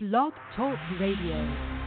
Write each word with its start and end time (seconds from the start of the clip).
Blog 0.00 0.32
Talk 0.54 0.78
Radio. 1.00 1.77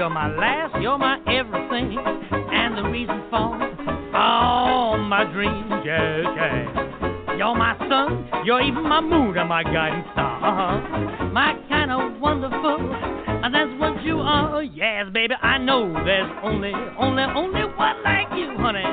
You're 0.00 0.08
my 0.08 0.34
last, 0.34 0.80
you're 0.80 0.96
my 0.96 1.18
everything, 1.28 1.94
and 2.00 2.72
the 2.78 2.88
reason 2.88 3.20
for 3.28 4.16
all 4.16 4.96
my 4.96 5.24
dreams. 5.30 5.68
Yeah, 5.84 6.24
yeah. 6.24 7.36
You're 7.36 7.54
my 7.54 7.76
sun, 7.76 8.26
you're 8.46 8.62
even 8.62 8.82
my 8.88 9.02
moon 9.02 9.36
and 9.36 9.46
my 9.46 9.62
guiding 9.62 10.02
star. 10.12 10.40
Uh-huh. 10.40 11.28
My 11.36 11.52
kind 11.68 11.92
of 11.92 12.18
wonderful, 12.18 12.80
and 12.80 13.54
that's 13.54 13.78
what 13.78 14.02
you 14.02 14.20
are. 14.20 14.62
Yes, 14.62 15.12
baby. 15.12 15.34
I 15.34 15.58
know 15.58 15.92
there's 15.92 16.32
only, 16.42 16.72
only, 16.98 17.22
only 17.36 17.64
one 17.76 18.02
like 18.02 18.32
you, 18.32 18.56
honey. 18.56 18.88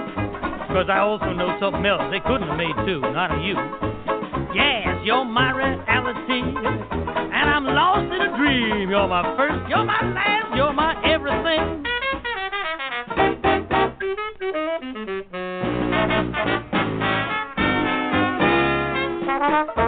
Cause 0.67 0.87
I 0.91 0.99
also 0.99 1.31
know 1.31 1.55
something 1.61 1.85
else 1.85 2.03
they 2.11 2.19
couldn't 2.19 2.49
have 2.49 2.57
made 2.57 2.75
two, 2.85 2.99
not 2.99 3.31
of 3.31 3.41
you. 3.41 3.55
Yes, 4.53 4.99
you're 5.05 5.23
my 5.23 5.51
reality, 5.55 6.43
and 6.43 7.47
I'm 7.47 7.63
lost 7.63 8.11
in 8.11 8.21
a 8.21 8.37
dream. 8.37 8.89
You're 8.89 9.07
my 9.07 9.23
first, 9.37 9.69
you're 9.69 9.85
my 9.85 10.01
last, 10.13 10.55
you're 10.55 10.73
my 10.73 10.86
everything. 19.53 19.77
Well, 19.77 19.86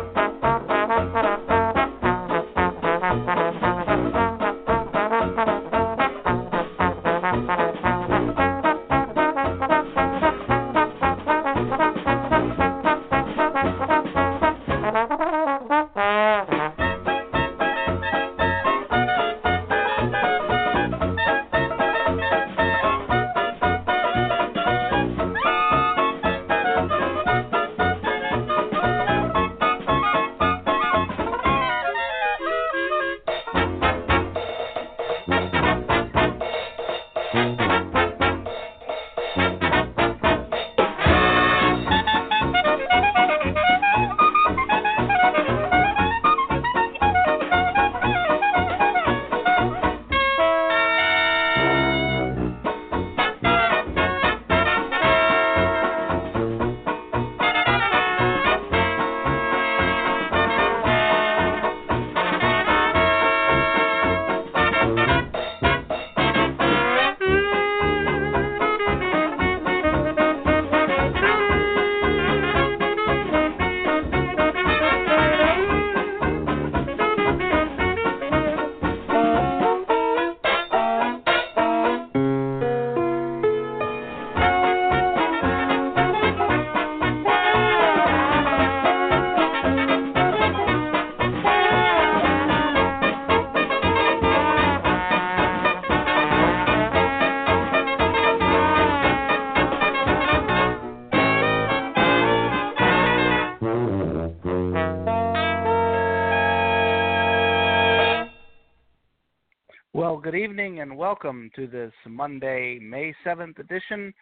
good 110.79 110.84
and 110.84 110.97
welcome 110.97 111.51
to 111.56 111.67
this 111.67 111.91
Monday, 112.07 112.79
May 112.79 113.13
7th 113.25 113.59
edition 113.59 114.13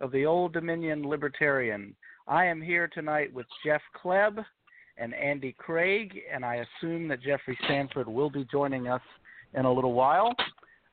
of 0.00 0.10
the 0.12 0.24
Old 0.24 0.54
Dominion 0.54 1.06
Libertarian. 1.06 1.94
I 2.26 2.46
am 2.46 2.60
here 2.60 2.88
tonight 2.88 3.32
with 3.34 3.44
Jeff 3.64 3.82
Kleb 4.02 4.42
and 4.96 5.14
Andy 5.14 5.54
Craig, 5.58 6.18
and 6.32 6.42
I 6.44 6.64
assume 6.80 7.06
that 7.08 7.22
Jeffry 7.22 7.56
Sanford 7.68 8.08
will 8.08 8.30
be 8.30 8.46
joining 8.50 8.88
us 8.88 9.02
in 9.54 9.66
a 9.66 9.72
little 9.72 9.92
while. 9.92 10.34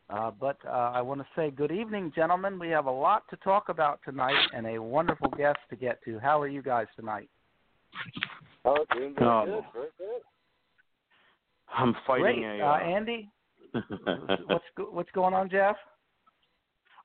Uh, 0.10 0.32
but 0.32 0.58
uh, 0.68 0.92
I 0.94 1.02
want 1.02 1.22
to 1.22 1.28
say 1.38 1.52
good 1.52 1.72
evening, 1.72 2.12
gentlemen. 2.14 2.60
We 2.60 2.70
have 2.70 2.88
a 2.88 2.92
lot 2.92 3.24
to 3.30 3.38
talk 3.38 3.70
about 3.70 4.00
tonight 4.04 4.50
and 4.54 4.68
a 4.68 4.82
wonderful 4.82 5.30
guest 5.38 5.60
to 5.70 5.76
get 5.78 6.04
to. 6.04 6.20
How 6.20 6.42
are 6.42 6.50
you 6.50 6.62
guys 6.62 6.88
tonight? 6.98 7.30
Oh, 8.66 8.86
doing 8.94 9.16
very 9.18 9.30
Oh. 9.30 9.46
good, 9.46 9.64
very 9.74 9.88
good. 9.98 10.22
I'm 11.74 11.96
fighting 12.06 12.42
Great. 12.42 12.60
a. 12.60 12.66
Uh, 12.66 12.78
Andy, 12.78 13.30
what's 14.48 14.66
what's 14.92 15.12
going 15.12 15.34
on, 15.34 15.50
Jeff? 15.50 15.76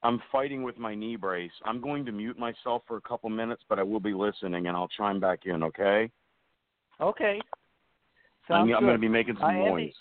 I'm 0.03 0.21
fighting 0.31 0.63
with 0.63 0.79
my 0.79 0.95
knee 0.95 1.17
brace. 1.17 1.51
I'm 1.65 1.81
going 1.81 2.05
to 2.07 2.13
mute 2.13 2.39
myself 2.39 2.83
for 2.87 2.97
a 2.97 3.01
couple 3.01 3.31
minutes, 3.31 3.63
but 3.69 3.79
I 3.79 3.83
will 3.83 4.01
be 4.01 4.15
listening, 4.15 4.69
and 4.69 4.77
I'll 4.77 4.89
chime 4.89 5.19
back 5.19 5.41
in. 5.47 5.63
Okay? 5.65 6.09
Okay. 7.01 7.41
I'm, 8.49 8.69
Sounds 8.69 8.73
I'm 8.77 8.85
going 8.85 8.95
to 8.95 9.01
be 9.01 9.09
making 9.09 9.37
some 9.37 9.45
Uh, 9.45 9.53
noise. 9.53 9.93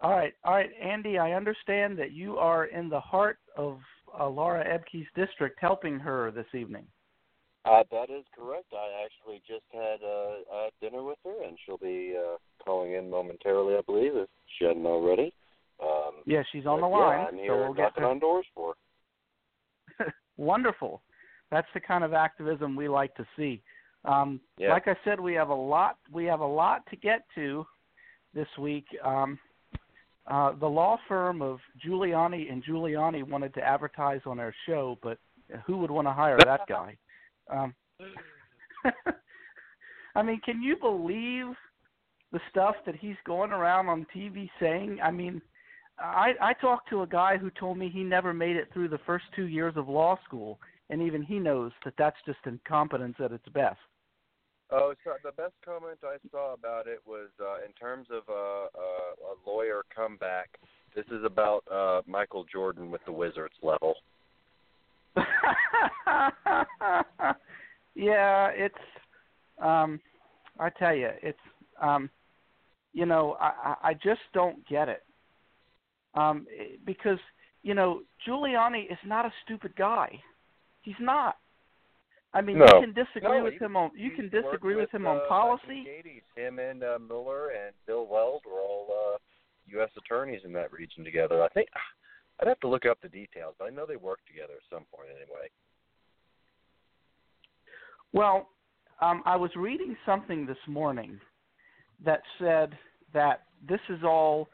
All 0.00 0.10
right, 0.10 0.34
all 0.44 0.52
right, 0.52 0.70
Andy. 0.82 1.18
I 1.18 1.32
understand 1.32 1.96
that 1.98 2.12
you 2.12 2.36
are 2.36 2.66
in 2.66 2.90
the 2.90 3.00
heart 3.00 3.38
of 3.56 3.78
uh, 4.18 4.28
Laura 4.28 4.64
Ebke's 4.64 5.08
district, 5.14 5.58
helping 5.60 5.98
her 5.98 6.30
this 6.30 6.46
evening. 6.52 6.86
Uh, 7.64 7.84
that 7.90 8.10
is 8.10 8.24
correct. 8.36 8.66
I 8.74 9.04
actually 9.04 9.40
just 9.48 9.64
had 9.72 10.04
uh, 10.04 10.66
uh, 10.66 10.70
dinner 10.82 11.02
with 11.02 11.18
her, 11.24 11.44
and 11.46 11.56
she'll 11.64 11.78
be 11.78 12.14
uh, 12.18 12.36
calling 12.62 12.92
in 12.92 13.08
momentarily, 13.08 13.76
I 13.76 13.80
believe, 13.80 14.14
if 14.14 14.28
she 14.58 14.66
hadn't 14.66 14.84
already. 14.84 15.32
Um, 15.82 16.22
Yeah, 16.26 16.42
she's 16.52 16.66
on 16.66 16.80
the 16.80 16.86
line, 16.86 17.36
yeah, 17.36 17.46
so 17.48 17.56
we'll 17.56 17.74
get 17.74 17.92
her. 17.98 18.04
on 18.06 18.18
doors 18.18 18.46
for. 18.54 18.74
Wonderful. 20.36 21.02
That's 21.50 21.68
the 21.74 21.80
kind 21.80 22.04
of 22.04 22.12
activism 22.12 22.76
we 22.76 22.88
like 22.88 23.14
to 23.16 23.26
see. 23.36 23.62
Um, 24.04 24.40
Yeah. 24.58 24.72
Like 24.72 24.88
I 24.88 24.96
said, 25.04 25.20
we 25.20 25.34
have 25.34 25.48
a 25.50 25.54
lot. 25.54 25.98
We 26.12 26.24
have 26.26 26.40
a 26.40 26.46
lot 26.46 26.86
to 26.90 26.96
get 26.96 27.22
to 27.34 27.66
this 28.34 28.48
week. 28.58 28.86
Um, 29.02 29.38
uh, 30.26 30.52
the 30.52 30.66
law 30.66 30.98
firm 31.06 31.42
of 31.42 31.58
Giuliani 31.84 32.50
and 32.50 32.64
Giuliani 32.64 33.22
wanted 33.22 33.52
to 33.54 33.62
advertise 33.62 34.20
on 34.26 34.40
our 34.40 34.54
show, 34.66 34.98
but 35.02 35.18
who 35.66 35.76
would 35.78 35.90
want 35.90 36.06
to 36.06 36.12
hire 36.12 36.38
that 36.38 36.60
guy? 36.68 36.96
Um, 37.50 37.74
I 40.14 40.22
mean, 40.22 40.40
can 40.44 40.62
you 40.62 40.76
believe 40.76 41.54
the 42.32 42.40
stuff 42.50 42.76
that 42.86 42.96
he's 42.96 43.16
going 43.26 43.50
around 43.52 43.88
on 43.88 44.06
TV 44.14 44.48
saying? 44.60 44.98
I 45.02 45.10
mean, 45.10 45.42
I 45.98 46.32
I 46.40 46.52
talked 46.54 46.88
to 46.90 47.02
a 47.02 47.06
guy 47.06 47.36
who 47.36 47.50
told 47.50 47.78
me 47.78 47.88
he 47.88 48.02
never 48.02 48.34
made 48.34 48.56
it 48.56 48.68
through 48.72 48.88
the 48.88 48.98
first 49.06 49.24
two 49.34 49.46
years 49.46 49.74
of 49.76 49.88
law 49.88 50.18
school, 50.24 50.58
and 50.90 51.00
even 51.02 51.22
he 51.22 51.38
knows 51.38 51.72
that 51.84 51.94
that's 51.96 52.16
just 52.26 52.38
incompetence 52.46 53.16
at 53.22 53.32
its 53.32 53.48
best. 53.48 53.78
Oh, 54.70 54.94
so 55.04 55.12
the 55.22 55.30
best 55.32 55.52
comment 55.64 55.98
I 56.02 56.16
saw 56.30 56.54
about 56.54 56.86
it 56.86 57.00
was 57.06 57.28
uh, 57.40 57.64
in 57.64 57.72
terms 57.78 58.08
of 58.10 58.22
uh, 58.28 58.32
uh, 58.32 59.32
a 59.32 59.34
lawyer 59.48 59.82
comeback. 59.94 60.58
This 60.96 61.04
is 61.12 61.24
about 61.24 61.62
uh, 61.70 62.02
Michael 62.06 62.44
Jordan 62.50 62.90
with 62.90 63.04
the 63.04 63.12
Wizards 63.12 63.54
level. 63.62 63.94
yeah, 67.94 68.48
it's 68.52 68.74
um 69.62 70.00
I 70.58 70.70
tell 70.70 70.94
you, 70.94 71.10
it's 71.22 71.38
um 71.80 72.10
you 72.92 73.06
know, 73.06 73.36
I 73.40 73.76
I 73.82 73.94
just 73.94 74.22
don't 74.32 74.66
get 74.68 74.88
it. 74.88 75.04
Um 76.14 76.46
because, 76.84 77.18
you 77.62 77.74
know, 77.74 78.02
Giuliani 78.26 78.90
is 78.90 78.98
not 79.04 79.24
a 79.24 79.32
stupid 79.44 79.74
guy. 79.76 80.20
He's 80.82 80.94
not. 81.00 81.36
I 82.32 82.40
mean, 82.40 82.58
No. 82.58 82.64
you 82.66 82.80
can 82.80 82.92
disagree 82.92 83.38
No, 83.38 83.44
with 83.44 83.54
he- 83.54 83.58
him 83.64 83.76
on 83.76 83.90
you 83.94 84.10
can 84.10 84.28
disagree 84.28 84.74
with, 84.74 84.90
him 84.90 85.06
on 85.06 85.18
uh, 85.18 85.28
policy. 85.28 85.84
Gades. 85.84 86.24
Him 86.36 86.58
and 86.58 86.82
uh, 86.82 86.98
Miller 86.98 87.50
and 87.50 87.74
Bill 87.86 88.06
Weld 88.06 88.42
were 88.44 88.60
all 88.60 88.88
uh, 88.90 89.18
U.S. 89.68 89.90
attorneys 89.96 90.40
in 90.44 90.52
that 90.52 90.72
region 90.72 91.04
together. 91.04 91.42
I 91.42 91.48
think 91.48 91.68
I'd 92.40 92.48
have 92.48 92.60
to 92.60 92.68
look 92.68 92.86
up 92.86 93.00
the 93.00 93.08
details, 93.08 93.54
but 93.58 93.66
I 93.66 93.70
know 93.70 93.86
they 93.86 93.96
worked 93.96 94.26
together 94.26 94.54
at 94.54 94.68
some 94.68 94.84
point 94.92 95.08
anyway. 95.10 95.48
Well, 98.12 98.48
um, 99.00 99.22
I 99.24 99.36
was 99.36 99.50
reading 99.56 99.96
something 100.04 100.46
this 100.46 100.56
morning 100.66 101.20
that 102.04 102.22
said 102.38 102.76
that 103.12 103.42
this 103.68 103.80
is 103.88 104.02
all 104.04 104.48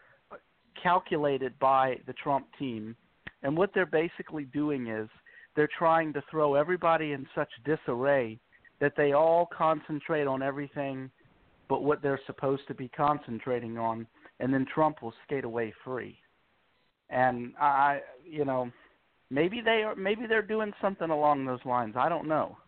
calculated 0.83 1.59
by 1.59 1.97
the 2.07 2.13
Trump 2.15 2.47
team, 2.59 2.97
and 3.43 3.57
what 3.57 3.71
they're 3.75 3.87
basically 3.87 4.45
doing 4.45 4.89
is 4.89 5.09
they're 5.57 5.69
trying 5.79 6.13
to 6.13 6.23
throw 6.31 6.55
everybody 6.55 7.13
in 7.13 7.27
such 7.35 7.51
disarray 7.65 8.39
that 8.81 8.93
they 8.97 9.13
all 9.13 9.49
concentrate 9.57 10.27
on 10.27 10.43
everything 10.43 11.11
but 11.71 11.85
what 11.85 12.03
they're 12.03 12.21
supposed 12.27 12.63
to 12.67 12.75
be 12.75 12.89
concentrating 12.89 13.79
on, 13.79 14.07
and 14.41 14.53
then 14.53 14.67
Trump 14.75 15.03
will 15.03 15.15
skate 15.25 15.45
away 15.45 15.73
free. 15.85 16.19
And 17.09 17.55
I, 17.61 18.01
you 18.29 18.45
know, 18.45 18.71
maybe 19.31 19.61
they 19.65 19.85
are, 19.85 19.95
maybe 19.95 20.27
they're 20.29 20.43
doing 20.43 20.73
something 20.83 21.11
along 21.11 21.45
those 21.45 21.65
lines. 21.65 21.95
I 21.97 22.09
don't 22.09 22.27
know. 22.27 22.59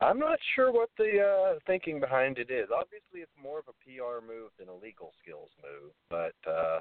I'm 0.00 0.18
not 0.18 0.38
sure 0.54 0.72
what 0.72 0.90
the 0.96 1.20
uh, 1.20 1.58
thinking 1.66 1.98
behind 1.98 2.38
it 2.38 2.50
is. 2.50 2.68
Obviously, 2.74 3.20
it's 3.20 3.32
more 3.42 3.58
of 3.58 3.64
a 3.68 3.74
PR 3.82 4.24
move 4.24 4.50
than 4.58 4.68
a 4.68 4.74
legal 4.74 5.12
skills 5.22 5.50
move, 5.62 5.92
but 6.08 6.50
uh, 6.50 6.80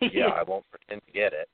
yeah, 0.12 0.28
I 0.28 0.42
won't 0.42 0.64
pretend 0.70 1.02
to 1.06 1.12
get 1.12 1.32
it. 1.32 1.48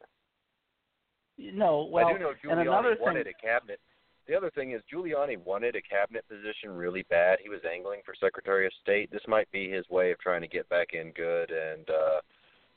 No, 1.38 1.88
well, 1.90 2.06
I 2.06 2.12
do 2.12 2.18
know 2.18 2.32
and 2.44 2.60
another 2.60 2.96
Giuliani 2.96 3.24
thing, 3.24 3.34
a 3.38 3.42
cabinet. 3.46 3.80
The 4.28 4.36
other 4.36 4.50
thing 4.50 4.72
is 4.72 4.82
Giuliani 4.92 5.38
wanted 5.44 5.74
a 5.74 5.82
cabinet 5.82 6.24
position 6.28 6.70
really 6.70 7.04
bad. 7.10 7.38
He 7.42 7.48
was 7.48 7.60
angling 7.68 8.02
for 8.04 8.14
Secretary 8.14 8.66
of 8.66 8.72
State. 8.82 9.10
This 9.10 9.26
might 9.26 9.50
be 9.50 9.70
his 9.70 9.88
way 9.88 10.12
of 10.12 10.20
trying 10.20 10.42
to 10.42 10.48
get 10.48 10.68
back 10.68 10.88
in 10.92 11.12
good 11.12 11.50
and 11.50 11.88
uh 11.88 12.20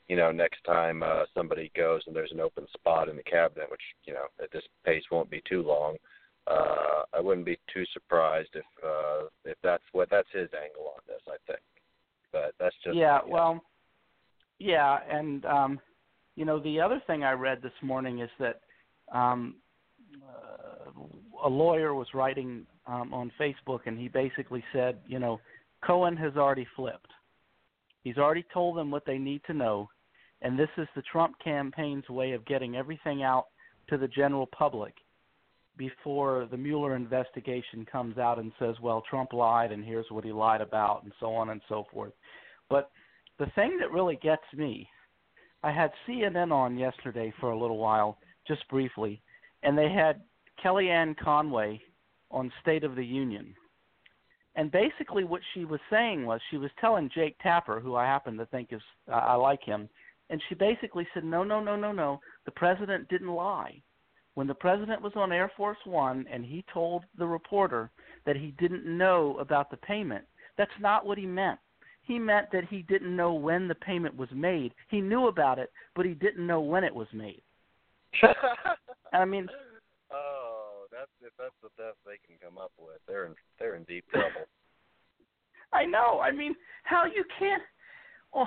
you 0.08 0.16
know, 0.16 0.32
next 0.32 0.64
time 0.64 1.02
uh 1.02 1.24
somebody 1.34 1.70
goes 1.76 2.02
and 2.06 2.16
there's 2.16 2.32
an 2.32 2.40
open 2.40 2.66
spot 2.74 3.08
in 3.08 3.16
the 3.16 3.22
cabinet, 3.22 3.70
which, 3.70 3.82
you 4.04 4.14
know, 4.14 4.24
at 4.42 4.50
this 4.50 4.64
pace 4.84 5.04
won't 5.10 5.30
be 5.30 5.42
too 5.48 5.62
long. 5.62 5.96
Uh 6.46 7.02
I 7.12 7.20
wouldn't 7.20 7.46
be 7.46 7.58
too 7.72 7.84
surprised 7.92 8.50
if 8.54 8.64
uh 8.84 9.28
if 9.44 9.56
that's 9.62 9.84
what 9.92 10.10
that's 10.10 10.28
his 10.32 10.48
angle 10.54 10.92
on 10.94 11.00
this, 11.06 11.22
I 11.28 11.36
think. 11.46 11.62
But 12.32 12.54
that's 12.58 12.74
just 12.82 12.96
yeah, 12.96 13.20
well, 13.26 13.62
yeah, 14.58 14.98
and 15.10 15.44
um, 15.44 15.80
you 16.36 16.44
know, 16.44 16.58
the 16.58 16.80
other 16.80 17.00
thing 17.06 17.22
I 17.22 17.32
read 17.32 17.62
this 17.62 17.72
morning 17.80 18.20
is 18.20 18.30
that 18.40 18.60
um, 19.12 19.56
uh, 20.20 20.90
a 21.44 21.48
lawyer 21.48 21.94
was 21.94 22.08
writing 22.12 22.66
um, 22.86 23.14
on 23.14 23.30
Facebook, 23.40 23.80
and 23.86 23.98
he 23.98 24.08
basically 24.08 24.64
said, 24.72 24.98
you 25.06 25.18
know, 25.18 25.40
Cohen 25.86 26.16
has 26.16 26.36
already 26.36 26.66
flipped. 26.74 27.10
He's 28.02 28.18
already 28.18 28.44
told 28.52 28.76
them 28.76 28.90
what 28.90 29.06
they 29.06 29.18
need 29.18 29.42
to 29.46 29.54
know, 29.54 29.88
and 30.42 30.58
this 30.58 30.68
is 30.76 30.88
the 30.96 31.02
Trump 31.02 31.36
campaign's 31.42 32.08
way 32.08 32.32
of 32.32 32.44
getting 32.46 32.76
everything 32.76 33.22
out 33.22 33.46
to 33.88 33.96
the 33.96 34.08
general 34.08 34.46
public 34.46 34.94
before 35.76 36.46
the 36.50 36.56
Mueller 36.56 36.96
investigation 36.96 37.86
comes 37.90 38.18
out 38.18 38.38
and 38.38 38.52
says, 38.58 38.76
well, 38.82 39.02
Trump 39.08 39.32
lied 39.32 39.72
and 39.72 39.84
here's 39.84 40.10
what 40.10 40.24
he 40.24 40.32
lied 40.32 40.60
about, 40.60 41.02
and 41.02 41.12
so 41.20 41.34
on 41.34 41.50
and 41.50 41.60
so 41.68 41.84
forth. 41.92 42.12
But 42.70 42.90
the 43.38 43.46
thing 43.54 43.76
that 43.80 43.90
really 43.90 44.16
gets 44.22 44.42
me, 44.54 44.88
I 45.62 45.72
had 45.72 45.90
CNN 46.06 46.52
on 46.52 46.78
yesterday 46.78 47.32
for 47.40 47.50
a 47.50 47.58
little 47.58 47.78
while, 47.78 48.18
just 48.46 48.68
briefly, 48.68 49.20
and 49.62 49.76
they 49.76 49.90
had 49.90 50.20
Kellyanne 50.62 51.16
Conway 51.16 51.80
on 52.30 52.52
State 52.62 52.84
of 52.84 52.96
the 52.96 53.04
Union. 53.04 53.54
And 54.56 54.70
basically, 54.70 55.24
what 55.24 55.40
she 55.52 55.64
was 55.64 55.80
saying 55.90 56.26
was 56.26 56.40
she 56.50 56.58
was 56.58 56.70
telling 56.80 57.10
Jake 57.12 57.36
Tapper, 57.42 57.80
who 57.80 57.96
I 57.96 58.04
happen 58.04 58.36
to 58.36 58.46
think 58.46 58.68
is 58.72 58.82
I 59.12 59.34
like 59.34 59.62
him, 59.64 59.88
and 60.30 60.40
she 60.48 60.54
basically 60.54 61.06
said, 61.12 61.24
"No, 61.24 61.42
no, 61.42 61.60
no, 61.60 61.76
no, 61.76 61.92
no. 61.92 62.20
The 62.44 62.52
president 62.52 63.08
didn't 63.08 63.34
lie. 63.34 63.82
When 64.34 64.46
the 64.46 64.54
president 64.54 65.00
was 65.00 65.12
on 65.14 65.32
Air 65.32 65.50
Force 65.56 65.78
One 65.84 66.26
and 66.30 66.44
he 66.44 66.64
told 66.72 67.04
the 67.18 67.26
reporter 67.26 67.90
that 68.26 68.36
he 68.36 68.52
didn't 68.58 68.84
know 68.84 69.36
about 69.38 69.70
the 69.70 69.76
payment, 69.76 70.24
that's 70.58 70.70
not 70.80 71.06
what 71.06 71.18
he 71.18 71.26
meant. 71.26 71.58
He 72.02 72.18
meant 72.18 72.48
that 72.52 72.64
he 72.68 72.82
didn't 72.82 73.14
know 73.14 73.32
when 73.32 73.68
the 73.68 73.74
payment 73.76 74.16
was 74.16 74.28
made. 74.34 74.74
He 74.90 75.00
knew 75.00 75.28
about 75.28 75.58
it, 75.58 75.72
but 75.94 76.04
he 76.04 76.12
didn't 76.12 76.46
know 76.46 76.60
when 76.60 76.84
it 76.84 76.94
was 76.94 77.06
made. 77.14 77.42
I 79.12 79.24
mean, 79.24 79.48
oh, 80.12 80.84
that's 80.90 81.10
if 81.22 81.32
that's 81.38 81.54
the 81.62 81.70
best 81.82 81.96
they 82.04 82.18
can 82.26 82.36
come 82.42 82.58
up 82.58 82.72
with. 82.78 82.98
They're 83.08 83.26
in 83.26 83.34
they're 83.58 83.76
in 83.76 83.84
deep 83.84 84.04
trouble. 84.10 84.46
I 85.72 85.84
know. 85.86 86.20
I 86.20 86.30
mean, 86.30 86.54
how 86.84 87.04
you 87.04 87.24
can't? 87.38 87.62
Oh, 88.34 88.46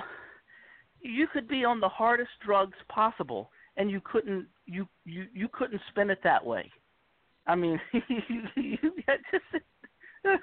you 1.00 1.26
could 1.32 1.48
be 1.48 1.64
on 1.64 1.80
the 1.80 1.88
hardest 1.88 2.30
drugs 2.44 2.76
possible, 2.88 3.50
and 3.78 3.90
you 3.90 4.00
couldn't. 4.04 4.46
You 4.66 4.86
you 5.04 5.26
you 5.32 5.48
couldn't 5.50 5.80
spin 5.88 6.10
it 6.10 6.18
that 6.24 6.44
way. 6.44 6.70
I 7.46 7.54
mean, 7.54 7.80
you, 8.56 8.92
just. 9.32 9.64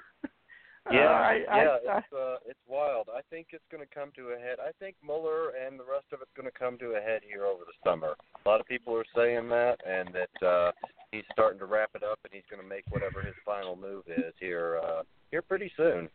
Yeah, 0.92 1.00
uh, 1.00 1.18
I, 1.18 1.34
yeah, 1.34 1.50
I, 1.50 1.58
I, 1.58 1.98
it's 1.98 2.12
uh, 2.12 2.36
it's 2.46 2.60
wild. 2.68 3.08
I 3.12 3.20
think 3.28 3.48
it's 3.50 3.64
going 3.72 3.84
to 3.84 3.92
come 3.92 4.12
to 4.14 4.28
a 4.28 4.38
head. 4.38 4.58
I 4.62 4.70
think 4.78 4.94
Mueller 5.04 5.50
and 5.66 5.80
the 5.80 5.84
rest 5.84 6.06
of 6.12 6.20
it's 6.22 6.30
going 6.36 6.46
to 6.46 6.56
come 6.56 6.78
to 6.78 6.94
a 6.94 7.00
head 7.00 7.22
here 7.28 7.44
over 7.44 7.64
the 7.66 7.74
summer. 7.84 8.14
A 8.44 8.48
lot 8.48 8.60
of 8.60 8.66
people 8.66 8.94
are 8.94 9.04
saying 9.12 9.48
that, 9.48 9.78
and 9.84 10.14
that 10.14 10.46
uh, 10.46 10.70
he's 11.10 11.24
starting 11.32 11.58
to 11.58 11.64
wrap 11.64 11.90
it 11.96 12.04
up, 12.04 12.20
and 12.22 12.32
he's 12.32 12.46
going 12.48 12.62
to 12.62 12.68
make 12.68 12.84
whatever 12.90 13.20
his 13.20 13.34
final 13.44 13.74
move 13.74 14.04
is 14.06 14.32
here 14.38 14.78
uh, 14.80 15.02
here 15.32 15.42
pretty 15.42 15.72
soon. 15.76 16.08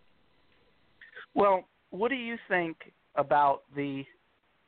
Well, 1.36 1.66
what 1.90 2.08
do 2.08 2.16
you 2.16 2.38
think 2.48 2.78
about 3.16 3.64
the 3.76 4.06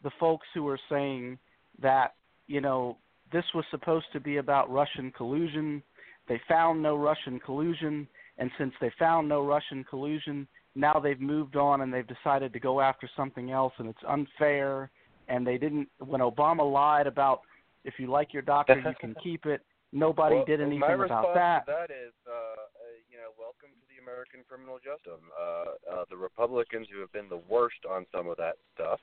the 0.04 0.12
folks 0.20 0.48
who 0.54 0.68
are 0.68 0.80
saying 0.90 1.38
that 1.82 2.16
you 2.48 2.62
know 2.62 2.98
this 3.32 3.46
was 3.56 3.66
supposed 3.72 4.06
to 4.14 4.20
be 4.20 4.38
about 4.38 4.72
Russian 4.72 5.12
collusion? 5.12 5.82
They 6.28 6.40
found 6.48 6.82
no 6.82 6.96
Russian 6.96 7.40
collusion, 7.40 8.08
and 8.38 8.50
since 8.58 8.74
they 8.80 8.92
found 8.98 9.28
no 9.28 9.44
Russian 9.44 9.84
collusion, 9.84 10.48
now 10.76 11.00
they've 11.02 11.20
moved 11.20 11.56
on 11.56 11.82
and 11.82 11.94
they've 11.94 12.08
decided 12.08 12.54
to 12.54 12.60
go 12.60 12.82
after 12.82 13.10
something 13.16 13.52
else, 13.52 13.74
and 13.78 13.90
it's 13.90 14.04
unfair. 14.08 14.90
And 15.28 15.46
they 15.48 15.58
didn't 15.58 15.88
when 16.00 16.22
Obama 16.22 16.70
lied 16.70 17.08
about 17.08 17.42
if 17.86 17.96
you 17.98 18.08
like 18.08 18.34
your 18.34 18.42
doctor, 18.42 18.78
you 18.78 18.94
can 19.00 19.16
keep 19.24 19.46
it. 19.46 19.62
Nobody 19.92 20.38
well, 20.38 20.46
did 20.46 20.60
anything 20.60 20.80
my 20.80 20.94
about 20.94 21.36
that. 21.36 21.66
To 21.68 21.72
that 21.72 21.94
is, 21.94 22.14
uh, 22.26 22.32
uh, 22.34 22.98
you 23.12 23.18
know, 23.18 23.30
welcome 23.38 23.70
to 23.70 23.86
the 23.94 24.02
American 24.02 24.42
criminal 24.50 24.80
justice. 24.82 25.22
Uh, 25.38 26.02
uh, 26.02 26.06
the 26.10 26.18
Republicans 26.18 26.88
who 26.92 27.00
have 27.00 27.14
been 27.14 27.30
the 27.30 27.42
worst 27.48 27.86
on 27.88 28.08
some 28.12 28.28
of 28.28 28.38
that 28.38 28.58
stuff 28.74 29.00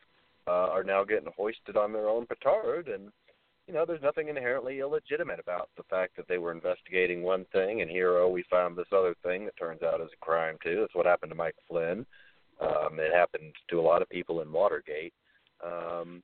uh, 0.49 0.75
are 0.75 0.83
now 0.83 1.05
getting 1.05 1.31
hoisted 1.37 1.77
on 1.77 1.93
their 1.93 2.09
own 2.09 2.27
petard, 2.27 2.89
and 2.89 3.13
you 3.71 3.77
know, 3.77 3.85
there's 3.87 4.03
nothing 4.03 4.29
inherently 4.29 4.81
illegitimate 4.81 5.39
about 5.39 5.71
the 5.77 5.85
fact 5.85 6.17
that 6.17 6.27
they 6.27 6.39
were 6.39 6.50
investigating 6.50 7.23
one 7.23 7.47
thing, 7.53 7.83
and 7.83 7.91
here, 7.91 8.19
oh, 8.19 8.29
we 8.29 8.43
found 8.50 8.77
this 8.77 8.89
other 8.93 9.15
thing 9.23 9.45
that 9.45 9.57
turns 9.57 9.81
out 9.81 10.00
is 10.00 10.09
a 10.12 10.25
crime 10.25 10.57
too. 10.61 10.79
That's 10.81 10.95
what 10.97 11.07
happened 11.07 11.31
to 11.31 11.37
Mike 11.37 11.55
Flynn. 11.69 12.05
Um, 12.61 12.99
it 12.99 13.15
happened 13.15 13.55
to 13.69 13.79
a 13.79 13.81
lot 13.81 14.03
of 14.03 14.09
people 14.09 14.41
in 14.41 14.50
Watergate. 14.50 15.15
Um, 15.65 16.21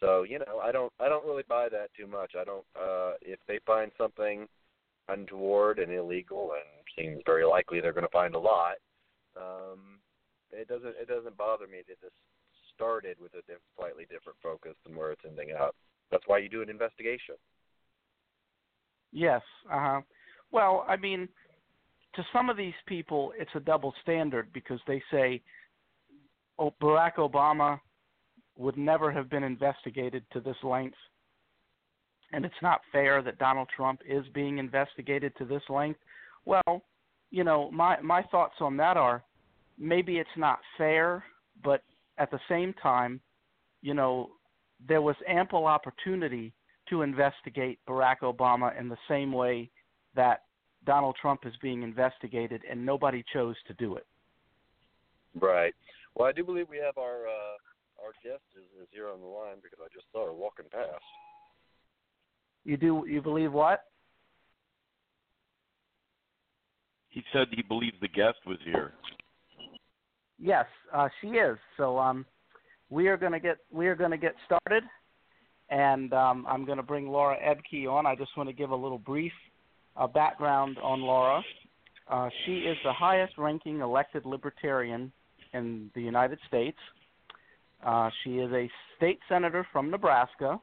so 0.00 0.22
you 0.22 0.38
know, 0.38 0.60
I 0.62 0.72
don't, 0.72 0.90
I 0.98 1.10
don't 1.10 1.26
really 1.26 1.42
buy 1.46 1.68
that 1.68 1.90
too 1.94 2.06
much. 2.06 2.32
I 2.40 2.44
don't. 2.44 2.64
Uh, 2.74 3.12
if 3.20 3.38
they 3.46 3.58
find 3.66 3.92
something 3.98 4.46
untoward 5.10 5.78
and 5.78 5.92
illegal, 5.92 6.52
and 6.54 6.64
seems 6.96 7.20
very 7.26 7.44
likely 7.44 7.82
they're 7.82 7.92
going 7.92 8.06
to 8.06 8.10
find 8.12 8.34
a 8.34 8.38
lot, 8.38 8.76
um, 9.36 9.98
it 10.52 10.68
doesn't, 10.68 10.94
it 10.98 11.06
doesn't 11.06 11.36
bother 11.36 11.66
me 11.66 11.82
that 11.86 12.00
this 12.00 12.12
started 12.74 13.18
with 13.20 13.34
a 13.34 13.42
diff- 13.46 13.60
slightly 13.76 14.04
different 14.04 14.38
focus 14.42 14.72
than 14.86 14.96
where 14.96 15.12
it's 15.12 15.20
ending 15.28 15.54
up. 15.54 15.76
That's 16.12 16.22
why 16.26 16.38
you 16.38 16.48
do 16.48 16.62
an 16.62 16.70
investigation. 16.70 17.34
Yes. 19.10 19.42
Uh 19.66 19.80
huh. 19.80 20.00
Well, 20.52 20.84
I 20.86 20.96
mean, 20.96 21.28
to 22.14 22.22
some 22.32 22.50
of 22.50 22.56
these 22.56 22.74
people, 22.86 23.32
it's 23.36 23.50
a 23.54 23.60
double 23.60 23.94
standard 24.02 24.52
because 24.52 24.78
they 24.86 25.02
say, 25.10 25.42
"Oh, 26.58 26.74
Barack 26.80 27.16
Obama 27.16 27.80
would 28.56 28.76
never 28.76 29.10
have 29.10 29.30
been 29.30 29.42
investigated 29.42 30.24
to 30.32 30.40
this 30.40 30.56
length," 30.62 30.98
and 32.32 32.44
it's 32.44 32.62
not 32.62 32.82
fair 32.92 33.22
that 33.22 33.38
Donald 33.38 33.68
Trump 33.74 34.00
is 34.06 34.24
being 34.34 34.58
investigated 34.58 35.34
to 35.36 35.46
this 35.46 35.62
length. 35.70 36.00
Well, 36.44 36.82
you 37.30 37.44
know, 37.44 37.70
my 37.70 37.98
my 38.02 38.22
thoughts 38.24 38.56
on 38.60 38.76
that 38.76 38.98
are 38.98 39.24
maybe 39.78 40.18
it's 40.18 40.36
not 40.36 40.60
fair, 40.76 41.24
but 41.64 41.82
at 42.18 42.30
the 42.30 42.40
same 42.48 42.74
time, 42.74 43.20
you 43.80 43.94
know, 43.94 44.30
there 44.88 45.02
was 45.02 45.16
ample 45.28 45.66
opportunity 45.66 46.52
to 46.88 47.02
investigate 47.02 47.78
Barack 47.88 48.20
Obama 48.22 48.78
in 48.78 48.88
the 48.88 48.96
same 49.08 49.32
way 49.32 49.70
that 50.14 50.42
Donald 50.84 51.16
Trump 51.20 51.40
is 51.46 51.52
being 51.62 51.82
investigated, 51.82 52.62
and 52.68 52.84
nobody 52.84 53.24
chose 53.32 53.56
to 53.68 53.74
do 53.74 53.96
it. 53.96 54.06
Right. 55.40 55.74
Well, 56.14 56.28
I 56.28 56.32
do 56.32 56.44
believe 56.44 56.66
we 56.68 56.78
have 56.78 56.98
our 56.98 57.26
uh, 57.26 57.56
our 58.02 58.12
guest 58.22 58.42
is, 58.56 58.82
is 58.82 58.88
here 58.90 59.08
on 59.08 59.20
the 59.20 59.26
line 59.26 59.56
because 59.62 59.78
I 59.80 59.88
just 59.94 60.06
saw 60.12 60.26
her 60.26 60.32
walking 60.32 60.66
past. 60.70 61.02
You 62.64 62.76
do? 62.76 63.04
You 63.08 63.22
believe 63.22 63.52
what? 63.52 63.84
He 67.08 67.22
said 67.32 67.48
he 67.50 67.62
believes 67.62 67.96
the 68.00 68.08
guest 68.08 68.38
was 68.46 68.58
here. 68.64 68.92
Yes, 70.38 70.66
uh, 70.92 71.08
she 71.20 71.28
is. 71.28 71.58
So 71.76 71.98
um, 71.98 72.26
we 72.92 73.08
are 73.08 73.16
going 73.16 73.32
to 73.32 73.40
get 73.40 73.56
we 73.72 73.86
are 73.86 73.94
going 73.94 74.10
to 74.10 74.18
get 74.18 74.34
started, 74.44 74.84
and 75.70 76.12
um, 76.12 76.44
I'm 76.46 76.66
going 76.66 76.76
to 76.76 76.82
bring 76.82 77.08
Laura 77.08 77.36
Ebke 77.42 77.90
on. 77.90 78.04
I 78.04 78.14
just 78.14 78.36
want 78.36 78.48
to 78.50 78.52
give 78.52 78.70
a 78.70 78.76
little 78.76 78.98
brief 78.98 79.32
uh, 79.96 80.06
background 80.06 80.76
on 80.82 81.00
Laura. 81.00 81.42
Uh, 82.10 82.28
she 82.44 82.58
is 82.58 82.76
the 82.84 82.92
highest-ranking 82.92 83.80
elected 83.80 84.26
libertarian 84.26 85.10
in 85.54 85.90
the 85.94 86.02
United 86.02 86.38
States. 86.46 86.76
Uh, 87.84 88.10
she 88.22 88.38
is 88.38 88.52
a 88.52 88.68
state 88.96 89.18
senator 89.28 89.66
from 89.72 89.90
Nebraska. 89.90 90.60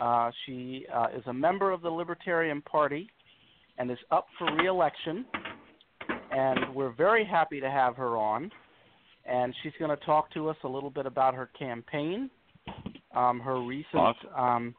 Uh, 0.00 0.30
she 0.46 0.86
uh, 0.92 1.08
is 1.14 1.22
a 1.26 1.32
member 1.32 1.70
of 1.70 1.82
the 1.82 1.90
Libertarian 1.90 2.62
Party 2.62 3.10
and 3.76 3.90
is 3.90 3.98
up 4.10 4.26
for 4.38 4.46
reelection. 4.56 5.26
And 6.30 6.74
we're 6.74 6.92
very 6.92 7.24
happy 7.24 7.60
to 7.60 7.70
have 7.70 7.94
her 7.96 8.16
on. 8.16 8.50
And 9.24 9.54
she's 9.62 9.72
going 9.78 9.96
to 9.96 10.04
talk 10.04 10.32
to 10.34 10.48
us 10.48 10.56
a 10.64 10.68
little 10.68 10.90
bit 10.90 11.06
about 11.06 11.34
her 11.34 11.48
campaign, 11.58 12.28
um, 13.14 13.40
her 13.40 13.60
recent 13.62 13.94
Awesome. 13.94 14.34
um, 14.36 14.74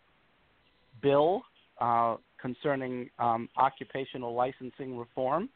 bill 1.01 1.43
uh, 1.79 2.17
concerning 2.41 3.09
um, 3.19 3.47
occupational 3.57 4.33
licensing 4.33 4.97
reform, 4.97 5.49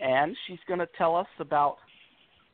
and 0.00 0.36
she's 0.46 0.58
going 0.68 0.78
to 0.78 0.88
tell 0.98 1.16
us 1.16 1.26
about 1.40 1.76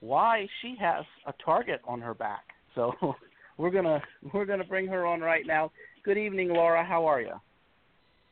why 0.00 0.46
she 0.60 0.76
has 0.80 1.04
a 1.26 1.32
target 1.44 1.80
on 1.86 2.00
her 2.00 2.14
back. 2.14 2.44
So 2.74 2.92
we're 3.58 3.70
gonna 3.70 4.00
we're 4.32 4.44
gonna 4.44 4.64
bring 4.64 4.86
her 4.88 5.06
on 5.06 5.20
right 5.20 5.46
now. 5.46 5.70
Good 6.04 6.18
evening, 6.18 6.50
Laura. 6.50 6.84
How 6.84 7.06
are 7.06 7.20
you? 7.20 7.34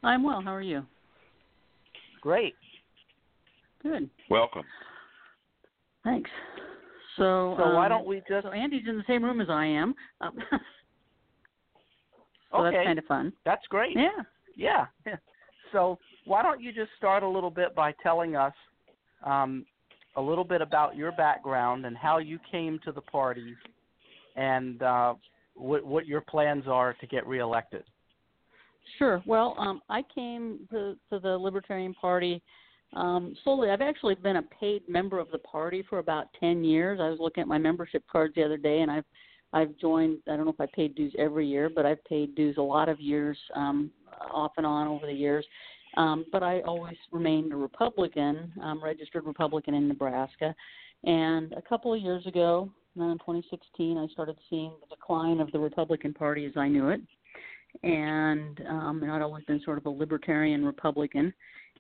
I'm 0.03 0.23
well. 0.23 0.43
How 0.43 0.55
are 0.55 0.63
you? 0.63 0.85
Great. 2.21 2.55
Good. 3.83 4.11
Welcome. 4.31 4.65
Thanks. 6.05 6.31
So, 7.17 7.55
So 7.59 7.75
why 7.75 7.87
um, 7.87 7.91
don't 7.91 8.07
we 8.07 8.23
just 8.29 8.45
So 8.45 8.53
Andy's 8.53 8.87
in 8.89 8.97
the 8.97 9.05
same 9.07 9.25
room 9.25 9.41
as 9.41 9.49
I 9.51 9.67
am. 9.67 9.95
Um, 10.21 10.37
so 12.51 12.59
okay? 12.59 12.77
that's 12.77 12.87
kind 12.87 12.99
of 12.99 13.05
fun. 13.07 13.33
That's 13.45 13.67
great. 13.69 13.97
Yeah. 13.97 14.23
Yeah. 14.57 14.87
So 15.73 15.99
why 16.27 16.43
don't 16.43 16.61
you 16.61 16.73
just 16.73 16.91
start 16.97 17.23
a 17.23 17.29
little 17.29 17.51
bit 17.51 17.75
by 17.75 17.95
telling 18.03 18.37
us 18.37 18.53
um, 19.25 19.65
a 20.17 20.21
little 20.21 20.45
bit 20.45 20.61
about 20.61 20.97
your 20.97 21.13
background 21.13 21.87
and 21.87 21.97
how 21.97 22.19
you 22.19 22.39
came 22.51 22.79
to 22.85 22.93
the 22.93 23.01
party, 23.01 23.55
and 24.37 24.83
uh, 24.83 25.15
what 25.55 25.85
what 25.85 26.07
your 26.07 26.21
plans 26.21 26.65
are 26.67 26.93
to 26.95 27.07
get 27.07 27.27
reelected. 27.27 27.85
Sure. 28.99 29.23
Well, 29.27 29.55
um, 29.59 29.81
I 29.89 30.03
came 30.15 30.67
to, 30.71 30.97
to 31.11 31.19
the 31.19 31.39
Libertarian 31.39 31.95
Party 31.95 32.43
um, 32.95 33.35
solely. 33.45 33.71
I've 33.71 33.81
actually 33.81 34.15
been 34.15 34.37
a 34.37 34.43
paid 34.43 34.89
member 34.89 35.19
of 35.19 35.31
the 35.31 35.39
party 35.39 35.85
for 35.89 35.99
about 35.99 36.27
ten 36.39 36.65
years. 36.65 37.01
I 37.01 37.09
was 37.09 37.19
looking 37.21 37.43
at 37.43 37.49
my 37.49 37.59
membership 37.59 38.05
cards 38.11 38.35
the 38.35 38.45
other 38.45 38.57
day, 38.57 38.81
and 38.81 38.91
I've 38.91 39.05
I've 39.53 39.77
joined. 39.79 40.19
I 40.29 40.37
don't 40.37 40.45
know 40.45 40.53
if 40.53 40.61
I 40.61 40.67
paid 40.75 40.95
dues 40.95 41.15
every 41.19 41.47
year, 41.47 41.71
but 41.75 41.87
I've 41.87 42.05
paid 42.05 42.35
dues 42.35 42.57
a 42.59 42.63
lot 42.63 42.89
of 42.89 43.01
years, 43.01 43.39
um, 43.55 43.91
off 44.33 44.53
and 44.57 44.67
on 44.67 44.89
over 44.89 45.07
the 45.07 45.13
years. 45.13 45.45
Um, 45.97 46.25
but 46.33 46.43
I 46.43 46.61
always 46.63 46.97
remained 47.11 47.53
a 47.53 47.57
Republican, 47.57 48.51
um, 48.63 48.83
registered 48.83 49.27
Republican 49.27 49.75
in 49.75 49.89
Nebraska. 49.89 50.55
And 51.05 51.53
a 51.53 51.61
couple 51.61 51.93
of 51.93 52.01
years 52.01 52.27
ago, 52.27 52.71
in 52.97 53.03
2016, 53.03 53.99
I 53.99 54.07
started 54.13 54.37
seeing 54.49 54.73
the 54.81 54.95
decline 54.95 55.41
of 55.41 55.53
the 55.53 55.59
Republican 55.59 56.15
Party 56.15 56.47
as 56.47 56.53
I 56.57 56.69
knew 56.69 56.89
it 56.89 57.01
and 57.83 58.61
um 58.69 59.03
and 59.03 59.11
I'd 59.11 59.23
always 59.23 59.45
been 59.45 59.63
sort 59.65 59.79
of 59.79 59.87
a 59.87 59.91
libertarian 59.91 60.65
Republican 60.65 61.33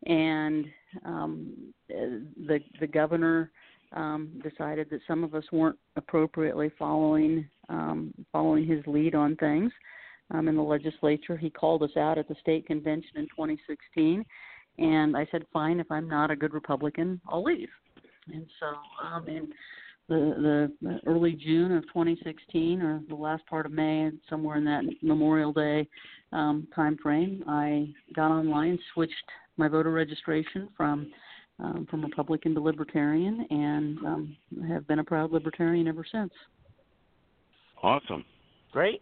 and 0.06 0.66
um 1.04 1.52
the 1.88 2.60
the 2.80 2.86
governor 2.86 3.50
um 3.92 4.40
decided 4.42 4.88
that 4.90 5.00
some 5.06 5.22
of 5.22 5.34
us 5.34 5.44
weren't 5.52 5.78
appropriately 5.96 6.70
following 6.78 7.48
um 7.68 8.12
following 8.32 8.66
his 8.66 8.84
lead 8.86 9.14
on 9.14 9.36
things. 9.36 9.72
Um 10.32 10.48
in 10.48 10.56
the 10.56 10.62
legislature 10.62 11.36
he 11.36 11.50
called 11.50 11.82
us 11.82 11.96
out 11.96 12.18
at 12.18 12.28
the 12.28 12.36
state 12.40 12.66
convention 12.66 13.16
in 13.16 13.24
2016 13.24 14.24
and 14.78 15.16
I 15.16 15.26
said 15.30 15.44
fine 15.52 15.80
if 15.80 15.90
I'm 15.90 16.08
not 16.08 16.30
a 16.30 16.36
good 16.36 16.54
Republican 16.54 17.20
I'll 17.28 17.44
leave. 17.44 17.70
And 18.32 18.46
so 18.58 18.74
um 19.06 19.28
in 19.28 19.52
the 20.08 20.72
the 20.82 21.00
early 21.06 21.32
June 21.32 21.72
of 21.76 21.84
2016 21.84 22.82
or 22.82 23.02
the 23.08 23.14
last 23.14 23.46
part 23.46 23.66
of 23.66 23.72
May, 23.72 24.10
somewhere 24.28 24.56
in 24.56 24.64
that 24.64 24.84
Memorial 25.00 25.52
Day 25.52 25.88
um, 26.32 26.66
time 26.74 26.96
frame, 27.02 27.44
I 27.46 27.88
got 28.14 28.30
online, 28.30 28.78
switched 28.92 29.14
my 29.62 29.68
voter 29.68 29.92
registration 29.92 30.68
from 30.76 31.12
um, 31.60 31.86
from 31.88 32.02
Republican 32.02 32.52
to 32.54 32.60
Libertarian, 32.60 33.46
and 33.50 33.98
um, 34.04 34.36
have 34.68 34.88
been 34.88 34.98
a 34.98 35.04
proud 35.04 35.30
Libertarian 35.30 35.86
ever 35.86 36.04
since. 36.10 36.32
Awesome. 37.80 38.24
Great. 38.72 39.00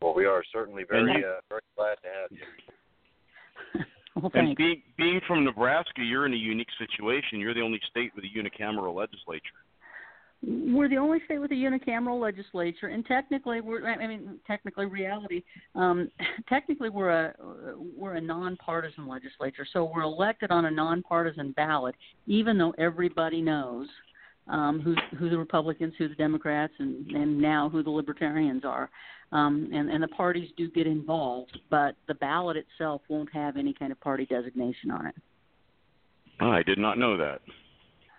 Well, 0.00 0.14
we 0.14 0.24
are 0.26 0.42
certainly 0.52 0.82
very 0.88 1.12
you- 1.12 1.24
uh, 1.26 1.40
very 1.48 1.60
glad 1.76 1.94
to 2.02 2.08
have 2.20 2.30
you. 2.32 3.84
well, 4.20 4.30
And 4.34 4.56
being 4.56 4.82
being 4.98 5.20
from 5.28 5.44
Nebraska, 5.44 6.02
you're 6.02 6.26
in 6.26 6.32
a 6.32 6.36
unique 6.36 6.72
situation. 6.76 7.38
You're 7.38 7.54
the 7.54 7.60
only 7.62 7.80
state 7.88 8.10
with 8.16 8.24
a 8.24 8.36
unicameral 8.36 8.96
legislature. 8.96 9.61
We're 10.44 10.88
the 10.88 10.96
only 10.96 11.18
state 11.24 11.38
with 11.38 11.52
a 11.52 11.54
unicameral 11.54 12.20
legislature, 12.20 12.88
and 12.88 13.06
technically, 13.06 13.60
we're 13.60 13.88
I 13.88 14.06
mean, 14.08 14.40
technically, 14.44 14.86
reality, 14.86 15.42
um, 15.76 16.10
technically, 16.48 16.88
we're 16.88 17.10
a 17.10 17.34
we're 17.96 18.14
a 18.14 18.20
nonpartisan 18.20 19.06
legislature. 19.06 19.64
So 19.72 19.84
we're 19.84 20.02
elected 20.02 20.50
on 20.50 20.64
a 20.64 20.70
nonpartisan 20.70 21.52
ballot, 21.52 21.94
even 22.26 22.58
though 22.58 22.74
everybody 22.76 23.40
knows 23.40 23.86
um, 24.48 24.80
who 24.80 24.96
who 25.16 25.30
the 25.30 25.38
Republicans, 25.38 25.94
who 25.96 26.08
the 26.08 26.14
Democrats, 26.16 26.72
and 26.78 27.06
and 27.12 27.38
now 27.38 27.68
who 27.68 27.82
the 27.82 27.90
Libertarians 27.90 28.64
are. 28.64 28.90
Um, 29.30 29.70
and 29.72 29.88
and 29.88 30.02
the 30.02 30.08
parties 30.08 30.50
do 30.56 30.68
get 30.70 30.86
involved, 30.86 31.58
but 31.70 31.94
the 32.08 32.14
ballot 32.14 32.56
itself 32.56 33.00
won't 33.08 33.32
have 33.32 33.56
any 33.56 33.72
kind 33.72 33.92
of 33.92 34.00
party 34.00 34.26
designation 34.26 34.90
on 34.90 35.06
it. 35.06 35.14
I 36.40 36.62
did 36.62 36.78
not 36.78 36.98
know 36.98 37.16
that. 37.16 37.40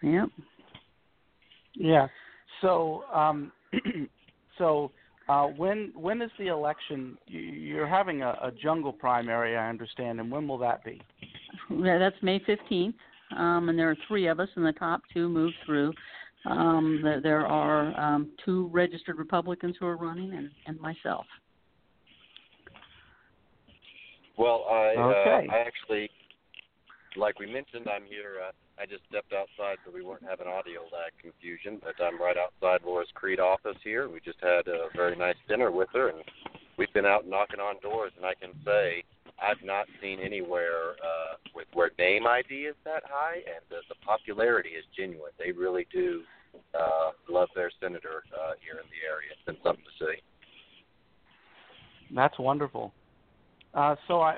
Yep. 0.02 0.30
Yeah. 1.76 2.08
So, 2.62 3.04
um, 3.14 3.52
so 4.58 4.92
uh, 5.30 5.46
when 5.46 5.92
when 5.96 6.22
is 6.22 6.32
the 6.38 6.48
election? 6.48 7.18
You- 7.28 7.40
You're 7.40 7.88
having 7.88 8.22
a, 8.22 8.38
a 8.42 8.52
jungle 8.52 8.94
primary, 8.94 9.58
I 9.58 9.70
understand, 9.70 10.20
and 10.20 10.32
when 10.32 10.48
will 10.48 10.58
that 10.60 10.84
be? 10.84 11.02
Yeah, 11.70 11.98
that's 11.98 12.16
May 12.22 12.40
15th, 12.40 12.94
um, 13.38 13.70
and 13.70 13.78
there 13.80 13.90
are 13.90 13.98
three 14.08 14.28
of 14.28 14.40
us, 14.40 14.50
and 14.56 14.66
the 14.66 14.74
top 14.74 15.02
two 15.14 15.30
move 15.30 15.54
through. 15.66 15.94
Um, 16.46 17.00
there, 17.02 17.22
there 17.22 17.48
are 17.48 17.98
um, 18.00 18.32
two 18.44 18.68
registered 18.74 19.18
Republicans 19.18 19.76
who 19.80 19.86
are 19.86 19.96
running, 19.96 20.34
and, 20.34 20.50
and 20.68 20.80
myself. 20.80 21.26
Well, 24.38 24.66
I 24.70 24.96
Okay. 24.98 25.48
uh, 25.50 25.54
I 25.54 25.60
actually, 25.60 26.10
like 27.16 27.40
we 27.40 27.46
mentioned, 27.46 27.88
I'm 27.88 28.06
here. 28.06 28.42
Uh, 28.48 28.52
I 28.82 28.86
just 28.86 29.04
stepped 29.10 29.34
outside 29.34 29.78
so 29.86 29.92
we 29.94 30.04
have 30.28 30.40
an 30.40 30.48
audio 30.48 30.82
lag 30.92 31.14
confusion. 31.22 31.80
But 31.82 31.96
I'm 32.04 32.20
right 32.20 32.38
outside 32.38 32.86
Laura's 32.86 33.10
Crete 33.14 33.40
office 33.40 33.78
here. 33.84 34.10
We 34.10 34.20
just 34.20 34.40
had 34.42 34.68
a 34.68 34.88
very 34.96 35.16
nice 35.16 35.38
dinner 35.48 35.72
with 35.72 35.90
her, 35.94 36.10
and 36.10 36.24
we've 36.78 36.92
been 36.94 37.06
out 37.06 37.28
knocking 37.28 37.60
on 37.60 37.76
doors. 37.82 38.12
And 38.18 38.26
I 38.26 38.34
can 38.34 38.52
say 38.66 39.04
I've 39.42 39.64
not 39.64 39.86
seen 40.02 40.20
anywhere 40.20 40.98
uh, 41.02 41.38
with 41.56 41.68
where 41.74 41.92
name 41.98 42.26
ID 42.28 42.70
is 42.70 42.76
that 42.86 43.04
high, 43.06 43.38
and 43.38 43.64
the, 43.70 43.82
the 43.90 43.96
popularity 44.06 44.70
is 44.70 44.86
genuine. 44.98 45.32
They 45.38 45.52
really 45.52 45.88
do 45.92 46.22
uh, 46.74 47.12
love 47.30 47.50
their 47.56 47.72
senator 47.82 48.24
uh, 48.34 48.54
here 48.62 48.80
in 48.82 48.88
the 48.90 49.02
area. 49.08 49.30
It's 49.32 49.46
been 49.46 49.58
something 49.64 49.86
to 49.86 50.06
see. 50.06 50.22
That's 52.16 52.38
wonderful. 52.38 52.94
Uh, 53.74 53.96
so 54.08 54.22
I, 54.22 54.38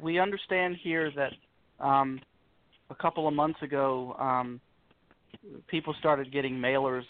we 0.00 0.18
understand 0.18 0.76
here 0.82 1.10
that 1.14 1.32
um, 1.80 2.20
a 2.90 2.94
couple 2.94 3.26
of 3.28 3.34
months 3.34 3.60
ago, 3.62 4.14
um, 4.18 4.60
people 5.68 5.94
started 5.98 6.32
getting 6.32 6.54
mailers 6.54 7.04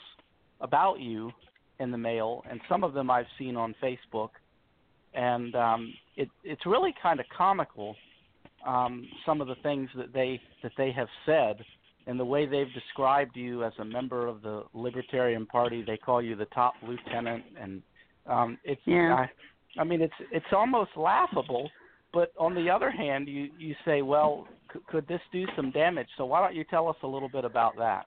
about 0.60 1.00
you 1.00 1.30
in 1.78 1.90
the 1.90 1.98
mail, 1.98 2.42
and 2.50 2.60
some 2.68 2.84
of 2.84 2.92
them 2.92 3.10
I've 3.10 3.26
seen 3.38 3.56
on 3.56 3.74
Facebook, 3.82 4.30
and 5.14 5.54
um, 5.54 5.92
it, 6.16 6.28
it's 6.44 6.66
really 6.66 6.94
kind 7.02 7.18
of 7.20 7.26
comical 7.36 7.96
um, 8.66 9.08
some 9.24 9.40
of 9.40 9.48
the 9.48 9.54
things 9.62 9.88
that 9.96 10.12
they 10.12 10.40
that 10.62 10.72
they 10.76 10.92
have 10.92 11.08
said 11.24 11.64
and 12.06 12.18
the 12.18 12.24
way 12.24 12.46
they've 12.46 12.72
described 12.72 13.36
you 13.36 13.64
as 13.64 13.72
a 13.78 13.84
member 13.84 14.26
of 14.26 14.42
the 14.42 14.64
Libertarian 14.74 15.46
Party. 15.46 15.82
They 15.86 15.96
call 15.96 16.22
you 16.22 16.34
the 16.34 16.46
top 16.46 16.74
lieutenant, 16.86 17.44
and 17.60 17.82
um, 18.26 18.58
it's 18.64 18.80
Yeah. 18.84 19.14
I, 19.14 19.80
I 19.80 19.84
mean 19.84 20.02
it's 20.02 20.14
it's 20.32 20.52
almost 20.52 20.90
laughable. 20.96 21.70
But 22.12 22.32
on 22.38 22.54
the 22.54 22.68
other 22.68 22.90
hand, 22.90 23.28
you 23.28 23.50
you 23.58 23.74
say, 23.84 24.02
well, 24.02 24.48
c- 24.72 24.80
could 24.88 25.06
this 25.08 25.20
do 25.32 25.46
some 25.56 25.70
damage? 25.70 26.08
So 26.16 26.24
why 26.24 26.40
don't 26.40 26.54
you 26.54 26.64
tell 26.64 26.88
us 26.88 26.96
a 27.02 27.06
little 27.06 27.28
bit 27.28 27.44
about 27.44 27.76
that? 27.78 28.06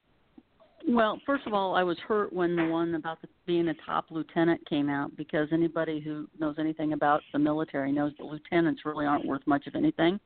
Well, 0.88 1.20
first 1.26 1.48
of 1.48 1.54
all, 1.54 1.76
I 1.76 1.84
was 1.84 1.98
hurt 2.00 2.34
when 2.34 2.56
the 2.56 2.66
one 2.66 2.96
about 2.96 3.22
the, 3.22 3.30
being 3.46 3.70
a 3.70 3.74
top 3.86 4.06
lieutenant 4.10 4.68
came 4.68 4.90
out 4.90 5.16
because 5.16 5.48
anybody 5.54 6.02
who 6.02 6.28
knows 6.40 6.56
anything 6.60 6.92
about 6.92 7.22
the 7.32 7.40
military 7.40 7.92
knows 7.92 8.12
that 8.18 8.26
lieutenants 8.26 8.82
really 8.84 9.06
aren't 9.06 9.26
worth 9.26 9.46
much 9.46 9.66
of 9.68 9.76
anything. 9.76 10.20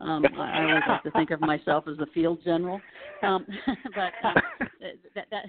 Um, 0.00 0.24
I, 0.38 0.60
I 0.60 0.64
always 0.64 0.82
like 0.88 1.02
to 1.02 1.10
think 1.10 1.30
of 1.30 1.40
myself 1.40 1.84
as 1.86 1.98
the 1.98 2.06
field 2.14 2.38
general, 2.42 2.80
um, 3.22 3.46
but 3.94 4.12
um, 4.26 4.34
that, 4.80 4.94
that, 5.14 5.26
that 5.30 5.44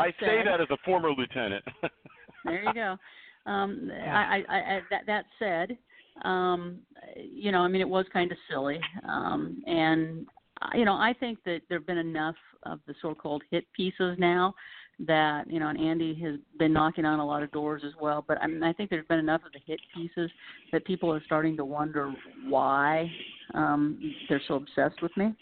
I 0.00 0.10
say 0.18 0.42
that 0.44 0.60
as 0.60 0.68
a 0.70 0.78
former 0.86 1.10
lieutenant. 1.10 1.64
there 2.44 2.64
you 2.64 2.72
go. 2.72 2.96
Um, 3.46 3.90
I, 3.92 4.42
I, 4.48 4.56
I, 4.56 4.80
that, 4.90 5.02
that 5.06 5.24
said, 5.38 5.76
um, 6.22 6.78
you 7.16 7.52
know, 7.52 7.60
I 7.60 7.68
mean, 7.68 7.80
it 7.80 7.88
was 7.88 8.06
kind 8.12 8.30
of 8.30 8.38
silly, 8.50 8.80
um, 9.08 9.62
and 9.66 10.26
you 10.74 10.84
know, 10.84 10.94
I 10.94 11.14
think 11.18 11.38
that 11.44 11.60
there've 11.68 11.86
been 11.86 11.98
enough 11.98 12.36
of 12.62 12.80
the 12.86 12.94
so-called 13.02 13.42
hit 13.50 13.66
pieces 13.76 14.16
now 14.18 14.54
that 15.00 15.50
you 15.50 15.58
know, 15.58 15.68
and 15.68 15.78
Andy 15.78 16.14
has 16.22 16.38
been 16.58 16.72
knocking 16.72 17.04
on 17.04 17.18
a 17.18 17.26
lot 17.26 17.42
of 17.42 17.50
doors 17.50 17.82
as 17.84 17.92
well. 18.00 18.24
But 18.26 18.40
I 18.40 18.46
mean, 18.46 18.62
I 18.62 18.72
think 18.72 18.90
there's 18.90 19.06
been 19.06 19.18
enough 19.18 19.42
of 19.44 19.52
the 19.52 19.60
hit 19.66 19.80
pieces 19.94 20.30
that 20.72 20.84
people 20.84 21.12
are 21.12 21.22
starting 21.26 21.56
to 21.56 21.64
wonder 21.64 22.12
why 22.48 23.10
um, 23.54 24.14
they're 24.28 24.40
so 24.46 24.54
obsessed 24.54 25.02
with 25.02 25.14
me. 25.16 25.34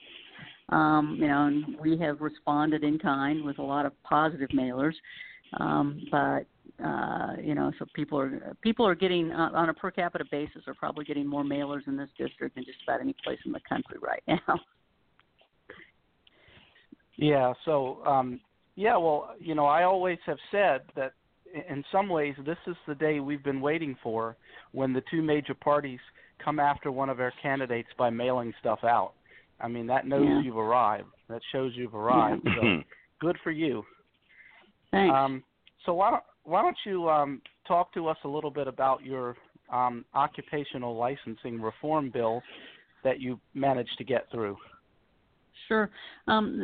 Um, 0.70 1.18
you 1.20 1.28
know, 1.28 1.46
and 1.46 1.78
we 1.78 1.98
have 1.98 2.20
responded 2.20 2.82
in 2.82 2.98
kind 2.98 3.44
with 3.44 3.58
a 3.58 3.62
lot 3.62 3.84
of 3.84 3.92
positive 4.04 4.48
mailers, 4.50 4.94
um, 5.58 6.06
but 6.10 6.46
uh, 6.84 7.36
you 7.42 7.54
know, 7.54 7.70
so 7.78 7.86
people 7.94 8.18
are 8.18 8.56
people 8.62 8.86
are 8.86 8.94
getting 8.94 9.30
uh, 9.30 9.50
on 9.54 9.68
a 9.68 9.74
per 9.74 9.90
capita 9.90 10.24
basis 10.30 10.62
are 10.66 10.74
probably 10.74 11.04
getting 11.04 11.26
more 11.26 11.44
mailers 11.44 11.86
in 11.86 11.96
this 11.96 12.08
district 12.18 12.54
than 12.54 12.64
just 12.64 12.78
about 12.82 13.00
any 13.00 13.14
place 13.24 13.38
in 13.46 13.52
the 13.52 13.60
country 13.68 13.98
right 14.02 14.22
now. 14.26 14.58
Yeah. 17.16 17.52
So, 17.64 18.02
um, 18.06 18.40
yeah. 18.74 18.96
Well, 18.96 19.34
you 19.38 19.54
know, 19.54 19.66
I 19.66 19.84
always 19.84 20.18
have 20.26 20.38
said 20.50 20.80
that 20.96 21.12
in 21.68 21.84
some 21.92 22.08
ways 22.08 22.34
this 22.44 22.56
is 22.66 22.74
the 22.88 22.94
day 22.94 23.20
we've 23.20 23.44
been 23.44 23.60
waiting 23.60 23.96
for, 24.02 24.36
when 24.72 24.92
the 24.92 25.02
two 25.10 25.22
major 25.22 25.54
parties 25.54 26.00
come 26.42 26.58
after 26.58 26.90
one 26.90 27.08
of 27.10 27.18
their 27.18 27.32
candidates 27.42 27.90
by 27.98 28.10
mailing 28.10 28.52
stuff 28.60 28.80
out. 28.82 29.12
I 29.60 29.68
mean, 29.68 29.86
that 29.88 30.06
knows 30.06 30.26
Yeah. 30.26 30.40
you've 30.42 30.56
arrived. 30.56 31.08
That 31.28 31.42
shows 31.52 31.72
you've 31.76 31.94
arrived. 31.94 32.42
So 32.56 32.82
good 33.20 33.36
for 33.44 33.50
you. 33.50 33.84
Thanks. 34.90 35.14
Um, 35.14 35.44
so 35.86 35.94
why 35.94 36.10
don't 36.10 36.24
why 36.44 36.62
don't 36.62 36.76
you 36.84 37.08
um, 37.08 37.40
talk 37.66 37.92
to 37.94 38.08
us 38.08 38.18
a 38.24 38.28
little 38.28 38.50
bit 38.50 38.68
about 38.68 39.04
your 39.04 39.36
um, 39.72 40.04
occupational 40.14 40.96
licensing 40.96 41.60
reform 41.60 42.10
bill 42.10 42.42
that 43.04 43.20
you 43.20 43.40
managed 43.54 43.96
to 43.98 44.04
get 44.04 44.30
through? 44.30 44.56
Sure. 45.68 45.90
Um, 46.28 46.58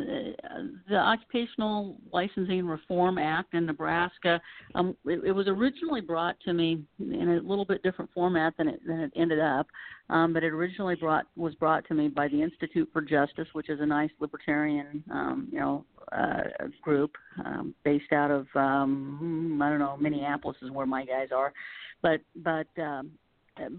the, 0.87 0.95
Occupational 0.95 1.97
Licensing 2.11 2.65
Reform 2.65 3.17
Act 3.17 3.53
in 3.53 3.65
Nebraska, 3.65 4.41
um, 4.75 4.95
it, 5.05 5.23
it 5.25 5.31
was 5.31 5.47
originally 5.47 6.01
brought 6.01 6.39
to 6.41 6.53
me 6.53 6.83
in 6.99 7.29
a 7.29 7.47
little 7.47 7.65
bit 7.65 7.81
different 7.81 8.11
format 8.13 8.53
than 8.57 8.67
it, 8.67 8.79
than 8.85 8.99
it 8.99 9.11
ended 9.15 9.39
up, 9.39 9.67
um, 10.09 10.33
but 10.33 10.43
it 10.43 10.51
originally 10.51 10.95
brought 10.95 11.25
was 11.35 11.55
brought 11.55 11.87
to 11.87 11.93
me 11.93 12.07
by 12.07 12.27
the 12.27 12.41
Institute 12.41 12.89
for 12.91 13.01
Justice, 13.01 13.47
which 13.53 13.69
is 13.69 13.79
a 13.79 13.85
nice 13.85 14.11
libertarian, 14.19 15.03
um, 15.11 15.47
you 15.51 15.59
know, 15.59 15.85
uh, 16.11 16.43
group 16.81 17.11
um, 17.45 17.73
based 17.83 18.11
out 18.11 18.31
of 18.31 18.47
um, 18.55 19.59
I 19.61 19.69
don't 19.69 19.79
know 19.79 19.97
Minneapolis 19.97 20.57
is 20.61 20.71
where 20.71 20.85
my 20.85 21.05
guys 21.05 21.29
are, 21.35 21.53
but 22.01 22.21
but 22.37 22.67
um, 22.81 23.11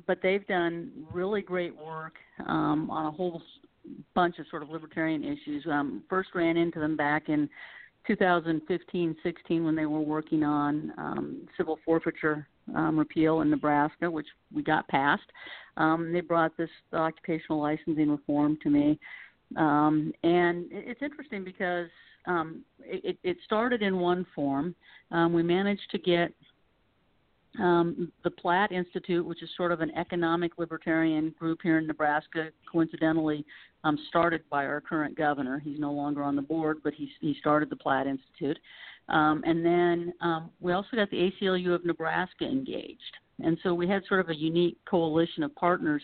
but 0.07 0.19
they've 0.23 0.47
done 0.47 0.91
really 1.13 1.43
great 1.43 1.77
work 1.77 2.15
um, 2.47 2.91
on 2.91 3.07
a 3.07 3.11
whole 3.11 3.43
bunch 4.15 4.39
of 4.39 4.47
sort 4.51 4.63
of 4.63 4.69
libertarian 4.69 5.25
issues. 5.25 5.65
Um, 5.71 6.03
first 6.09 6.31
ran 6.35 6.57
into 6.57 6.81
them 6.81 6.97
back 6.97 7.29
in 7.29 7.49
2015-16 8.09 9.15
when 9.65 9.77
they 9.77 9.87
were 9.87 10.01
working 10.01 10.43
on 10.43 10.93
um, 10.99 11.49
civil 11.57 11.79
forfeiture 11.85 12.47
um, 12.75 12.99
repeal 12.99 13.41
in 13.41 13.51
Nebraska, 13.51 14.11
which 14.11 14.27
we 14.55 14.63
got 14.63 14.87
passed. 14.89 15.23
Um, 15.77 16.13
they 16.13 16.21
brought 16.21 16.57
this 16.57 16.71
occupational 16.93 17.61
licensing 17.61 18.11
reform 18.11 18.59
to 18.63 18.71
me, 18.71 18.99
um, 19.57 20.13
and 20.23 20.67
it's 20.71 21.03
interesting 21.03 21.45
because 21.45 21.89
um, 22.27 22.63
it, 22.81 23.19
it 23.23 23.37
started 23.45 23.83
in 23.83 23.99
one 23.99 24.27
form. 24.35 24.75
Um, 25.11 25.33
we 25.33 25.43
managed 25.43 25.91
to 25.91 25.99
get 25.99 26.33
um, 27.59 28.13
the 28.23 28.31
Platte 28.31 28.73
Institute, 28.73 29.25
which 29.25 29.43
is 29.43 29.51
sort 29.57 29.73
of 29.73 29.81
an 29.81 29.91
economic 29.97 30.53
libertarian 30.59 31.35
group 31.39 31.61
here 31.63 31.79
in 31.79 31.87
Nebraska, 31.87 32.51
coincidentally 32.71 33.45
um, 33.83 33.99
started 34.09 34.43
by 34.51 34.67
our 34.67 34.81
current 34.81 35.17
governor. 35.17 35.59
He's 35.59 35.79
no 35.79 35.93
longer 35.93 36.23
on 36.23 36.37
the 36.37 36.43
board, 36.43 36.79
but 36.85 36.95
he, 36.95 37.11
he 37.21 37.35
started 37.41 37.71
the 37.71 37.77
Platte 37.77 38.07
Institute. 38.07 38.59
Um, 39.09 39.43
and 39.45 39.65
then 39.65 40.13
we 40.61 40.73
also 40.73 40.89
got 40.95 41.11
the 41.11 41.33
ACLU 41.43 41.75
of 41.75 41.85
Nebraska 41.85 42.45
engaged. 42.45 43.17
And 43.43 43.59
so 43.63 43.75
we 43.75 43.89
had 43.89 44.03
sort 44.07 44.21
of 44.21 44.29
a 44.29 44.37
unique 44.37 44.77
coalition 44.89 45.43
of 45.43 45.55
partners. 45.57 46.03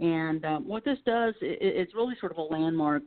And 0.00 0.44
um, 0.44 0.68
what 0.68 0.84
this 0.84 0.98
does, 1.04 1.34
it, 1.40 1.58
it's 1.60 1.94
really 1.94 2.14
sort 2.20 2.32
of 2.32 2.38
a 2.38 2.42
landmark 2.42 3.02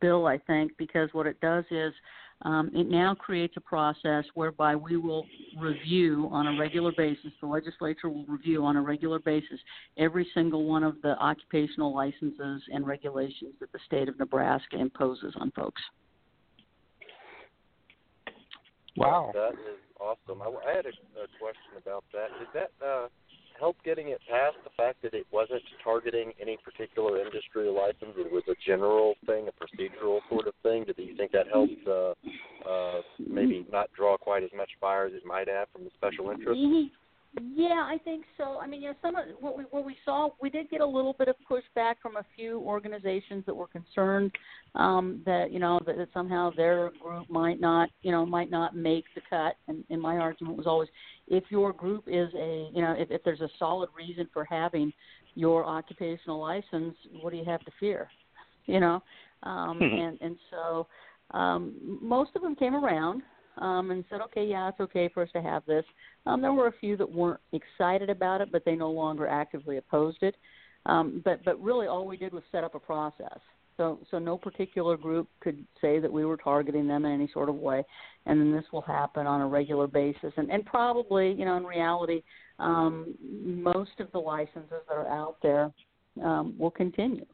bill, 0.00 0.26
I 0.26 0.38
think, 0.38 0.72
because 0.78 1.08
what 1.12 1.26
it 1.26 1.40
does 1.40 1.64
is 1.70 1.92
um, 2.42 2.70
it 2.74 2.88
now 2.88 3.14
creates 3.14 3.54
a 3.56 3.60
process 3.60 4.24
whereby 4.34 4.74
we 4.74 4.96
will 4.96 5.26
review 5.58 6.28
on 6.32 6.46
a 6.46 6.58
regular 6.58 6.92
basis, 6.96 7.32
the 7.40 7.46
legislature 7.46 8.08
will 8.08 8.24
review 8.26 8.64
on 8.64 8.76
a 8.76 8.82
regular 8.82 9.18
basis 9.18 9.60
every 9.98 10.26
single 10.32 10.64
one 10.64 10.82
of 10.82 10.96
the 11.02 11.18
occupational 11.18 11.94
licenses 11.94 12.62
and 12.72 12.86
regulations 12.86 13.54
that 13.60 13.70
the 13.72 13.78
state 13.84 14.08
of 14.08 14.18
Nebraska 14.18 14.78
imposes 14.78 15.34
on 15.38 15.50
folks. 15.50 15.82
Wow. 18.96 19.32
That 19.34 19.52
is 19.52 19.78
awesome. 20.00 20.40
I, 20.42 20.70
I 20.70 20.76
had 20.76 20.86
a, 20.86 20.90
a 20.90 21.28
question 21.38 21.76
about 21.76 22.04
that. 22.12 22.28
Did 22.38 22.48
that 22.54 22.86
uh, 22.86 23.08
help 23.60 23.76
getting 23.84 24.08
it 24.08 24.20
passed? 24.28 24.56
The 24.64 24.70
fact 24.76 25.02
that 25.02 25.14
it 25.14 25.26
wasn't 25.30 25.62
targeting 25.84 26.32
any 26.40 26.56
particular 26.64 27.18
industry 27.18 27.68
license, 27.68 28.16
it 28.16 28.32
was 28.32 28.42
a 28.48 28.54
general 28.66 29.14
thing, 29.26 29.46
a 29.48 29.52
procedural 29.52 30.20
sort 30.28 30.48
of 30.48 30.54
thing. 30.62 30.84
Did 30.84 30.96
you 30.98 31.14
think 31.16 31.30
that 31.32 31.46
helped 31.52 31.86
uh, 31.86 32.14
uh, 32.68 33.02
maybe 33.18 33.66
not 33.70 33.90
draw 33.96 34.16
quite 34.16 34.42
as 34.42 34.50
much 34.56 34.70
fire 34.80 35.06
as 35.06 35.12
it 35.12 35.24
might 35.26 35.48
have 35.48 35.68
from 35.72 35.84
the 35.84 35.90
special 35.94 36.30
interest? 36.30 36.58
Yeah, 37.38 37.86
I 37.86 37.96
think 38.02 38.24
so. 38.36 38.58
I 38.60 38.66
mean, 38.66 38.82
you 38.82 38.88
know, 38.88 38.94
some 39.00 39.14
of 39.14 39.24
what 39.38 39.56
we 39.56 39.62
what 39.70 39.84
we 39.84 39.96
saw, 40.04 40.30
we 40.42 40.50
did 40.50 40.68
get 40.68 40.80
a 40.80 40.86
little 40.86 41.12
bit 41.12 41.28
of 41.28 41.36
pushback 41.48 41.94
from 42.02 42.16
a 42.16 42.24
few 42.34 42.58
organizations 42.58 43.44
that 43.46 43.54
were 43.54 43.68
concerned 43.68 44.32
um, 44.74 45.22
that 45.26 45.52
you 45.52 45.60
know 45.60 45.78
that, 45.86 45.96
that 45.96 46.08
somehow 46.12 46.50
their 46.56 46.90
group 47.00 47.30
might 47.30 47.60
not 47.60 47.88
you 48.02 48.10
know 48.10 48.26
might 48.26 48.50
not 48.50 48.74
make 48.74 49.04
the 49.14 49.20
cut. 49.30 49.54
And, 49.68 49.84
and 49.90 50.02
my 50.02 50.16
argument 50.16 50.56
was 50.56 50.66
always, 50.66 50.88
if 51.28 51.44
your 51.50 51.72
group 51.72 52.04
is 52.08 52.34
a 52.34 52.68
you 52.74 52.82
know 52.82 52.96
if, 52.98 53.12
if 53.12 53.22
there's 53.22 53.42
a 53.42 53.50
solid 53.60 53.90
reason 53.96 54.28
for 54.32 54.44
having 54.44 54.92
your 55.36 55.64
occupational 55.64 56.40
license, 56.40 56.96
what 57.20 57.30
do 57.30 57.36
you 57.36 57.44
have 57.44 57.64
to 57.64 57.70
fear? 57.78 58.08
You 58.66 58.80
know, 58.80 59.02
um, 59.44 59.78
and 59.80 60.18
and 60.20 60.36
so 60.50 60.88
um, 61.30 61.98
most 62.02 62.32
of 62.34 62.42
them 62.42 62.56
came 62.56 62.74
around 62.74 63.22
um, 63.60 63.90
and 63.90 64.04
said, 64.10 64.20
okay, 64.22 64.44
yeah, 64.44 64.68
it's 64.68 64.80
okay 64.80 65.08
for 65.12 65.22
us 65.22 65.28
to 65.32 65.42
have 65.42 65.64
this. 65.66 65.84
Um, 66.26 66.40
there 66.40 66.52
were 66.52 66.68
a 66.68 66.74
few 66.80 66.96
that 66.96 67.10
weren't 67.10 67.40
excited 67.52 68.10
about 68.10 68.40
it, 68.40 68.50
but 68.50 68.64
they 68.64 68.74
no 68.74 68.90
longer 68.90 69.26
actively 69.26 69.76
opposed 69.76 70.22
it. 70.22 70.36
Um, 70.86 71.20
but 71.24 71.44
but 71.44 71.60
really, 71.62 71.86
all 71.86 72.06
we 72.06 72.16
did 72.16 72.32
was 72.32 72.42
set 72.50 72.64
up 72.64 72.74
a 72.74 72.80
process. 72.80 73.38
So 73.76 73.98
so 74.10 74.18
no 74.18 74.38
particular 74.38 74.96
group 74.96 75.28
could 75.40 75.64
say 75.80 75.98
that 75.98 76.10
we 76.10 76.24
were 76.24 76.36
targeting 76.36 76.88
them 76.88 77.04
in 77.04 77.12
any 77.12 77.28
sort 77.32 77.48
of 77.48 77.56
way, 77.56 77.84
and 78.26 78.40
then 78.40 78.52
this 78.52 78.64
will 78.72 78.82
happen 78.82 79.26
on 79.26 79.42
a 79.42 79.46
regular 79.46 79.86
basis. 79.86 80.32
And 80.36 80.50
and 80.50 80.64
probably, 80.64 81.32
you 81.32 81.44
know, 81.44 81.56
in 81.56 81.64
reality, 81.64 82.22
um, 82.58 83.14
most 83.22 84.00
of 84.00 84.10
the 84.12 84.18
licenses 84.18 84.82
that 84.88 84.94
are 84.94 85.08
out 85.08 85.36
there 85.42 85.70
um, 86.22 86.54
will 86.58 86.70
continue. 86.70 87.26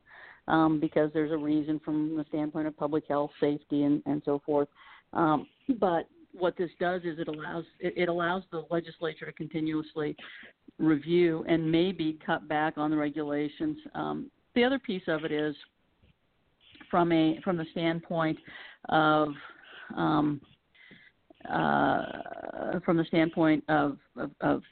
Um, 0.49 0.79
because 0.79 1.11
there's 1.13 1.33
a 1.33 1.37
reason 1.37 1.81
from 1.85 2.17
the 2.17 2.25
standpoint 2.29 2.69
of 2.69 2.77
public 2.77 3.03
health, 3.09 3.33
safety, 3.41 3.83
and, 3.83 4.01
and 4.07 4.23
so 4.25 4.41
forth. 4.47 4.69
Um, 5.13 5.49
but 5.81 6.09
what 6.39 6.57
this 6.57 6.71
does 6.79 7.03
is 7.03 7.19
it 7.19 7.29
allows 7.29 7.65
it, 7.81 8.09
allows 8.09 8.43
the 8.51 8.65
legislature 8.71 9.27
to 9.27 9.33
continuously 9.33 10.17
review 10.79 11.45
and 11.49 11.71
maybe 11.71 12.19
cut 12.25 12.47
back 12.49 12.77
on 12.77 12.91
the 12.91 12.97
regulations. 12.97 13.77
Um, 13.95 14.31
the 14.55 14.65
other 14.65 14.79
piece 14.79 15.03
of 15.07 15.25
it 15.25 15.33
is 15.33 15.55
from 16.91 17.13
a 17.13 17.39
from 17.43 17.57
the 17.57 17.67
standpoint 17.73 18.39
of 18.89 19.29
um, 19.97 20.41
uh, 21.51 22.81
from 22.85 22.97
the 22.97 23.05
standpoint 23.05 23.63
of, 23.69 23.99
of, 24.17 24.31
of 24.41 24.63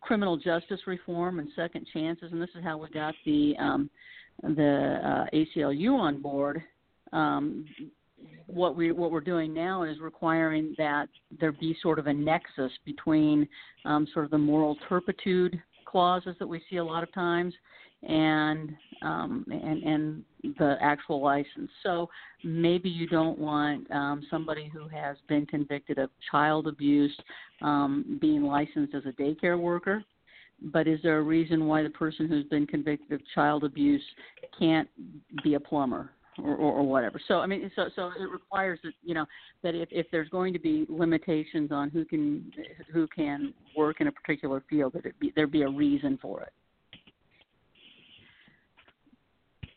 criminal 0.00 0.36
justice 0.36 0.80
reform 0.86 1.38
and 1.38 1.48
second 1.56 1.86
chances, 1.92 2.32
and 2.32 2.40
this 2.40 2.50
is 2.56 2.62
how 2.62 2.78
we 2.78 2.88
got 2.90 3.14
the 3.24 3.54
um, 3.58 3.90
the 4.42 5.00
uh, 5.04 5.36
ACLU 5.36 5.92
on 5.92 6.22
board, 6.22 6.62
um, 7.12 7.64
what 8.46 8.76
we 8.76 8.92
what 8.92 9.10
we're 9.10 9.20
doing 9.20 9.54
now 9.54 9.82
is 9.84 9.98
requiring 10.00 10.74
that 10.78 11.08
there 11.40 11.52
be 11.52 11.76
sort 11.82 11.98
of 11.98 12.06
a 12.06 12.12
nexus 12.12 12.72
between 12.84 13.48
um, 13.84 14.06
sort 14.12 14.24
of 14.24 14.30
the 14.30 14.38
moral 14.38 14.76
turpitude 14.88 15.60
clauses 15.84 16.36
that 16.38 16.46
we 16.46 16.60
see 16.70 16.76
a 16.76 16.84
lot 16.84 17.02
of 17.02 17.12
times 17.12 17.54
and 18.02 18.70
um, 19.02 19.44
and 19.50 19.82
and 19.82 20.24
the 20.58 20.76
actual 20.80 21.22
license. 21.22 21.70
So 21.82 22.08
maybe 22.44 22.88
you 22.88 23.06
don't 23.06 23.38
want 23.38 23.90
um, 23.90 24.22
somebody 24.30 24.70
who 24.72 24.88
has 24.88 25.16
been 25.28 25.46
convicted 25.46 25.98
of 25.98 26.10
child 26.30 26.66
abuse 26.66 27.14
um, 27.62 28.18
being 28.20 28.42
licensed 28.42 28.94
as 28.94 29.02
a 29.06 29.12
daycare 29.20 29.58
worker. 29.58 30.02
But 30.62 30.86
is 30.86 31.00
there 31.02 31.18
a 31.18 31.22
reason 31.22 31.66
why 31.66 31.82
the 31.82 31.90
person 31.90 32.28
who's 32.28 32.44
been 32.46 32.66
convicted 32.66 33.12
of 33.12 33.20
child 33.34 33.64
abuse 33.64 34.02
can't 34.58 34.88
be 35.42 35.54
a 35.54 35.60
plumber 35.60 36.10
or, 36.38 36.54
or, 36.54 36.72
or 36.74 36.82
whatever. 36.82 37.20
So 37.26 37.40
I 37.40 37.46
mean, 37.46 37.70
so 37.74 37.88
so 37.96 38.12
it 38.18 38.30
requires 38.30 38.78
that 38.84 38.92
you 39.02 39.14
know 39.14 39.26
that 39.62 39.74
if, 39.74 39.88
if 39.90 40.06
there's 40.10 40.28
going 40.28 40.52
to 40.52 40.58
be 40.58 40.86
limitations 40.88 41.72
on 41.72 41.90
who 41.90 42.04
can 42.04 42.52
who 42.92 43.06
can 43.08 43.54
work 43.76 44.00
in 44.00 44.06
a 44.06 44.12
particular 44.12 44.62
field, 44.68 44.92
that 44.94 45.06
it 45.06 45.18
be, 45.18 45.32
there 45.34 45.46
be 45.46 45.62
a 45.62 45.68
reason 45.68 46.18
for 46.20 46.42
it. 46.42 46.52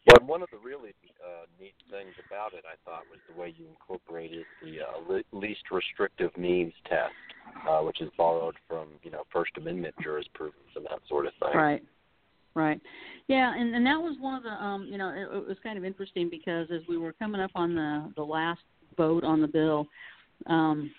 But 0.05 0.23
one 0.23 0.43
of 0.43 0.49
the 0.51 0.57
really 0.57 0.93
uh, 1.25 1.45
neat 1.59 1.73
things 1.89 2.13
about 2.27 2.53
it, 2.53 2.65
I 2.67 2.75
thought, 2.83 3.03
was 3.09 3.19
the 3.33 3.39
way 3.39 3.53
you 3.57 3.65
incorporated 3.67 4.45
the 4.61 4.81
uh, 4.81 4.99
le- 5.07 5.39
least 5.39 5.63
restrictive 5.71 6.35
means 6.37 6.73
test, 6.89 7.13
uh, 7.69 7.79
which 7.79 8.01
is 8.01 8.09
borrowed 8.17 8.55
from 8.67 8.89
you 9.03 9.11
know 9.11 9.23
First 9.31 9.51
Amendment 9.57 9.95
jurisprudence 10.03 10.57
and 10.75 10.85
that 10.85 10.99
sort 11.07 11.25
of 11.25 11.33
thing. 11.39 11.57
Right. 11.57 11.83
Right. 12.55 12.79
Yeah, 13.27 13.53
and 13.55 13.73
and 13.73 13.85
that 13.85 13.97
was 13.97 14.15
one 14.19 14.35
of 14.35 14.43
the 14.43 14.49
um 14.49 14.87
you 14.89 14.97
know 14.97 15.09
it, 15.09 15.37
it 15.37 15.47
was 15.47 15.57
kind 15.63 15.77
of 15.77 15.83
interesting 15.83 16.29
because 16.29 16.67
as 16.71 16.81
we 16.87 16.97
were 16.97 17.13
coming 17.13 17.41
up 17.41 17.51
on 17.55 17.73
the 17.73 18.11
the 18.15 18.23
last 18.23 18.61
vote 18.95 19.23
on 19.23 19.41
the 19.41 19.47
bill, 19.47 19.87
um 20.47 20.91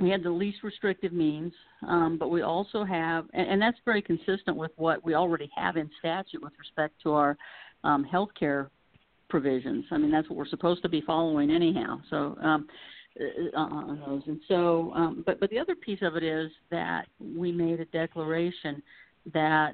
we 0.00 0.10
had 0.10 0.22
the 0.22 0.30
least 0.30 0.62
restrictive 0.62 1.12
means, 1.12 1.52
um, 1.86 2.16
but 2.18 2.28
we 2.28 2.42
also 2.42 2.84
have, 2.84 3.26
and, 3.34 3.48
and 3.48 3.62
that's 3.62 3.76
very 3.84 4.00
consistent 4.00 4.56
with 4.56 4.70
what 4.76 5.04
we 5.04 5.14
already 5.14 5.50
have 5.54 5.76
in 5.76 5.90
statute 5.98 6.42
with 6.42 6.52
respect 6.58 6.94
to 7.02 7.12
our 7.12 7.36
um, 7.84 8.02
health 8.04 8.30
care 8.38 8.70
provisions. 9.28 9.84
I 9.90 9.98
mean, 9.98 10.10
that's 10.10 10.28
what 10.28 10.36
we're 10.36 10.48
supposed 10.48 10.82
to 10.82 10.88
be 10.88 11.02
following 11.02 11.50
anyhow. 11.50 12.00
So 12.10 12.36
um, 12.42 12.68
uh, 13.20 13.58
on 13.60 14.02
those, 14.06 14.22
and 14.26 14.40
so, 14.48 14.92
um, 14.94 15.22
but 15.26 15.38
but 15.38 15.50
the 15.50 15.58
other 15.58 15.74
piece 15.74 16.00
of 16.00 16.16
it 16.16 16.22
is 16.22 16.50
that 16.70 17.06
we 17.20 17.52
made 17.52 17.78
a 17.80 17.84
declaration 17.86 18.82
that 19.34 19.72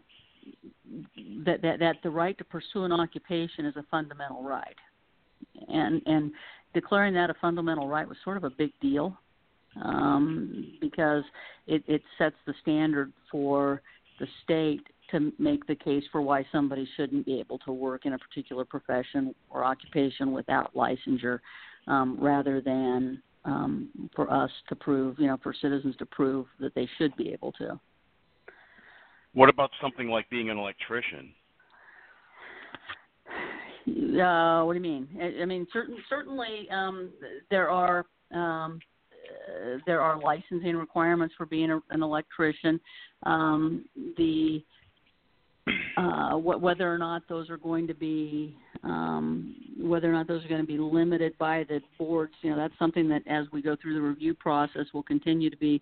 that, 1.45 1.63
that 1.63 1.79
that 1.79 1.97
the 2.03 2.11
right 2.11 2.37
to 2.39 2.45
pursue 2.45 2.85
an 2.85 2.93
occupation 2.93 3.67
is 3.67 3.77
a 3.77 3.85
fundamental 3.91 4.43
right, 4.43 4.77
and 5.69 6.03
and 6.07 6.33
declaring 6.75 7.15
that 7.15 7.31
a 7.31 7.35
fundamental 7.41 7.89
right 7.89 8.09
was 8.09 8.17
sort 8.25 8.37
of 8.37 8.45
a 8.45 8.51
big 8.51 8.73
deal 8.81 9.19
um, 9.83 10.73
because 10.81 11.25
it, 11.67 11.83
it 11.87 12.03
sets 12.17 12.37
the 12.47 12.55
standard 12.63 13.13
for 13.31 13.83
the 14.21 14.27
state 14.45 14.87
to 15.11 15.33
make 15.39 15.67
the 15.67 15.75
case 15.75 16.05
for 16.13 16.21
why 16.21 16.45
somebody 16.53 16.87
shouldn't 16.97 17.25
be 17.25 17.41
able 17.41 17.59
to 17.61 17.73
work 17.73 18.05
in 18.05 18.13
a 18.13 18.19
particular 18.19 18.65
profession 18.65 19.35
or 19.51 19.65
occupation 19.65 20.33
without 20.33 20.75
licensure, 20.75 21.39
um, 21.87 22.19
rather 22.21 22.61
than 22.61 23.23
um, 23.45 23.89
for 24.15 24.31
us 24.31 24.51
to 24.69 24.77
prove, 24.77 25.19
you 25.19 25.27
know, 25.27 25.39
for 25.43 25.55
citizens 25.55 25.97
to 25.99 26.07
prove 26.07 26.47
that 26.61 26.75
they 26.75 26.89
should 26.99 27.17
be 27.17 27.31
able 27.31 27.53
to. 27.53 27.79
What 29.39 29.49
about 29.49 29.71
something 29.81 30.09
like 30.09 30.29
being 30.31 30.51
an 30.51 30.59
electrician? 30.59 31.33
Uh, 33.89 34.65
what 34.65 34.75
do 34.75 34.79
you 34.79 34.83
mean? 34.83 35.09
I, 35.19 35.43
I 35.43 35.45
mean, 35.47 35.67
certain, 35.73 35.97
certainly 36.11 36.69
um, 36.71 37.11
there 37.51 37.71
are 37.71 38.05
um, 38.35 38.81
uh, 39.15 39.79
there 39.87 40.01
are 40.03 40.21
licensing 40.21 40.77
requirements 40.77 41.35
for 41.39 41.47
being 41.47 41.71
a, 41.71 41.81
an 41.91 42.03
electrician. 42.03 42.81
Um, 43.25 43.85
the 44.19 44.63
uh, 45.97 46.33
wh- 46.33 46.61
whether 46.61 46.93
or 46.93 46.99
not 46.99 47.23
those 47.29 47.49
are 47.49 47.57
going 47.57 47.87
to 47.87 47.95
be 47.95 48.59
um, 48.83 49.55
whether 49.79 50.11
or 50.11 50.13
not 50.13 50.29
those 50.29 50.45
are 50.45 50.49
going 50.49 50.61
to 50.61 50.67
be 50.67 50.79
limited 50.79 51.39
by 51.39 51.65
the 51.69 51.81
boards, 51.97 52.35
you 52.43 52.51
know, 52.51 52.57
that's 52.57 52.79
something 52.79 53.09
that 53.09 53.23
as 53.27 53.47
we 53.53 53.63
go 53.63 53.75
through 53.81 53.95
the 53.95 54.03
review 54.03 54.35
process 54.35 54.85
will 54.93 55.05
continue 55.05 55.49
to 55.49 55.57
be 55.57 55.81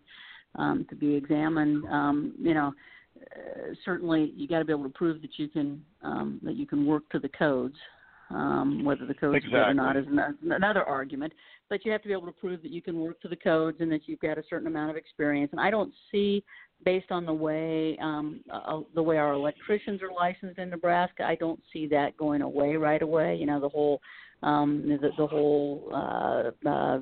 um, 0.56 0.86
to 0.90 0.94
be 0.94 1.14
examined. 1.14 1.84
Um, 1.86 2.34
you 2.38 2.54
know, 2.54 2.72
uh, 3.36 3.74
certainly 3.84 4.32
you 4.36 4.48
got 4.48 4.60
to 4.60 4.64
be 4.64 4.72
able 4.72 4.84
to 4.84 4.90
prove 4.90 5.20
that 5.22 5.38
you 5.38 5.48
can 5.48 5.82
um, 6.02 6.40
that 6.42 6.56
you 6.56 6.66
can 6.66 6.86
work 6.86 7.08
to 7.10 7.18
the 7.18 7.28
codes. 7.28 7.76
Um, 8.28 8.84
whether 8.84 9.06
the 9.06 9.14
codes 9.14 9.36
exactly. 9.36 9.58
are 9.60 9.64
good 9.66 9.70
or 9.70 9.74
not 9.74 9.96
is 9.96 10.06
another 10.42 10.82
argument, 10.82 11.32
but 11.70 11.84
you 11.84 11.92
have 11.92 12.02
to 12.02 12.08
be 12.08 12.12
able 12.12 12.26
to 12.26 12.32
prove 12.32 12.60
that 12.62 12.72
you 12.72 12.82
can 12.82 12.98
work 12.98 13.20
to 13.20 13.28
the 13.28 13.36
codes 13.36 13.76
and 13.80 13.90
that 13.92 14.00
you've 14.06 14.18
got 14.18 14.36
a 14.36 14.42
certain 14.50 14.66
amount 14.66 14.90
of 14.90 14.96
experience. 14.96 15.50
And 15.52 15.60
I 15.60 15.70
don't 15.70 15.92
see, 16.10 16.42
based 16.84 17.12
on 17.12 17.24
the 17.24 17.32
way 17.32 17.96
um, 18.02 18.40
uh, 18.52 18.80
the 18.96 19.02
way 19.02 19.18
our 19.18 19.32
electricians 19.32 20.02
are 20.02 20.12
licensed 20.12 20.58
in 20.58 20.70
Nebraska, 20.70 21.22
I 21.22 21.36
don't 21.36 21.60
see 21.72 21.86
that 21.88 22.16
going 22.16 22.42
away 22.42 22.74
right 22.74 23.00
away. 23.00 23.36
You 23.36 23.46
know, 23.46 23.60
the 23.60 23.68
whole 23.68 24.00
um, 24.42 24.82
the, 24.88 25.10
the 25.16 25.26
whole 25.26 25.88
uh, 25.94 26.68
uh, 26.68 26.98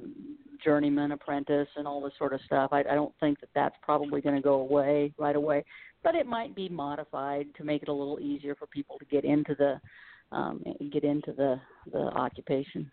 journeyman 0.62 1.12
apprentice 1.12 1.68
and 1.76 1.86
all 1.86 2.02
this 2.02 2.12
sort 2.18 2.32
of 2.32 2.40
stuff. 2.46 2.70
I, 2.72 2.80
I 2.80 2.94
don't 2.94 3.14
think 3.20 3.40
that 3.40 3.50
that's 3.54 3.76
probably 3.82 4.20
going 4.20 4.36
to 4.36 4.42
go 4.42 4.54
away 4.54 5.12
right 5.18 5.36
away 5.36 5.64
but 6.04 6.14
it 6.14 6.26
might 6.26 6.54
be 6.54 6.68
modified 6.68 7.46
to 7.56 7.64
make 7.64 7.82
it 7.82 7.88
a 7.88 7.92
little 7.92 8.20
easier 8.20 8.54
for 8.54 8.66
people 8.66 8.98
to 8.98 9.04
get 9.06 9.24
into 9.24 9.56
the 9.58 9.80
um, 10.30 10.62
get 10.92 11.02
into 11.02 11.32
the 11.32 11.60
the 11.92 11.98
occupation. 11.98 12.90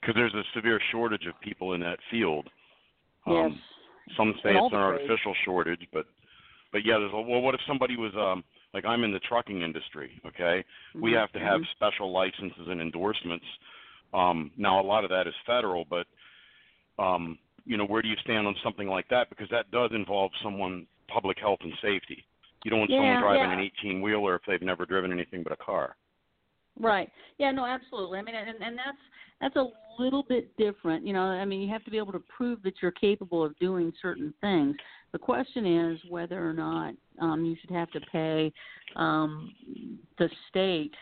Because 0.00 0.14
there's 0.14 0.34
a 0.34 0.42
severe 0.54 0.80
shortage 0.90 1.26
of 1.26 1.38
people 1.40 1.74
in 1.74 1.80
that 1.80 1.98
field. 2.10 2.48
Yes. 3.26 3.50
Um, 3.50 3.60
some 4.16 4.34
say 4.42 4.50
it's 4.50 4.72
an 4.72 4.78
artificial 4.78 5.34
shortage, 5.44 5.86
but 5.92 6.06
but 6.72 6.84
yeah, 6.84 6.98
there's 6.98 7.12
a, 7.12 7.20
well, 7.20 7.40
what 7.40 7.54
if 7.54 7.60
somebody 7.66 7.96
was 7.96 8.12
um 8.16 8.42
like 8.74 8.84
I'm 8.84 9.04
in 9.04 9.12
the 9.12 9.20
trucking 9.20 9.62
industry, 9.62 10.20
okay? 10.26 10.64
We 11.00 11.12
Mhm, 11.12 11.14
have 11.14 11.32
to 11.32 11.38
have 11.40 11.60
mhm. 11.60 11.70
special 11.72 12.10
licenses 12.12 12.68
and 12.68 12.80
endorsements. 12.80 13.44
Um 14.12 14.50
now 14.56 14.80
a 14.80 14.86
lot 14.86 15.04
of 15.04 15.10
that 15.10 15.26
is 15.26 15.34
federal, 15.46 15.84
but 15.84 16.06
um 16.98 17.38
you 17.64 17.76
know, 17.76 17.86
where 17.86 18.02
do 18.02 18.08
you 18.08 18.16
stand 18.16 18.46
on 18.46 18.56
something 18.64 18.88
like 18.88 19.08
that 19.08 19.28
because 19.28 19.48
that 19.50 19.70
does 19.70 19.92
involve 19.92 20.32
someone 20.42 20.86
public 21.12 21.38
health 21.38 21.58
and 21.62 21.72
safety. 21.82 22.24
You 22.64 22.70
don't 22.70 22.80
want 22.80 22.90
Yeah, 22.90 22.98
someone 22.98 23.20
driving 23.22 23.50
yeah. 23.50 23.58
an 23.58 23.70
18 23.80 24.02
wheeler 24.02 24.36
if 24.36 24.42
they've 24.46 24.62
never 24.62 24.86
driven 24.86 25.12
anything 25.12 25.42
but 25.42 25.52
a 25.52 25.56
car. 25.56 25.96
Right. 26.78 27.10
Yeah. 27.38 27.50
No. 27.50 27.66
Absolutely. 27.66 28.18
I 28.18 28.22
mean, 28.22 28.34
and 28.34 28.62
and 28.62 28.78
that's 28.78 28.98
that's 29.40 29.56
a 29.56 29.66
little 29.98 30.22
bit 30.22 30.56
different. 30.56 31.06
You 31.06 31.12
know, 31.12 31.22
I 31.22 31.44
mean, 31.44 31.60
you 31.60 31.68
have 31.68 31.84
to 31.84 31.90
be 31.90 31.98
able 31.98 32.12
to 32.12 32.22
prove 32.34 32.62
that 32.62 32.74
you're 32.80 32.92
capable 32.92 33.44
of 33.44 33.58
doing 33.58 33.92
certain 34.00 34.32
things. 34.40 34.76
The 35.12 35.18
question 35.18 35.66
is 35.66 36.00
whether 36.08 36.48
or 36.48 36.54
not 36.54 36.94
um, 37.20 37.44
you 37.44 37.56
should 37.60 37.70
have 37.70 37.90
to 37.90 38.00
pay 38.12 38.52
um, 38.96 39.52
the 40.18 40.30
state, 40.48 40.94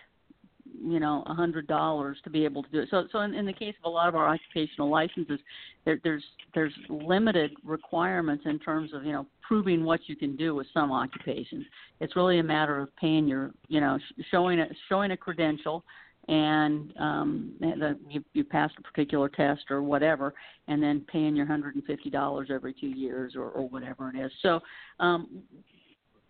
you 0.82 1.00
know, 1.00 1.22
a 1.26 1.34
hundred 1.34 1.66
dollars 1.66 2.18
to 2.24 2.30
be 2.30 2.44
able 2.44 2.62
to 2.62 2.70
do 2.70 2.80
it. 2.80 2.88
So, 2.90 3.06
so 3.12 3.20
in, 3.20 3.34
in 3.34 3.46
the 3.46 3.52
case 3.52 3.74
of 3.82 3.90
a 3.90 3.92
lot 3.92 4.08
of 4.08 4.14
our 4.14 4.28
occupational 4.28 4.90
licenses, 4.90 5.40
there, 5.84 6.00
there's 6.02 6.24
there's 6.54 6.72
limited 6.88 7.52
requirements 7.64 8.44
in 8.46 8.58
terms 8.58 8.92
of 8.94 9.04
you 9.04 9.12
know 9.12 9.26
proving 9.46 9.84
what 9.84 10.00
you 10.06 10.14
can 10.14 10.36
do 10.36 10.54
with 10.54 10.66
some 10.72 10.92
occupations. 10.92 11.64
It's 12.00 12.14
really 12.14 12.38
a 12.38 12.42
matter 12.42 12.78
of 12.78 12.94
paying 12.96 13.26
your, 13.26 13.50
you 13.68 13.80
know, 13.80 13.98
sh- 13.98 14.22
showing 14.30 14.60
a 14.60 14.66
showing 14.88 15.10
a 15.10 15.16
credential, 15.16 15.84
and 16.28 16.92
um, 16.98 17.52
that 17.60 17.98
you, 18.08 18.22
you 18.32 18.44
passed 18.44 18.74
a 18.78 18.82
particular 18.82 19.28
test 19.28 19.62
or 19.70 19.82
whatever, 19.82 20.34
and 20.68 20.82
then 20.82 21.04
paying 21.10 21.34
your 21.34 21.46
hundred 21.46 21.74
and 21.74 21.84
fifty 21.84 22.10
dollars 22.10 22.48
every 22.52 22.72
two 22.72 22.88
years 22.88 23.34
or, 23.34 23.48
or 23.48 23.68
whatever 23.68 24.10
it 24.14 24.18
is. 24.18 24.32
So. 24.42 24.60
Um, 25.00 25.42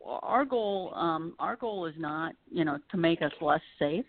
our 0.06 0.44
goal, 0.44 0.92
um, 0.94 1.34
our 1.38 1.56
goal 1.56 1.86
is 1.86 1.94
not, 1.98 2.34
you 2.50 2.64
know, 2.64 2.78
to 2.90 2.96
make 2.96 3.22
us 3.22 3.32
less 3.40 3.60
safe, 3.78 4.04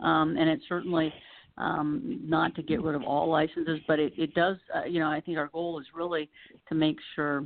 um, 0.00 0.36
and 0.36 0.48
it's 0.48 0.64
certainly 0.68 1.12
um, 1.58 2.20
not 2.22 2.54
to 2.54 2.62
get 2.62 2.82
rid 2.82 2.94
of 2.94 3.02
all 3.02 3.28
licenses, 3.28 3.80
but 3.86 3.98
it, 3.98 4.12
it 4.16 4.34
does, 4.34 4.56
uh, 4.74 4.84
you 4.84 5.00
know, 5.00 5.10
I 5.10 5.20
think 5.20 5.38
our 5.38 5.48
goal 5.48 5.78
is 5.80 5.86
really 5.94 6.28
to 6.68 6.74
make 6.74 6.96
sure 7.14 7.44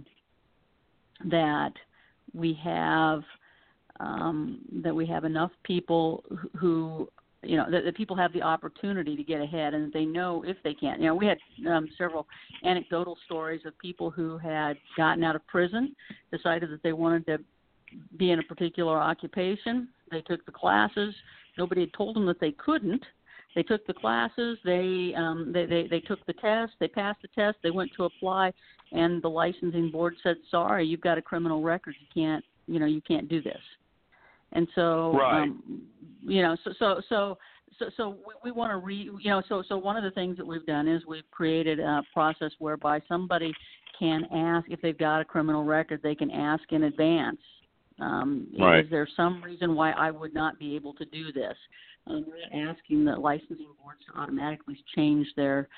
that 1.31 1.73
we 2.35 2.59
have 2.63 3.23
um, 3.99 4.61
that 4.83 4.95
we 4.95 5.05
have 5.07 5.25
enough 5.25 5.51
people 5.63 6.25
who- 6.57 7.09
you 7.43 7.57
know 7.57 7.71
that, 7.71 7.95
people 7.95 8.17
have 8.17 8.33
the 8.33 8.43
opportunity 8.43 9.17
to 9.17 9.23
get 9.23 9.41
ahead 9.41 9.75
and 9.75 9.93
they 9.93 10.05
know 10.05 10.43
if 10.47 10.57
they 10.63 10.75
can. 10.75 11.01
You 11.01 11.09
know, 11.09 11.15
we 11.15 11.27
had 11.27 11.39
um, 11.67 11.89
several 11.97 12.27
anecdotal 12.65 13.17
stories 13.25 13.63
of 13.65 13.77
people 13.79 14.11
who 14.11 14.37
had 14.39 14.77
gotten 14.97 15.25
out 15.25 15.37
of 15.37 15.47
prison, 15.47 15.95
decided 16.31 16.71
that 16.71 16.83
they 16.83 16.93
wanted 16.93 17.27
to 17.27 17.39
be 18.17 18.31
in 18.31 18.39
a 18.39 18.43
particular 18.43 18.99
occupation. 18.99 19.89
They 20.11 20.23
took 20.23 20.45
the 20.47 20.53
classes. 20.53 21.15
Nobody 21.59 21.83
had 21.83 21.93
told 21.93 22.17
them 22.17 22.27
that 22.27 22.41
they 22.41 22.53
couldn't. 22.53 23.05
They 23.55 23.63
took 23.63 23.87
the 23.87 23.95
classes. 23.95 24.59
They 24.65 25.13
um, 25.17 25.51
they, 25.53 25.67
they 25.67 25.87
they 25.89 26.01
took 26.01 26.25
the 26.27 26.33
test. 26.35 26.73
They 26.79 26.89
passed 26.89 27.21
the 27.23 27.29
test. 27.29 27.59
They 27.63 27.71
went 27.71 27.91
to 27.97 28.05
apply, 28.05 28.53
and 28.93 29.21
the 29.23 29.29
licensing 29.29 29.91
board 29.91 30.15
said, 30.23 30.37
"Sorry, 30.51 30.87
you've 30.87 31.01
got 31.01 31.19
a 31.19 31.23
criminal 31.23 31.63
record. 31.63 31.97
You 32.01 32.07
can't 32.15 32.45
you 32.67 32.79
know 32.79 32.87
you 32.87 33.01
can't 33.01 33.29
do 33.29 33.43
this." 33.43 33.61
and 34.53 34.67
so 34.75 35.13
Right. 35.17 35.43
um, 35.43 35.83
you 36.23 36.43
know, 36.43 36.57
so 36.65 36.73
so 36.79 37.01
so. 37.09 37.39
So, 37.79 37.89
so 37.97 38.09
we, 38.27 38.51
we 38.51 38.51
want 38.51 38.73
to 38.73 38.77
re, 38.77 39.11
you 39.21 39.31
know, 39.31 39.43
so 39.49 39.63
so 39.67 39.79
one 39.79 39.97
of 39.97 40.03
the 40.03 40.11
things 40.11 40.37
that 40.37 40.47
we've 40.47 40.67
done 40.67 40.87
is 40.87 41.07
we've 41.07 41.31
created 41.31 41.79
a 41.79 42.03
process 42.13 42.51
whereby 42.59 43.01
somebody 43.09 43.55
can 43.99 44.25
ask 44.35 44.69
if 44.69 44.83
they've 44.83 44.99
got 44.99 45.21
a 45.21 45.25
criminal 45.25 45.65
record, 45.65 46.01
they 46.03 46.17
can 46.17 46.31
ask 46.31 46.65
in 46.73 46.83
advance. 46.83 47.39
Um, 48.01 48.47
Right. 48.59 48.85
Is 48.85 48.91
there 48.91 49.09
some 49.17 49.43
reason 49.43 49.75
why 49.75 49.93
I 49.93 50.11
would 50.11 50.35
not 50.35 50.59
be 50.59 50.75
able 50.75 50.95
to 50.95 51.05
do 51.07 51.33
this? 51.33 51.57
Um, 52.07 52.25
we're 52.27 52.63
not 52.65 52.77
asking 52.77 53.05
the 53.05 53.17
licensing 53.17 53.75
boards 53.83 54.01
to 54.07 54.19
automatically 54.19 54.83
change 54.95 55.27
their 55.37 55.69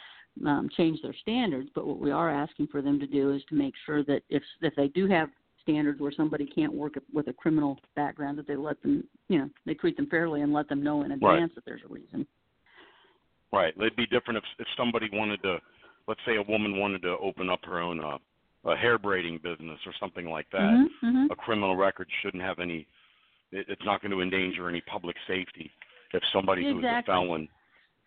um, 0.46 0.70
change 0.74 0.98
their 1.02 1.14
standards, 1.20 1.68
but 1.74 1.86
what 1.86 1.98
we 1.98 2.10
are 2.10 2.30
asking 2.30 2.68
for 2.68 2.80
them 2.80 2.98
to 2.98 3.06
do 3.06 3.32
is 3.32 3.42
to 3.50 3.54
make 3.54 3.74
sure 3.84 4.02
that 4.04 4.22
if 4.30 4.42
if 4.62 4.74
they 4.76 4.88
do 4.88 5.06
have 5.06 5.28
standards 5.60 6.00
where 6.00 6.12
somebody 6.12 6.46
can't 6.46 6.72
work 6.72 6.94
with 7.12 7.28
a 7.28 7.32
criminal 7.32 7.78
background, 7.94 8.38
that 8.38 8.46
they 8.46 8.56
let 8.56 8.80
them, 8.82 9.04
you 9.28 9.38
know, 9.38 9.50
they 9.66 9.74
treat 9.74 9.96
them 9.96 10.06
fairly 10.06 10.40
and 10.40 10.52
let 10.52 10.68
them 10.68 10.82
know 10.82 11.02
in 11.02 11.12
advance 11.12 11.40
Right. 11.40 11.54
that 11.54 11.64
there's 11.64 11.82
a 11.84 11.92
reason. 11.92 12.26
Right. 13.52 13.74
It'd 13.76 13.96
be 13.96 14.06
different 14.06 14.38
if 14.38 14.44
if 14.58 14.66
somebody 14.76 15.08
wanted 15.12 15.42
to, 15.42 15.60
let's 16.08 16.20
say 16.24 16.36
a 16.36 16.42
woman 16.42 16.78
wanted 16.78 17.02
to 17.02 17.18
open 17.18 17.50
up 17.50 17.60
her 17.64 17.80
own 17.80 18.02
uh, 18.02 18.18
a 18.64 18.76
hair 18.76 18.98
braiding 18.98 19.38
business 19.42 19.78
or 19.86 19.92
something 19.98 20.26
like 20.28 20.48
that. 20.52 20.60
Mhm, 20.60 20.88
mhm. 21.02 21.30
A 21.30 21.36
criminal 21.36 21.76
record 21.76 22.08
shouldn't 22.22 22.42
have 22.42 22.58
any. 22.58 22.86
It, 23.50 23.66
it's 23.68 23.84
not 23.84 24.00
going 24.00 24.12
to 24.12 24.20
endanger 24.20 24.68
any 24.68 24.80
public 24.82 25.16
safety 25.26 25.70
if 26.12 26.22
somebody 26.32 26.62
who's 26.64 26.84
a 26.84 27.02
felon 27.04 27.48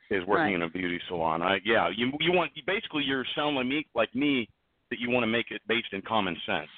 is 0.09 0.23
working 0.25 0.45
Right. 0.45 0.55
in 0.55 0.61
a 0.63 0.69
beauty 0.69 0.99
salon. 1.07 1.41
I 1.41 1.59
yeah. 1.65 1.89
You 1.89 2.11
you 2.19 2.31
want 2.31 2.51
basically 2.65 3.03
you're 3.03 3.25
sounding 3.35 3.55
like 3.55 3.67
me 3.67 3.85
like 3.95 4.15
me 4.15 4.47
that 4.91 4.99
you 4.99 5.09
want 5.09 5.23
to 5.23 5.27
make 5.27 5.51
it 5.51 5.61
based 5.67 5.91
in 5.93 6.01
common 6.01 6.35
sense. 6.45 6.69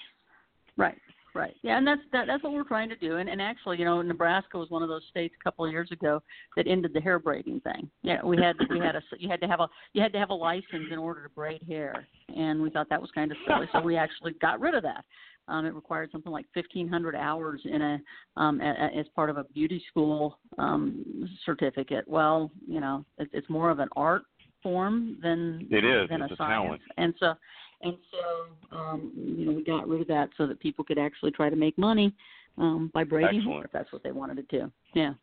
Right, 0.77 0.97
right. 1.37 1.55
Yeah, 1.61 1.77
and 1.77 1.87
that's 1.87 2.01
that, 2.11 2.25
that's 2.27 2.43
what 2.43 2.53
we're 2.53 2.63
trying 2.63 2.89
to 2.89 2.95
do. 2.95 3.17
And, 3.17 3.29
and 3.29 3.41
actually, 3.41 3.77
you 3.77 3.85
know, 3.85 4.01
Nebraska 4.01 4.57
was 4.57 4.69
one 4.69 4.83
of 4.83 4.89
those 4.89 5.03
states 5.09 5.35
a 5.39 5.43
couple 5.43 5.65
of 5.65 5.71
years 5.71 5.91
ago 5.91 6.21
that 6.55 6.67
ended 6.67 6.93
the 6.93 6.99
hair 6.99 7.19
braiding 7.19 7.59
thing. 7.61 7.89
Yeah, 8.01 8.23
we 8.23 8.37
had 8.37 8.55
we 8.69 8.79
had 8.79 8.95
a 8.95 9.01
you 9.17 9.29
had 9.29 9.41
to 9.41 9.47
have 9.47 9.59
a 9.59 9.69
you 9.93 10.01
had 10.01 10.11
to 10.13 10.19
have 10.19 10.31
a 10.31 10.33
license 10.33 10.87
in 10.91 10.97
order 10.97 11.23
to 11.23 11.29
braid 11.29 11.61
hair, 11.67 12.07
and 12.35 12.61
we 12.61 12.69
thought 12.69 12.89
that 12.89 13.01
was 13.01 13.11
kind 13.11 13.31
of 13.31 13.37
silly, 13.47 13.67
so 13.71 13.79
we 13.81 13.95
actually 13.95 14.33
got 14.41 14.59
rid 14.59 14.73
of 14.73 14.83
that. 14.83 15.05
Um, 15.49 15.65
it 15.65 15.73
required 15.73 16.09
something 16.11 16.31
like 16.31 16.45
1,500 16.53 17.15
hours 17.15 17.61
in 17.63 17.81
a 17.81 17.99
um, 18.35 18.59
a, 18.59 18.65
a, 18.69 18.99
as 18.99 19.05
part 19.15 19.29
of 19.29 19.37
a 19.37 19.45
beauty 19.45 19.81
school 19.89 20.39
um, 20.57 21.29
certificate. 21.45 22.05
Well, 22.07 22.51
you 22.67 22.81
know, 22.81 23.05
it, 23.17 23.29
it's 23.31 23.49
more 23.49 23.69
of 23.69 23.79
an 23.79 23.87
art 23.95 24.23
form 24.61 25.17
than 25.21 25.67
It 25.71 25.85
is. 25.85 26.09
than 26.09 26.21
It's 26.21 26.31
a 26.31 26.33
a 26.33 26.37
science. 26.37 26.65
talent. 26.65 26.81
And 26.97 27.13
so 27.19 27.33
and 27.81 27.95
so 28.11 28.77
um, 28.77 29.11
you 29.15 29.45
know 29.45 29.51
we 29.51 29.63
got 29.63 29.87
rid 29.87 30.01
of 30.01 30.07
that 30.07 30.29
so 30.37 30.47
that 30.47 30.59
people 30.59 30.83
could 30.83 30.97
actually 30.97 31.31
try 31.31 31.49
to 31.49 31.55
make 31.55 31.77
money 31.77 32.13
um, 32.57 32.91
by 32.93 33.03
braiding 33.03 33.41
hair 33.41 33.65
if 33.65 33.71
that's 33.71 33.91
what 33.91 34.03
they 34.03 34.11
wanted 34.11 34.35
to 34.35 34.59
do. 34.59 34.71
Yeah. 34.93 35.13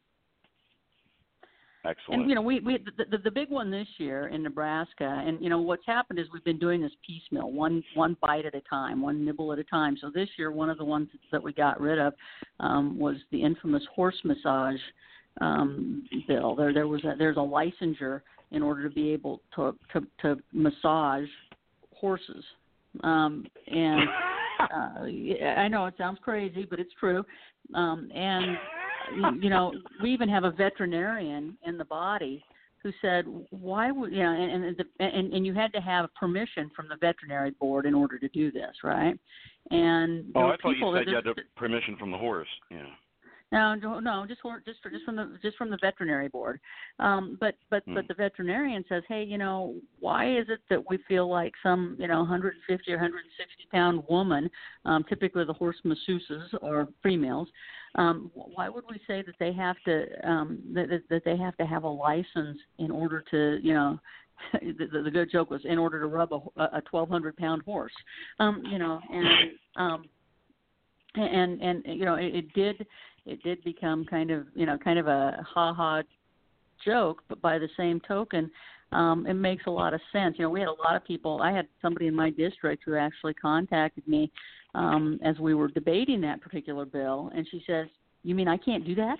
Excellent. 1.86 2.22
And 2.22 2.30
you 2.30 2.34
know, 2.34 2.40
we 2.40 2.60
we 2.60 2.78
the, 2.96 3.04
the 3.10 3.18
the 3.24 3.30
big 3.30 3.50
one 3.50 3.70
this 3.70 3.86
year 3.98 4.28
in 4.28 4.42
Nebraska, 4.42 5.22
and 5.26 5.38
you 5.42 5.50
know 5.50 5.60
what's 5.60 5.84
happened 5.84 6.18
is 6.18 6.26
we've 6.32 6.44
been 6.44 6.58
doing 6.58 6.80
this 6.80 6.92
piecemeal, 7.06 7.52
one 7.52 7.82
one 7.94 8.16
bite 8.22 8.46
at 8.46 8.54
a 8.54 8.62
time, 8.62 9.02
one 9.02 9.22
nibble 9.24 9.52
at 9.52 9.58
a 9.58 9.64
time. 9.64 9.98
So 10.00 10.10
this 10.10 10.28
year, 10.38 10.50
one 10.50 10.70
of 10.70 10.78
the 10.78 10.84
ones 10.84 11.08
that 11.30 11.42
we 11.42 11.52
got 11.52 11.78
rid 11.80 11.98
of 11.98 12.14
um, 12.60 12.98
was 12.98 13.16
the 13.32 13.42
infamous 13.42 13.82
horse 13.94 14.16
massage 14.24 14.80
um, 15.42 16.08
bill. 16.26 16.54
There 16.54 16.72
there 16.72 16.88
was 16.88 17.04
a, 17.04 17.16
there's 17.18 17.36
a 17.36 17.40
licensure 17.40 18.22
in 18.50 18.62
order 18.62 18.88
to 18.88 18.94
be 18.94 19.10
able 19.10 19.42
to 19.56 19.76
to, 19.92 20.06
to 20.22 20.36
massage 20.52 21.28
horses, 22.04 22.44
um, 23.02 23.46
and 23.66 24.08
uh, 24.60 25.04
yeah, 25.06 25.54
I 25.64 25.68
know 25.68 25.86
it 25.86 25.94
sounds 25.96 26.18
crazy, 26.22 26.66
but 26.68 26.78
it's 26.78 26.92
true. 27.00 27.24
Um, 27.74 28.10
and 28.14 28.58
you- 29.16 29.42
you 29.44 29.50
know, 29.50 29.72
we 30.02 30.12
even 30.12 30.28
have 30.28 30.44
a 30.44 30.50
veterinarian 30.50 31.56
in 31.68 31.78
the 31.78 31.84
body 31.86 32.44
who 32.82 32.90
said, 33.00 33.24
"Why 33.50 33.90
would 33.90 34.12
you 34.12 34.22
know?" 34.22 34.32
And 34.32 34.64
and, 34.66 34.76
the, 34.76 34.84
and 35.00 35.32
and 35.32 35.46
you 35.46 35.54
had 35.54 35.72
to 35.72 35.80
have 35.80 36.14
permission 36.14 36.70
from 36.76 36.86
the 36.88 36.96
veterinary 36.96 37.52
board 37.52 37.86
in 37.86 37.94
order 37.94 38.18
to 38.18 38.28
do 38.28 38.52
this, 38.52 38.74
right? 38.84 39.18
And 39.70 40.10
there 40.34 40.44
oh, 40.44 40.48
I 40.48 40.50
thought 40.50 40.74
people 40.74 40.90
you 40.92 40.98
said 40.98 41.06
that 41.06 41.10
you 41.10 41.16
had 41.16 41.24
just- 41.24 41.54
permission 41.56 41.96
from 41.98 42.10
the 42.10 42.18
horse. 42.18 42.52
Yeah. 42.70 42.90
No, 43.54 44.00
no, 44.00 44.24
just 44.26 44.40
for, 44.40 44.60
just 44.64 44.82
for, 44.82 44.90
just 44.90 45.04
from 45.04 45.16
the 45.16 45.38
just 45.40 45.56
from 45.56 45.70
the 45.70 45.78
veterinary 45.80 46.28
board. 46.28 46.60
Um, 46.98 47.36
but 47.40 47.54
but 47.70 47.84
Hmm. 47.86 47.94
but 47.94 48.08
the 48.08 48.14
veterinarian 48.14 48.84
says, 48.88 49.02
hey, 49.08 49.22
you 49.22 49.38
know, 49.38 49.74
why 50.00 50.36
is 50.36 50.46
it 50.48 50.60
that 50.70 50.88
we 50.88 50.98
feel 51.08 51.28
like 51.28 51.52
some 51.62 51.96
you 51.98 52.08
know 52.08 52.18
150 52.20 52.92
or 52.92 52.96
160 52.96 53.68
pound 53.70 54.02
woman, 54.08 54.50
um, 54.84 55.04
typically 55.04 55.44
the 55.44 55.52
horse 55.52 55.76
masseuses 55.84 56.48
or 56.62 56.88
females, 57.02 57.48
um, 57.94 58.30
why 58.34 58.68
would 58.68 58.84
we 58.90 59.00
say 59.06 59.22
that 59.22 59.36
they 59.38 59.52
have 59.52 59.76
to 59.84 60.28
um, 60.28 60.60
that, 60.74 60.88
that 60.88 61.02
that 61.10 61.24
they 61.24 61.36
have 61.36 61.56
to 61.58 61.66
have 61.66 61.84
a 61.84 61.88
license 61.88 62.58
in 62.78 62.90
order 62.90 63.22
to 63.30 63.60
you 63.62 63.74
know 63.74 64.00
the, 64.52 64.88
the, 64.92 65.02
the 65.02 65.10
good 65.10 65.30
joke 65.30 65.50
was 65.50 65.64
in 65.64 65.78
order 65.78 66.00
to 66.00 66.06
rub 66.06 66.32
a, 66.32 66.40
a 66.60 66.82
1,200 66.90 67.36
pound 67.36 67.62
horse, 67.62 67.92
um, 68.40 68.62
you 68.66 68.78
know, 68.78 69.00
and 69.10 69.28
um, 69.76 70.04
and 71.14 71.60
and 71.62 71.82
you 71.86 72.04
know 72.04 72.14
it, 72.14 72.34
it 72.34 72.52
did 72.54 72.86
it 73.26 73.42
did 73.42 73.62
become 73.64 74.04
kind 74.04 74.30
of 74.30 74.46
you 74.54 74.66
know 74.66 74.78
kind 74.78 74.98
of 74.98 75.06
a 75.06 75.44
ha 75.46 75.72
ha 75.72 76.02
joke, 76.84 77.22
but 77.28 77.40
by 77.40 77.58
the 77.58 77.68
same 77.76 78.00
token, 78.06 78.50
um, 78.92 79.26
it 79.26 79.34
makes 79.34 79.64
a 79.66 79.70
lot 79.70 79.94
of 79.94 80.00
sense. 80.12 80.36
You 80.38 80.44
know, 80.44 80.50
we 80.50 80.60
had 80.60 80.68
a 80.68 80.82
lot 80.82 80.96
of 80.96 81.04
people. 81.04 81.40
I 81.42 81.52
had 81.52 81.66
somebody 81.80 82.06
in 82.06 82.14
my 82.14 82.30
district 82.30 82.82
who 82.84 82.94
actually 82.94 83.34
contacted 83.34 84.06
me 84.06 84.30
um, 84.74 85.18
as 85.24 85.38
we 85.38 85.54
were 85.54 85.68
debating 85.68 86.20
that 86.22 86.40
particular 86.40 86.84
bill, 86.84 87.30
and 87.34 87.46
she 87.50 87.62
says, 87.66 87.86
"You 88.22 88.34
mean 88.34 88.48
I 88.48 88.56
can't 88.56 88.84
do 88.84 88.94
that?" 88.96 89.18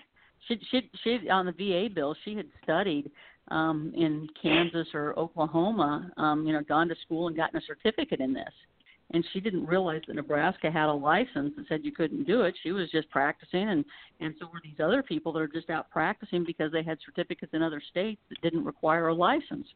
She 0.49 0.59
she 0.71 0.90
she 1.03 1.29
on 1.31 1.47
the 1.47 1.53
VA 1.53 1.93
bill, 1.93 2.14
she 2.25 2.37
had 2.37 2.47
studied 2.62 3.11
um, 3.49 3.93
in 3.97 4.29
Kansas 4.40 4.88
or 4.95 5.19
Oklahoma, 5.19 6.11
um, 6.17 6.47
you 6.47 6.53
know, 6.53 6.62
gone 6.62 6.88
to 6.88 6.97
school 7.05 7.29
and 7.29 7.37
gotten 7.37 7.59
a 7.59 7.62
certificate 7.62 8.21
in 8.21 8.33
this 8.33 8.53
and 9.12 9.25
she 9.33 9.40
didn't 9.40 9.67
realize 9.67 10.03
that 10.07 10.17
Nebraska 10.17 10.71
had 10.71 10.88
a 10.88 10.93
license 10.93 11.53
that 11.57 11.67
said 11.69 11.85
you 11.85 11.93
couldn't 11.93 12.25
do 12.27 12.43
it. 12.43 12.55
She 12.62 12.73
was 12.73 12.90
just 12.90 13.09
practicing, 13.11 13.69
and 13.69 13.85
and 14.21 14.35
so 14.40 14.47
were 14.47 14.61
these 14.62 14.81
other 14.83 15.03
people 15.03 15.33
that 15.33 15.40
are 15.40 15.49
just 15.49 15.71
out 15.71 15.90
practicing 15.90 16.45
because 16.45 16.73
they 16.73 16.83
had 16.83 16.99
certificates 17.05 17.53
in 17.55 17.62
other 17.62 17.83
states 17.90 18.21
that 18.31 18.40
didn't 18.43 18.64
require 18.64 19.09
a 19.09 19.14
license. 19.14 19.67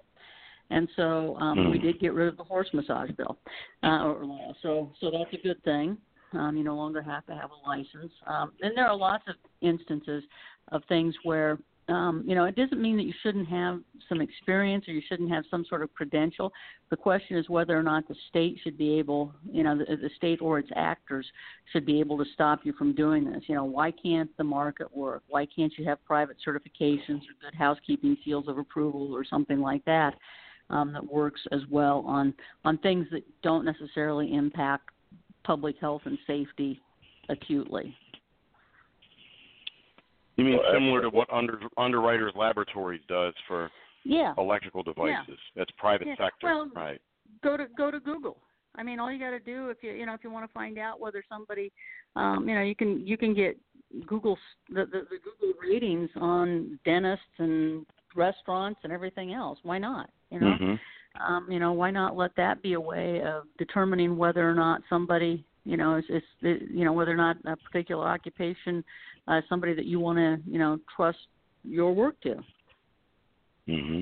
And 0.70 0.88
so 0.96 1.36
um, 1.36 1.70
we 1.70 1.78
Hmm. 1.78 1.86
did 1.86 2.00
get 2.00 2.12
rid 2.14 2.28
of 2.28 2.36
the 2.36 2.44
horse 2.44 2.68
massage 2.72 3.10
bill 3.12 3.38
uh, 3.82 4.04
or 4.04 4.24
law. 4.24 4.52
So 4.62 4.92
so 5.00 5.10
that's 5.10 5.32
a 5.32 5.46
good 5.46 5.62
thing. 5.64 5.98
Um, 6.32 6.56
you 6.56 6.64
no 6.64 6.76
longer 6.76 7.00
have 7.00 7.24
to 7.26 7.34
have 7.34 7.50
a 7.50 7.68
license. 7.68 8.12
Um, 8.26 8.52
and 8.60 8.76
there 8.76 8.86
are 8.86 8.96
lots 8.96 9.24
of 9.28 9.36
instances 9.62 10.22
of 10.72 10.82
things 10.88 11.14
where 11.22 11.58
um, 11.88 12.22
you 12.26 12.34
know, 12.34 12.44
it 12.44 12.54
doesn't 12.54 12.80
mean 12.80 12.96
that 12.98 13.04
you 13.04 13.14
shouldn't 13.22 13.48
have 13.48 13.80
some 14.08 14.20
experience 14.20 14.86
or 14.88 14.92
you 14.92 15.00
shouldn't 15.08 15.30
have 15.30 15.44
some 15.50 15.64
sort 15.68 15.82
of 15.82 15.92
credential. 15.94 16.52
The 16.90 16.96
question 16.96 17.36
is 17.38 17.48
whether 17.48 17.78
or 17.78 17.82
not 17.82 18.06
the 18.06 18.14
state 18.28 18.58
should 18.62 18.76
be 18.76 18.98
able, 18.98 19.32
you 19.50 19.62
know, 19.62 19.76
the, 19.76 19.96
the 19.96 20.10
state 20.16 20.42
or 20.42 20.58
its 20.58 20.68
actors 20.76 21.26
should 21.72 21.86
be 21.86 21.98
able 21.98 22.18
to 22.18 22.24
stop 22.34 22.60
you 22.64 22.74
from 22.74 22.94
doing 22.94 23.30
this. 23.30 23.42
You 23.46 23.54
know, 23.54 23.64
why 23.64 23.90
can't 23.90 24.30
the 24.36 24.44
market 24.44 24.94
work? 24.94 25.22
Why 25.28 25.46
can't 25.46 25.72
you 25.78 25.86
have 25.86 26.04
private 26.04 26.36
certifications 26.46 27.22
or 27.22 27.34
good 27.40 27.54
housekeeping 27.56 28.16
seals 28.24 28.48
of 28.48 28.58
approval 28.58 29.12
or 29.14 29.24
something 29.24 29.60
like 29.60 29.84
that 29.86 30.14
um, 30.70 30.92
that 30.92 31.10
works 31.10 31.40
as 31.52 31.60
well 31.70 32.04
on 32.06 32.34
on 32.64 32.76
things 32.78 33.06
that 33.12 33.22
don't 33.42 33.64
necessarily 33.64 34.34
impact 34.34 34.90
public 35.42 35.76
health 35.80 36.02
and 36.04 36.18
safety 36.26 36.80
acutely. 37.30 37.94
You 40.38 40.44
mean 40.44 40.58
Well, 40.62 40.72
similar 40.72 41.02
to 41.02 41.10
what 41.10 41.30
under, 41.32 41.58
Underwriters 41.76 42.32
Laboratories 42.36 43.02
does 43.08 43.34
for 43.48 43.70
Yeah. 44.04 44.34
electrical 44.38 44.82
devices? 44.84 45.38
That's 45.56 45.70
private 45.72 46.06
Yeah. 46.06 46.14
sector, 46.14 46.46
Well, 46.46 46.68
right? 46.74 47.00
go 47.42 47.56
to 47.56 47.66
go 47.76 47.90
to 47.90 48.00
Google. 48.00 48.40
I 48.76 48.82
mean, 48.84 49.00
all 49.00 49.10
you 49.10 49.18
got 49.18 49.30
to 49.30 49.40
do 49.40 49.68
if 49.70 49.82
you 49.82 49.90
you 49.92 50.06
know 50.06 50.14
if 50.14 50.22
you 50.22 50.30
want 50.30 50.46
to 50.48 50.52
find 50.52 50.78
out 50.78 51.00
whether 51.00 51.22
somebody, 51.28 51.72
um, 52.14 52.48
you 52.48 52.54
know, 52.54 52.62
you 52.62 52.76
can 52.76 53.04
you 53.06 53.16
can 53.18 53.34
get 53.34 53.58
Google 54.06 54.34
s- 54.34 54.38
the, 54.68 54.86
the 54.86 55.06
the 55.10 55.18
Google 55.18 55.60
ratings 55.60 56.08
on 56.16 56.78
dentists 56.84 57.24
and 57.38 57.84
restaurants 58.14 58.80
and 58.84 58.92
everything 58.92 59.32
else. 59.34 59.58
Why 59.64 59.78
not? 59.78 60.08
You 60.30 60.38
know, 60.38 60.54
hmm 60.54 60.74
um, 61.20 61.50
you 61.50 61.58
know, 61.58 61.72
why 61.72 61.90
not 61.90 62.16
let 62.16 62.36
that 62.36 62.62
be 62.62 62.74
a 62.74 62.80
way 62.80 63.22
of 63.22 63.44
determining 63.58 64.16
whether 64.16 64.48
or 64.48 64.54
not 64.54 64.82
somebody, 64.88 65.44
you 65.68 65.76
know, 65.76 65.96
is, 65.96 66.04
is 66.08 66.22
you 66.70 66.86
know 66.86 66.94
whether 66.94 67.12
or 67.12 67.16
not 67.16 67.36
a 67.44 67.54
particular 67.56 68.08
occupation, 68.08 68.82
uh, 69.28 69.42
somebody 69.50 69.74
that 69.74 69.84
you 69.84 70.00
want 70.00 70.16
to 70.16 70.38
you 70.50 70.58
know 70.58 70.78
trust 70.96 71.18
your 71.62 71.92
work 71.92 72.18
to. 72.22 72.36
hmm 73.66 74.00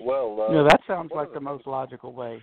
Well, 0.00 0.40
uh, 0.40 0.52
no, 0.52 0.64
that 0.64 0.80
sounds 0.86 1.10
like 1.12 1.28
of 1.28 1.34
the 1.34 1.40
most 1.40 1.66
logical 1.66 2.12
way. 2.12 2.40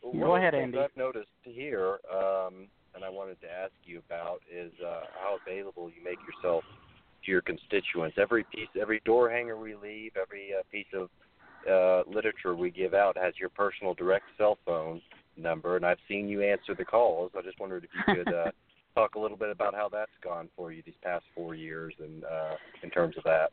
One 0.00 0.20
Go 0.20 0.36
ahead, 0.36 0.54
things 0.54 0.64
Andy. 0.64 0.78
I've 0.78 0.96
noticed 0.96 1.28
here, 1.42 1.98
um, 2.10 2.68
and 2.94 3.04
I 3.04 3.10
wanted 3.10 3.40
to 3.42 3.46
ask 3.50 3.72
you 3.84 4.00
about, 4.08 4.40
is 4.50 4.72
uh, 4.82 5.00
how 5.20 5.38
available 5.46 5.90
you 5.90 6.02
make 6.02 6.18
yourself 6.26 6.64
to 7.24 7.30
your 7.30 7.42
constituents. 7.42 8.16
Every 8.18 8.44
piece, 8.44 8.68
every 8.80 9.02
door 9.04 9.28
hanger 9.30 9.58
we 9.58 9.74
leave, 9.74 10.12
every 10.20 10.50
uh, 10.58 10.62
piece 10.70 10.86
of 10.94 11.10
uh, 11.70 12.08
literature 12.10 12.54
we 12.54 12.70
give 12.70 12.94
out 12.94 13.18
has 13.18 13.34
your 13.38 13.50
personal 13.50 13.92
direct 13.94 14.26
cell 14.38 14.58
phone 14.64 15.00
number, 15.36 15.76
and 15.76 15.84
I've 15.84 15.98
seen 16.08 16.28
you 16.28 16.42
answer 16.42 16.74
the 16.76 16.84
calls. 16.84 17.32
I 17.36 17.42
just 17.42 17.60
wondered 17.60 17.84
if 17.84 17.90
you 17.94 18.24
could 18.24 18.34
uh, 18.34 18.50
talk 18.94 19.14
a 19.14 19.18
little 19.18 19.36
bit 19.36 19.50
about 19.50 19.74
how 19.74 19.88
that's 19.88 20.10
gone 20.22 20.48
for 20.56 20.72
you 20.72 20.82
these 20.84 20.94
past 21.02 21.24
four 21.34 21.54
years, 21.54 21.94
and 21.98 22.24
uh, 22.24 22.54
in 22.82 22.90
terms 22.90 23.16
of 23.16 23.24
that. 23.24 23.50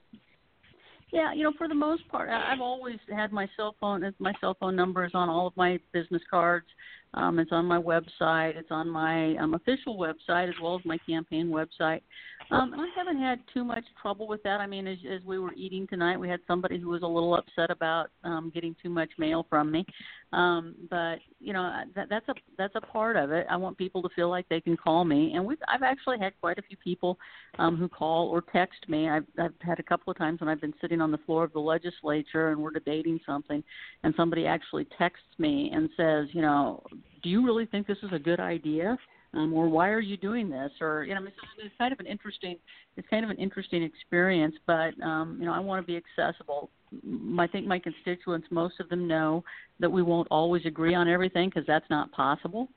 Yeah, 1.11 1.33
you 1.33 1.43
know, 1.43 1.51
for 1.57 1.67
the 1.67 1.75
most 1.75 2.07
part, 2.07 2.29
I've 2.29 2.61
always 2.61 2.97
had 3.13 3.33
my 3.33 3.47
cell 3.57 3.75
phone. 3.81 4.13
My 4.19 4.33
cell 4.39 4.55
phone 4.59 4.77
number 4.77 5.03
is 5.03 5.11
on 5.13 5.27
all 5.27 5.45
of 5.45 5.57
my 5.57 5.77
business 5.91 6.21
cards. 6.29 6.67
Um, 7.13 7.39
it's 7.39 7.51
on 7.51 7.65
my 7.65 7.77
website. 7.77 8.55
It's 8.55 8.71
on 8.71 8.89
my 8.89 9.35
um, 9.35 9.53
official 9.53 9.97
website 9.97 10.47
as 10.47 10.55
well 10.61 10.79
as 10.79 10.85
my 10.85 10.97
campaign 10.99 11.47
website. 11.47 12.01
Um, 12.49 12.71
and 12.71 12.81
I 12.81 12.87
haven't 12.95 13.19
had 13.19 13.39
too 13.53 13.65
much 13.65 13.83
trouble 14.01 14.27
with 14.27 14.41
that. 14.43 14.61
I 14.61 14.67
mean, 14.67 14.87
as, 14.87 14.97
as 15.13 15.21
we 15.25 15.37
were 15.37 15.53
eating 15.53 15.85
tonight, 15.87 16.17
we 16.17 16.29
had 16.29 16.39
somebody 16.47 16.79
who 16.79 16.87
was 16.87 17.01
a 17.01 17.07
little 17.07 17.35
upset 17.35 17.69
about 17.69 18.07
um, 18.23 18.49
getting 18.53 18.75
too 18.81 18.89
much 18.89 19.09
mail 19.17 19.45
from 19.49 19.69
me. 19.69 19.85
Um, 20.33 20.75
but 20.89 21.19
you 21.39 21.51
know, 21.51 21.83
that, 21.95 22.07
that's 22.09 22.27
a 22.29 22.33
that's 22.57 22.75
a 22.75 22.81
part 22.81 23.17
of 23.17 23.31
it. 23.31 23.45
I 23.49 23.57
want 23.57 23.77
people 23.77 24.01
to 24.01 24.09
feel 24.15 24.29
like 24.29 24.47
they 24.49 24.61
can 24.61 24.77
call 24.77 25.03
me, 25.03 25.33
and 25.35 25.45
we've 25.45 25.57
I've 25.67 25.83
actually 25.83 26.19
had 26.19 26.33
quite 26.39 26.57
a 26.57 26.61
few 26.61 26.77
people 26.77 27.17
um, 27.59 27.75
who 27.75 27.89
call 27.89 28.29
or 28.29 28.41
text 28.41 28.87
me. 28.87 29.09
I've 29.09 29.25
I've 29.37 29.53
had 29.61 29.79
a 29.79 29.83
couple 29.83 30.09
of 30.09 30.17
times 30.17 30.39
when 30.39 30.47
I've 30.47 30.61
been 30.61 30.73
sitting 30.79 31.01
on 31.01 31.11
the 31.11 31.17
floor 31.19 31.43
of 31.43 31.51
the 31.51 31.59
legislature 31.59 32.49
and 32.49 32.61
we're 32.61 32.71
debating 32.71 33.19
something, 33.25 33.61
and 34.03 34.13
somebody 34.15 34.45
actually 34.45 34.87
texts 34.97 35.27
me 35.37 35.69
and 35.73 35.89
says, 35.97 36.27
you 36.31 36.41
know, 36.41 36.81
do 37.23 37.29
you 37.29 37.45
really 37.45 37.65
think 37.65 37.85
this 37.85 37.97
is 38.01 38.11
a 38.13 38.19
good 38.19 38.39
idea? 38.39 38.97
Um, 39.33 39.53
or 39.53 39.69
why 39.69 39.89
are 39.89 39.99
you 39.99 40.17
doing 40.17 40.49
this? 40.49 40.71
Or 40.81 41.03
you 41.03 41.15
know 41.15 41.23
it's, 41.23 41.35
it's 41.57 41.75
kind 41.77 41.93
of 41.93 41.99
an 41.99 42.07
interesting 42.07 42.57
it's 42.97 43.07
kind 43.07 43.23
of 43.23 43.31
an 43.31 43.37
interesting 43.37 43.83
experience 43.83 44.55
but 44.67 44.99
um, 45.03 45.37
you 45.39 45.45
know 45.45 45.53
I 45.53 45.59
want 45.59 45.85
to 45.85 45.87
be 45.87 45.97
accessible. 45.97 46.69
I 47.39 47.47
think 47.47 47.67
my 47.67 47.79
constituents 47.79 48.47
most 48.51 48.79
of 48.79 48.89
them 48.89 49.07
know 49.07 49.43
that 49.79 49.89
we 49.89 50.03
won't 50.03 50.27
always 50.29 50.65
agree 50.65 50.93
on 50.93 51.07
everything 51.07 51.49
because 51.49 51.65
that's 51.67 51.89
not 51.89 52.11
possible 52.11 52.67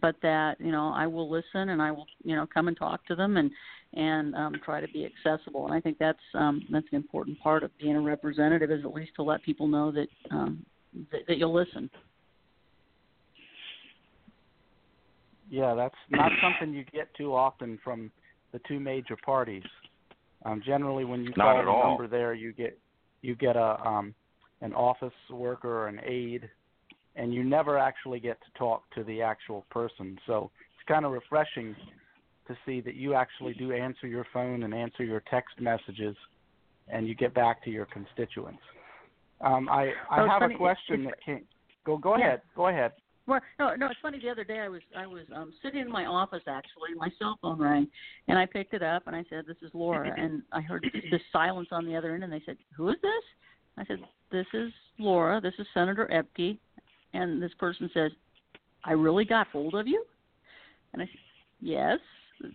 but 0.00 0.16
that 0.22 0.56
you 0.60 0.72
know 0.72 0.92
I 0.94 1.06
will 1.06 1.30
listen 1.30 1.70
and 1.70 1.80
I 1.80 1.92
will 1.92 2.06
you 2.24 2.36
know 2.36 2.46
come 2.52 2.68
and 2.68 2.76
talk 2.76 3.04
to 3.06 3.14
them 3.14 3.36
and 3.36 3.50
and 3.94 4.34
um, 4.36 4.54
try 4.64 4.80
to 4.80 4.88
be 4.88 5.04
accessible. 5.04 5.66
And 5.66 5.74
I 5.74 5.80
think 5.80 5.98
that's 5.98 6.18
um, 6.34 6.62
that's 6.70 6.86
an 6.92 6.96
important 6.96 7.38
part 7.40 7.62
of 7.62 7.76
being 7.78 7.96
a 7.96 8.00
representative 8.00 8.70
is 8.70 8.84
at 8.84 8.94
least 8.94 9.12
to 9.16 9.22
let 9.22 9.42
people 9.42 9.66
know 9.66 9.90
that 9.92 10.08
um, 10.30 10.64
that, 11.10 11.20
that 11.26 11.38
you'll 11.38 11.54
listen. 11.54 11.90
Yeah, 15.50 15.74
that's 15.74 15.94
not 16.10 16.30
something 16.40 16.72
you 16.72 16.84
get 16.92 17.12
too 17.16 17.34
often 17.34 17.78
from 17.82 18.12
the 18.52 18.60
two 18.68 18.78
major 18.78 19.16
parties. 19.24 19.64
Um, 20.44 20.62
generally, 20.64 21.04
when 21.04 21.22
you 21.24 21.32
Not 21.36 21.44
call 21.44 21.58
at 21.58 21.64
the 21.64 21.70
all. 21.70 21.88
number 21.88 22.06
there, 22.06 22.32
you 22.34 22.52
get 22.52 22.78
you 23.22 23.34
get 23.34 23.56
a 23.56 23.86
um, 23.86 24.14
an 24.62 24.72
office 24.72 25.12
worker 25.28 25.68
or 25.68 25.88
an 25.88 26.00
aide, 26.06 26.48
and 27.16 27.34
you 27.34 27.42
never 27.42 27.76
actually 27.78 28.20
get 28.20 28.38
to 28.40 28.58
talk 28.58 28.84
to 28.94 29.02
the 29.04 29.20
actual 29.20 29.66
person. 29.70 30.18
So 30.26 30.50
it's 30.54 30.88
kind 30.88 31.04
of 31.04 31.12
refreshing 31.12 31.74
to 32.46 32.56
see 32.64 32.80
that 32.82 32.94
you 32.94 33.14
actually 33.14 33.54
do 33.54 33.72
answer 33.72 34.06
your 34.06 34.26
phone 34.32 34.62
and 34.62 34.72
answer 34.72 35.04
your 35.04 35.22
text 35.30 35.60
messages, 35.60 36.16
and 36.88 37.08
you 37.08 37.14
get 37.16 37.34
back 37.34 37.62
to 37.64 37.70
your 37.70 37.86
constituents. 37.86 38.62
Um, 39.40 39.68
I 39.68 39.94
I 40.10 40.20
Oh, 40.20 40.28
have 40.28 40.40
funny. 40.42 40.54
a 40.54 40.58
question 40.58 41.00
It's- 41.00 41.14
that 41.16 41.20
came. 41.22 41.46
Go 41.84 41.98
go 41.98 42.16
Yeah. 42.16 42.26
ahead. 42.26 42.42
Go 42.54 42.68
ahead. 42.68 42.92
Well, 43.30 43.40
no, 43.60 43.76
no, 43.76 43.86
it's 43.86 44.00
funny. 44.02 44.18
The 44.20 44.28
other 44.28 44.42
day, 44.42 44.58
I 44.58 44.68
was 44.68 44.80
I 44.96 45.06
was 45.06 45.22
um, 45.36 45.52
sitting 45.62 45.80
in 45.80 45.88
my 45.88 46.04
office 46.04 46.42
actually. 46.48 46.94
My 46.96 47.10
cell 47.16 47.38
phone 47.40 47.60
rang, 47.60 47.86
and 48.26 48.36
I 48.36 48.44
picked 48.44 48.74
it 48.74 48.82
up 48.82 49.04
and 49.06 49.14
I 49.14 49.24
said, 49.30 49.44
"This 49.46 49.56
is 49.62 49.70
Laura." 49.72 50.12
And 50.18 50.42
I 50.50 50.60
heard 50.60 50.84
this 51.12 51.20
silence 51.32 51.68
on 51.70 51.86
the 51.86 51.94
other 51.94 52.12
end, 52.12 52.24
and 52.24 52.32
they 52.32 52.42
said, 52.44 52.56
"Who 52.76 52.88
is 52.88 52.96
this?" 53.02 53.22
I 53.78 53.84
said, 53.86 53.98
"This 54.32 54.46
is 54.52 54.72
Laura. 54.98 55.40
This 55.40 55.54
is 55.60 55.66
Senator 55.72 56.10
Ebke." 56.12 56.58
And 57.14 57.40
this 57.40 57.52
person 57.60 57.88
says, 57.94 58.10
"I 58.84 58.92
really 58.92 59.24
got 59.24 59.46
hold 59.46 59.76
of 59.76 59.86
you." 59.86 60.04
And 60.92 61.00
I 61.00 61.04
said, 61.04 61.20
"Yes." 61.60 61.98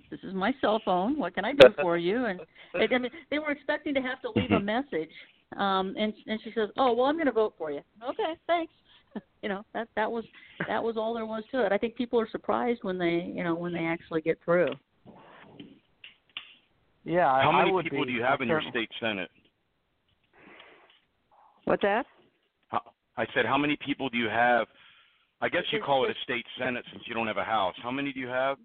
This 0.10 0.20
is 0.24 0.34
my 0.34 0.52
cell 0.62 0.82
phone. 0.84 1.18
What 1.18 1.36
can 1.36 1.46
I 1.46 1.54
do 1.54 1.70
for 1.82 1.96
you? 1.96 2.26
And 2.26 2.42
I 2.74 2.98
mean, 2.98 3.12
they 3.30 3.40
were 3.40 3.52
expecting 3.52 3.94
to 3.94 4.02
have 4.02 4.20
to 4.24 4.32
leave 4.36 4.52
a 4.52 4.60
message. 4.76 5.12
Um, 5.56 5.96
and 5.98 6.14
and 6.28 6.38
she 6.44 6.52
says, 6.54 6.68
"Oh, 6.76 6.92
well, 6.92 7.06
I'm 7.06 7.16
going 7.16 7.28
to 7.28 7.32
vote 7.32 7.54
for 7.58 7.72
you." 7.72 7.80
Okay, 8.04 8.34
thanks 8.46 8.74
you 9.42 9.50
know 9.50 9.64
that 9.74 9.88
that 9.96 10.12
was 10.12 10.24
that 10.68 10.84
was 10.84 10.98
all 10.98 11.14
there 11.14 11.26
was 11.26 11.44
to 11.52 11.66
it. 11.66 11.72
I 11.72 11.78
think 11.78 11.96
people 11.96 12.20
are 12.20 12.30
surprised 12.30 12.80
when 12.84 12.98
they 12.98 13.32
you 13.34 13.44
know 13.44 13.56
when 13.56 13.74
they 13.74 13.86
actually 13.86 14.22
get 14.22 14.40
through. 14.44 14.70
Yeah, 17.04 17.32
I, 17.32 17.44
How 17.44 17.52
I 17.52 17.60
many 17.60 17.72
would 17.72 17.84
people 17.84 18.04
be. 18.04 18.12
do 18.12 18.18
you 18.18 18.24
have 18.24 18.42
in 18.42 18.48
your 18.48 18.62
state 18.72 18.90
senate? 19.00 19.30
What's 21.66 21.84
that? 21.84 22.06
I 23.18 23.26
said, 23.34 23.46
how 23.46 23.58
many 23.58 23.78
people 23.86 24.10
do 24.10 24.18
you 24.18 24.28
have? 24.28 24.68
I 25.42 25.50
guess 25.50 25.62
you 25.72 25.82
call 25.82 26.06
it 26.06 26.12
a 26.12 26.14
state 26.24 26.46
senate 26.58 26.84
since 26.92 27.04
you 27.08 27.14
don't 27.14 27.28
have 27.28 27.38
a 27.38 27.44
house. 27.44 27.76
How 27.82 27.92
many 27.92 28.12
do 28.12 28.20
you 28.20 28.28
have? 28.28 28.58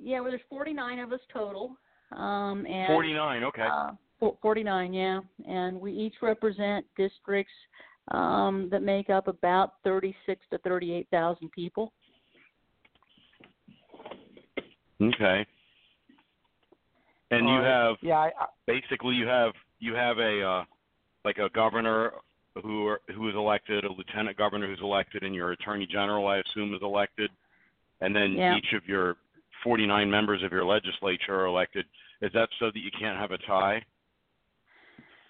Yeah, 0.00 0.20
well, 0.20 0.30
there's 0.30 0.42
49 0.48 0.98
of 1.00 1.12
us 1.12 1.20
total, 1.32 1.76
um, 2.12 2.66
and 2.66 2.86
Forty-nine. 2.86 3.44
Okay. 3.44 3.66
Uh, 3.70 3.90
49, 4.40 4.94
yeah, 4.94 5.20
and 5.46 5.78
we 5.78 5.92
each 5.92 6.14
represent 6.22 6.86
districts 6.96 7.52
um, 8.08 8.68
that 8.70 8.82
make 8.82 9.10
up 9.10 9.28
about 9.28 9.74
36 9.84 10.40
to 10.50 10.58
38,000 10.58 11.50
people. 11.50 11.92
Okay. 15.00 15.46
And 17.30 17.48
you 17.48 17.54
All 17.54 17.60
right. 17.60 17.66
have 17.66 17.96
Yeah, 18.00 18.18
I, 18.18 18.26
I, 18.38 18.46
basically 18.66 19.14
you 19.14 19.26
have 19.26 19.52
you 19.80 19.94
have 19.94 20.18
a 20.18 20.42
uh, 20.42 20.64
like 21.24 21.38
a 21.38 21.48
governor 21.50 22.12
who 22.62 22.86
are, 22.86 23.00
who 23.14 23.28
is 23.28 23.34
elected, 23.34 23.84
a 23.84 23.92
lieutenant 23.92 24.36
governor 24.36 24.68
who's 24.68 24.80
elected, 24.80 25.24
and 25.24 25.34
your 25.34 25.52
attorney 25.52 25.86
general, 25.90 26.28
I 26.28 26.38
assume, 26.38 26.72
is 26.74 26.80
elected, 26.82 27.30
and 28.00 28.14
then 28.14 28.32
Yeah. 28.32 28.56
each 28.56 28.72
of 28.74 28.86
your 28.86 29.16
49 29.64 30.08
members 30.08 30.42
of 30.42 30.52
your 30.52 30.64
legislature 30.64 31.34
are 31.34 31.46
elected. 31.46 31.86
Is 32.20 32.30
that 32.32 32.48
so 32.60 32.66
that 32.66 32.78
you 32.78 32.90
can't 32.92 33.18
have 33.18 33.32
a 33.32 33.38
tie? 33.38 33.82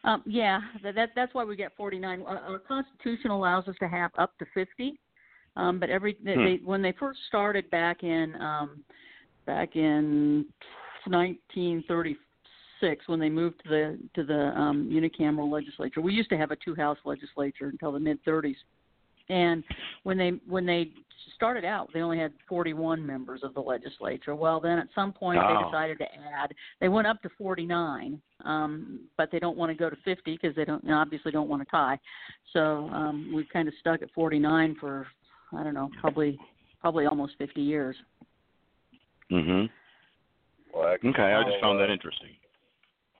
Um, 0.05 0.23
yeah, 0.27 0.61
that, 0.83 0.95
that 0.95 1.11
that's 1.17 1.35
why 1.35 1.45
we 1.45 1.57
get 1.57 1.73
49. 1.77 2.23
Our, 2.23 2.39
our 2.39 2.59
Constitution 2.59 3.31
allows 3.31 3.67
us 3.69 3.75
to 3.81 3.89
have 3.89 4.11
up 4.19 4.37
to 4.39 4.47
50, 4.53 5.01
um, 5.57 5.81
but 5.81 5.89
every 5.89 6.19
they, 6.23 6.35
Hmm. 6.35 6.45
they, 6.45 6.61
when 6.65 6.83
they 6.83 6.93
first 6.93 7.21
started 7.29 7.71
back 7.71 8.03
in 8.03 8.35
um, 8.41 8.85
back 9.47 9.77
in 9.77 10.45
1936, 11.07 13.09
when 13.09 13.21
they 13.21 13.31
moved 13.31 13.63
to 13.65 13.71
the 13.71 13.99
to 14.15 14.25
the 14.25 14.59
um, 14.59 14.91
unicameral 14.93 15.51
legislature, 15.51 16.03
we 16.03 16.13
used 16.13 16.29
to 16.31 16.37
have 16.37 16.51
a 16.51 16.57
two-house 16.57 16.99
legislature 17.05 17.67
until 17.67 17.93
the 17.93 18.01
mid 18.01 18.23
30s, 18.25 18.57
and 19.29 19.65
when 20.03 20.19
they 20.19 20.33
when 20.47 20.67
they 20.67 20.91
started 21.35 21.65
out, 21.65 21.91
they 21.93 22.01
only 22.01 22.19
had 22.19 22.33
41 22.49 23.05
members 23.05 23.41
of 23.43 23.55
the 23.55 23.61
legislature. 23.61 24.35
Well, 24.35 24.61
then 24.61 24.79
at 24.79 24.89
some 24.95 25.13
point 25.13 25.41
Oh. 25.43 25.49
they 25.49 25.65
decided 25.65 25.99
to 25.99 26.07
add. 26.15 26.55
They 26.81 26.89
went 26.89 27.07
up 27.07 27.21
to 27.23 27.29
49, 27.31 28.21
um, 28.45 29.01
but 29.17 29.31
they 29.31 29.39
don't 29.39 29.57
want 29.57 29.71
to 29.71 29.75
go 29.75 29.91
to 29.91 29.97
50 30.05 30.33
because 30.33 30.55
they 30.55 30.65
don't 30.65 30.89
obviously 30.91 31.33
don't 31.33 31.49
want 31.49 31.63
to 31.63 31.71
tie. 31.71 31.99
So 32.53 32.89
um, 32.93 33.33
we've 33.35 33.49
kind 33.53 33.69
of 33.69 33.75
stuck 33.81 34.03
at 34.03 34.11
49 34.13 34.77
for 34.79 35.07
I 35.57 35.63
don't 35.63 35.75
know, 35.75 35.91
probably 36.01 36.39
probably 36.81 37.07
almost 37.07 37.35
50 37.39 37.61
years. 37.61 37.97
Mm-hmm. 39.31 39.67
Well. 40.77 40.97
Okay, 41.05 41.23
I 41.23 41.43
just 41.45 41.61
found 41.61 41.79
uh, 41.79 41.83
that 41.87 41.91
interesting. 41.91 42.31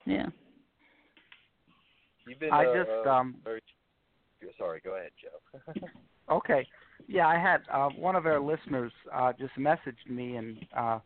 Yeah. 0.05 0.27
You've 2.27 2.39
been, 2.39 2.51
I 2.51 2.65
uh, 2.65 2.73
just 2.73 3.07
uh, 3.07 3.09
um 3.09 3.35
very, 3.43 3.61
sorry. 4.57 4.81
Go 4.83 4.95
ahead, 4.95 5.11
Joe. 5.21 5.87
okay. 6.31 6.67
Yeah, 7.07 7.27
I 7.27 7.37
had 7.37 7.61
uh, 7.71 7.89
one 7.89 8.15
of 8.15 8.25
our 8.25 8.39
listeners 8.39 8.91
uh, 9.13 9.33
just 9.33 9.53
messaged 9.57 10.09
me, 10.09 10.37
and 10.37 10.57
uh, 10.75 10.99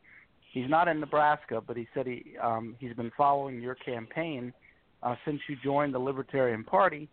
he's 0.54 0.70
not 0.70 0.88
in 0.88 1.00
Nebraska, 1.00 1.62
but 1.66 1.76
he 1.76 1.88
said 1.94 2.06
he 2.08 2.36
um, 2.42 2.76
he's 2.80 2.94
been 2.94 3.12
following 3.18 3.62
your 3.62 3.76
campaign 3.76 4.54
uh, 5.04 5.16
since 5.26 5.40
you 5.48 5.56
joined 5.64 5.94
the 5.94 6.00
Libertarian 6.00 6.64
Party, 6.64 7.10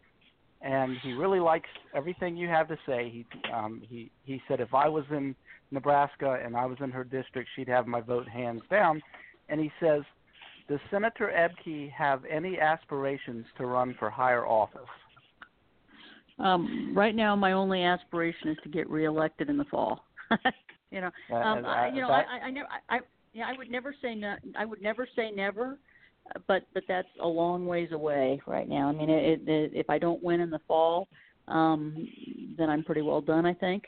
and 0.61 0.97
he 1.03 1.15
really 1.15 1.41
likes 1.41 1.69
everything 1.95 2.37
you 2.37 2.49
have 2.49 2.69
to 2.69 2.77
say. 2.87 3.11
He 3.11 3.27
um, 3.53 3.83
he 3.89 4.11
he 4.25 4.41
said 4.47 4.61
if 4.61 4.75
I 4.75 4.89
was 4.89 5.05
in 5.11 5.35
Nebraska 5.71 6.41
and 6.45 6.57
I 6.57 6.67
was 6.67 6.79
in 6.81 6.91
her 6.91 7.05
district, 7.05 7.49
she'd 7.57 7.69
have 7.69 7.87
my 7.87 8.01
vote 8.01 8.29
hands 8.29 8.63
down. 8.71 9.03
And 9.49 9.61
he 9.61 9.71
says, 9.81 10.03
does 10.69 10.81
Senator 10.91 11.33
Ebke 11.33 11.93
have 11.93 12.25
any 12.25 12.59
aspirations 12.59 13.47
to 13.57 13.67
run 13.67 13.95
for 13.99 14.11
higher 14.11 14.47
office? 14.47 14.81
Um, 16.39 16.93
right 16.95 17.15
now, 17.15 17.35
my 17.35 17.53
only 17.53 17.83
aspiration 17.83 18.49
is 18.49 18.59
to 18.63 18.69
get 18.69 18.89
reelected 18.91 19.49
in 19.49 19.57
the 19.57 19.65
fall. 19.65 20.05
you 20.91 21.01
know, 21.01 21.11
Uh, 21.31 21.35
um, 21.37 21.65
uh, 21.65 21.69
I, 21.69 21.89
you 21.89 22.01
know, 22.01 22.09
that- 22.09 22.27
I, 22.29 22.39
I, 22.39 22.41
I 22.47 22.51
never, 22.51 22.69
I, 22.69 22.97
I, 22.97 23.01
yeah, 23.33 23.49
I 23.49 23.53
would 23.57 23.71
never 23.71 23.95
say 24.03 24.15
no. 24.15 24.37
I 24.57 24.65
would 24.65 24.83
never 24.83 25.07
say 25.17 25.31
never, 25.31 25.79
uh, 26.35 26.39
but 26.47 26.67
but 26.75 26.85
that's 26.89 27.09
a 27.21 27.27
long 27.27 27.67
ways 27.67 27.93
away 27.93 28.41
right 28.47 28.69
now. 28.69 28.89
I 28.89 28.93
mean, 28.93 29.11
it, 29.11 29.41
it, 29.47 29.73
if 29.75 29.91
I 29.91 29.99
don't 29.99 30.23
win 30.23 30.41
in 30.41 30.51
the 30.51 30.61
fall, 30.67 31.09
um, 31.49 32.09
then 32.57 32.71
I'm 32.71 32.83
pretty 32.83 33.03
well 33.03 33.21
done, 33.21 33.45
I 33.45 33.53
think. 33.55 33.85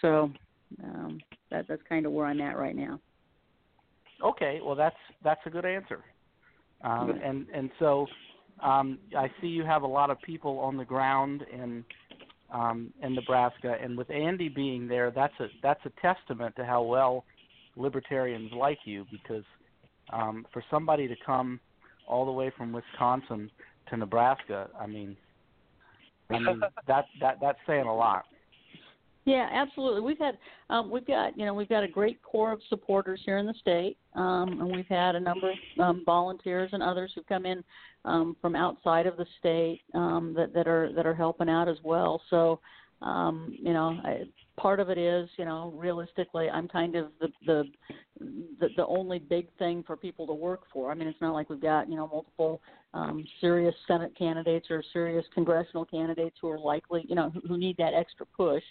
So 0.00 0.30
um, 0.84 1.18
that 1.50 1.66
that's 1.68 1.82
kind 1.88 2.04
of 2.06 2.12
where 2.12 2.26
I'm 2.26 2.40
at 2.40 2.56
right 2.58 2.76
now. 2.76 3.00
Okay, 4.22 4.60
well 4.62 4.74
that's 4.74 4.96
that's 5.24 5.40
a 5.46 5.50
good 5.50 5.64
answer. 5.64 6.04
Um, 6.82 7.20
and 7.22 7.46
and 7.54 7.70
so 7.78 8.06
um, 8.62 8.98
I 9.16 9.30
see 9.40 9.48
you 9.48 9.64
have 9.64 9.82
a 9.82 9.86
lot 9.86 10.10
of 10.10 10.20
people 10.22 10.58
on 10.58 10.76
the 10.76 10.84
ground 10.84 11.44
in 11.52 11.84
um, 12.52 12.92
in 13.02 13.14
Nebraska, 13.14 13.76
and 13.80 13.96
with 13.96 14.10
Andy 14.10 14.48
being 14.48 14.88
there, 14.88 15.10
that's 15.10 15.38
a 15.40 15.46
that's 15.62 15.80
a 15.86 15.90
testament 16.00 16.56
to 16.56 16.64
how 16.64 16.82
well 16.82 17.24
libertarians 17.76 18.50
like 18.52 18.78
you 18.84 19.06
because 19.10 19.44
um, 20.12 20.46
for 20.52 20.62
somebody 20.70 21.06
to 21.06 21.14
come 21.24 21.60
all 22.06 22.24
the 22.26 22.32
way 22.32 22.50
from 22.56 22.72
Wisconsin 22.72 23.50
to 23.88 23.96
Nebraska, 23.96 24.68
I 24.78 24.86
mean, 24.86 25.16
I 26.28 26.40
mean 26.40 26.60
that 26.86 27.04
that 27.20 27.36
that's 27.40 27.58
saying 27.66 27.86
a 27.86 27.94
lot. 27.94 28.24
Yeah, 29.26 29.48
absolutely. 29.52 30.00
We've 30.00 30.18
had 30.18 30.38
um, 30.70 30.90
we've 30.90 31.06
got 31.06 31.36
you 31.36 31.44
know 31.44 31.52
we've 31.52 31.68
got 31.68 31.84
a 31.84 31.88
great 31.88 32.22
core 32.22 32.52
of 32.52 32.60
supporters 32.68 33.20
here 33.24 33.38
in 33.38 33.46
the 33.46 33.54
state, 33.60 33.98
um, 34.14 34.60
and 34.60 34.72
we've 34.74 34.86
had 34.86 35.14
a 35.14 35.20
number 35.20 35.50
of 35.50 35.80
um, 35.80 36.02
volunteers 36.06 36.70
and 36.72 36.82
others 36.82 37.12
who 37.14 37.22
come 37.24 37.44
in 37.44 37.62
um, 38.06 38.34
from 38.40 38.56
outside 38.56 39.06
of 39.06 39.16
the 39.18 39.26
state 39.38 39.82
um, 39.94 40.32
that 40.36 40.54
that 40.54 40.66
are 40.66 40.92
that 40.94 41.06
are 41.06 41.14
helping 41.14 41.50
out 41.50 41.68
as 41.68 41.76
well. 41.84 42.22
So 42.30 42.60
um, 43.02 43.56
you 43.58 43.72
know, 43.72 43.98
I, 44.04 44.22
part 44.58 44.78
of 44.78 44.90
it 44.90 44.98
is, 44.98 45.28
you 45.36 45.44
know, 45.44 45.72
realistically, 45.76 46.50
I'm 46.50 46.68
kind 46.68 46.96
of 46.96 47.08
the, 47.20 47.28
the 47.46 47.64
the 48.60 48.68
the 48.76 48.86
only 48.86 49.18
big 49.18 49.48
thing 49.58 49.82
for 49.86 49.96
people 49.96 50.26
to 50.26 50.34
work 50.34 50.62
for. 50.72 50.90
I 50.90 50.94
mean, 50.94 51.08
it's 51.08 51.20
not 51.20 51.32
like 51.32 51.48
we've 51.48 51.60
got 51.60 51.88
you 51.88 51.96
know 51.96 52.08
multiple 52.08 52.60
um, 52.92 53.24
serious 53.40 53.74
Senate 53.86 54.16
candidates 54.18 54.66
or 54.70 54.82
serious 54.92 55.24
congressional 55.32 55.84
candidates 55.84 56.36
who 56.40 56.48
are 56.48 56.58
likely, 56.58 57.04
you 57.08 57.14
know, 57.14 57.30
who, 57.30 57.40
who 57.48 57.56
need 57.56 57.76
that 57.78 57.94
extra 57.94 58.26
push. 58.26 58.62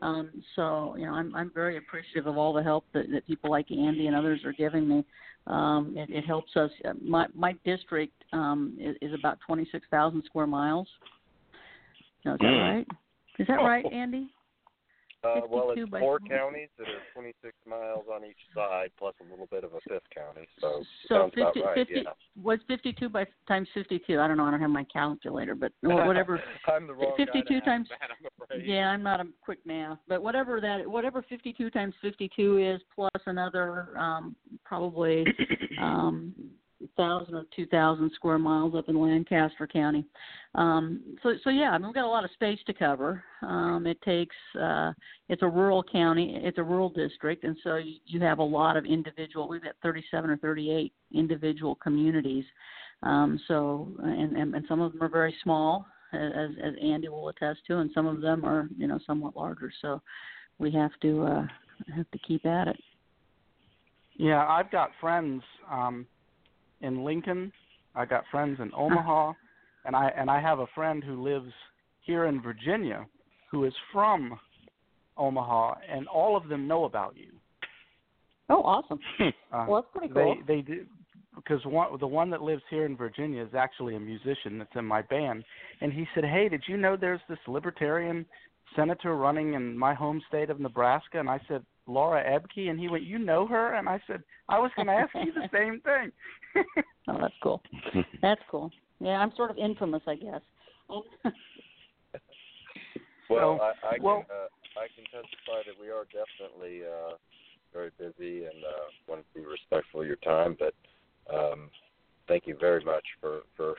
Um, 0.00 0.30
so, 0.56 0.94
you 0.98 1.06
know, 1.06 1.12
I'm 1.12 1.34
I'm 1.34 1.50
very 1.54 1.76
appreciative 1.76 2.26
of 2.26 2.38
all 2.38 2.52
the 2.52 2.62
help 2.62 2.84
that, 2.94 3.10
that 3.12 3.26
people 3.26 3.50
like 3.50 3.70
Andy 3.70 4.06
and 4.06 4.16
others 4.16 4.40
are 4.44 4.52
giving 4.52 4.88
me. 4.88 5.04
Um, 5.46 5.94
it, 5.96 6.10
it 6.10 6.24
helps 6.24 6.56
us. 6.56 6.70
My 7.02 7.26
my 7.34 7.54
district 7.64 8.14
um, 8.32 8.76
is, 8.78 8.96
is 9.02 9.12
about 9.18 9.38
26,000 9.46 10.22
square 10.24 10.46
miles. 10.46 10.88
No, 12.24 12.34
is 12.34 12.38
that 12.40 12.46
Mm. 12.46 12.76
right? 12.76 12.88
Is 13.38 13.46
that 13.46 13.54
right, 13.54 13.84
Andy? 13.92 14.28
Uh, 15.22 15.40
well, 15.50 15.70
it's 15.76 15.90
four 15.90 16.18
counties 16.18 16.68
that 16.78 16.88
are 16.88 17.02
26 17.12 17.54
miles 17.68 18.04
on 18.12 18.24
each 18.24 18.38
side, 18.54 18.90
plus 18.98 19.14
a 19.20 19.30
little 19.30 19.46
bit 19.50 19.64
of 19.64 19.74
a 19.74 19.80
fifth 19.86 20.08
county. 20.14 20.48
So, 20.60 20.82
So 21.08 21.30
50, 21.34 21.40
about 21.40 21.56
right. 21.56 21.74
50 21.86 21.94
yeah. 21.94 22.10
what's 22.40 22.62
52 22.68 23.08
by 23.10 23.26
times 23.46 23.68
52? 23.74 24.18
I 24.18 24.26
don't 24.26 24.38
know. 24.38 24.46
I 24.46 24.50
don't 24.50 24.60
have 24.62 24.70
my 24.70 24.84
calculator, 24.90 25.54
but 25.54 25.72
whatever. 25.82 26.42
I'm 26.66 26.86
the 26.86 26.94
wrong 26.94 27.12
guy 27.18 27.24
to 27.26 27.32
52 27.32 27.54
ask 27.56 27.64
times- 27.66 27.88
that, 27.90 28.08
I'm. 28.10 28.60
Yeah, 28.64 28.88
I'm 28.88 29.02
not 29.02 29.20
a 29.20 29.26
quick 29.44 29.58
math, 29.66 29.98
but 30.08 30.22
whatever 30.22 30.60
that, 30.60 30.88
whatever 30.90 31.22
52 31.28 31.70
times 31.70 31.94
52 32.00 32.58
is, 32.58 32.80
plus 32.94 33.10
another 33.26 33.96
um, 33.98 34.34
probably 34.64 35.24
um, 35.80 36.34
thousand 36.96 37.34
or 37.34 37.44
two 37.54 37.66
thousand 37.66 38.10
square 38.14 38.38
miles 38.38 38.74
up 38.74 38.88
in 38.88 38.98
Lancaster 38.98 39.66
County. 39.66 40.04
Um, 40.54 41.00
so, 41.22 41.34
so 41.44 41.50
yeah, 41.50 41.70
I 41.70 41.78
mean, 41.78 41.88
we've 41.88 41.94
got 41.94 42.04
a 42.04 42.08
lot 42.08 42.24
of 42.24 42.30
space 42.32 42.58
to 42.66 42.74
cover. 42.74 43.22
Um, 43.42 43.86
it 43.86 44.00
takes, 44.02 44.34
uh, 44.60 44.92
it's 45.28 45.42
a 45.42 45.48
rural 45.48 45.82
county, 45.82 46.40
it's 46.42 46.58
a 46.58 46.62
rural 46.62 46.88
district, 46.88 47.44
and 47.44 47.56
so 47.62 47.76
you, 47.76 48.20
have 48.20 48.38
a 48.38 48.42
lot 48.42 48.76
of 48.76 48.84
individual. 48.84 49.48
We've 49.48 49.62
got 49.62 49.74
37 49.82 50.30
or 50.30 50.36
38 50.38 50.92
individual 51.14 51.74
communities. 51.76 52.44
Um, 53.02 53.40
so, 53.48 53.92
and, 54.02 54.36
and 54.36 54.54
and 54.54 54.64
some 54.68 54.80
of 54.80 54.92
them 54.92 55.02
are 55.02 55.08
very 55.08 55.34
small, 55.42 55.86
as 56.12 56.50
as 56.62 56.74
Andy 56.82 57.08
will 57.08 57.28
attest 57.28 57.60
to, 57.68 57.78
and 57.78 57.90
some 57.94 58.06
of 58.06 58.20
them 58.20 58.44
are 58.44 58.68
you 58.76 58.86
know 58.86 58.98
somewhat 59.06 59.36
larger. 59.36 59.72
So, 59.80 60.02
we 60.58 60.70
have 60.72 60.90
to 61.02 61.22
uh, 61.22 61.46
have 61.96 62.10
to 62.10 62.18
keep 62.18 62.44
at 62.44 62.68
it. 62.68 62.76
Yeah, 64.16 64.46
I've 64.46 64.70
got 64.70 64.90
friends 65.00 65.42
um, 65.70 66.06
in 66.80 67.04
Lincoln. 67.04 67.52
I 67.94 68.04
got 68.04 68.24
friends 68.30 68.58
in 68.60 68.70
Omaha, 68.76 69.32
and 69.84 69.96
I 69.96 70.10
and 70.16 70.30
I 70.30 70.40
have 70.40 70.60
a 70.60 70.66
friend 70.74 71.02
who 71.02 71.22
lives 71.22 71.52
here 72.02 72.26
in 72.26 72.40
Virginia, 72.40 73.06
who 73.50 73.64
is 73.64 73.74
from 73.92 74.38
Omaha, 75.16 75.74
and 75.88 76.06
all 76.08 76.36
of 76.36 76.48
them 76.48 76.66
know 76.66 76.84
about 76.84 77.14
you. 77.16 77.32
Oh, 78.48 78.62
awesome! 78.62 78.98
Uh, 79.52 79.66
Well, 79.68 79.82
that's 79.82 79.92
pretty 79.92 80.14
cool. 80.14 80.36
They 80.46 80.54
they 80.54 80.60
do 80.60 80.86
because 81.34 81.64
one 81.64 81.98
the 81.98 82.06
one 82.06 82.30
that 82.30 82.40
lives 82.42 82.62
here 82.70 82.86
in 82.86 82.96
Virginia 82.96 83.42
is 83.42 83.54
actually 83.54 83.96
a 83.96 84.00
musician 84.00 84.58
that's 84.58 84.74
in 84.76 84.84
my 84.84 85.02
band, 85.02 85.44
and 85.80 85.92
he 85.92 86.06
said, 86.14 86.24
"Hey, 86.24 86.48
did 86.48 86.62
you 86.68 86.76
know 86.76 86.96
there's 86.96 87.20
this 87.28 87.38
libertarian 87.48 88.24
senator 88.76 89.16
running 89.16 89.54
in 89.54 89.76
my 89.76 89.92
home 89.92 90.22
state 90.28 90.50
of 90.50 90.60
Nebraska?" 90.60 91.18
And 91.18 91.28
I 91.28 91.40
said, 91.48 91.64
"Laura 91.90 92.22
Ebke," 92.24 92.70
and 92.70 92.78
he 92.78 92.88
went, 92.88 93.04
"You 93.04 93.18
know 93.18 93.46
her?" 93.46 93.74
And 93.74 93.88
I 93.88 94.00
said, 94.06 94.22
"I 94.48 94.58
was 94.58 94.70
going 94.76 94.86
to 94.86 94.92
ask 94.94 95.10
you 95.14 95.32
the 95.32 95.48
same 95.52 95.80
thing." 95.80 96.12
Oh, 97.08 97.18
that's 97.20 97.34
cool. 97.42 97.60
That's 98.22 98.42
cool. 98.50 98.70
Yeah, 99.00 99.16
I'm 99.16 99.32
sort 99.34 99.50
of 99.50 99.58
infamous, 99.58 100.02
I 100.06 100.14
guess. 100.14 100.42
Well, 103.28 103.58
So, 103.58 103.62
I, 103.62 103.88
I 103.88 103.94
can 103.96 104.04
well- 104.04 104.26
uh, 104.30 104.48
I 104.78 104.86
can 104.94 105.04
testify 105.04 105.62
that 105.66 105.78
we 105.80 105.88
are 105.88 106.04
definitely 106.04 106.82
uh, 106.84 107.14
very 107.72 107.90
busy 107.98 108.44
and 108.44 108.64
uh, 108.64 108.90
want 109.08 109.22
to 109.22 109.40
be 109.40 109.46
respectful 109.46 110.00
of 110.00 110.06
your 110.06 110.16
time. 110.16 110.56
But 110.58 110.74
um, 111.32 111.70
thank 112.28 112.46
you 112.46 112.56
very 112.58 112.82
much 112.84 113.04
for 113.20 113.42
for 113.56 113.74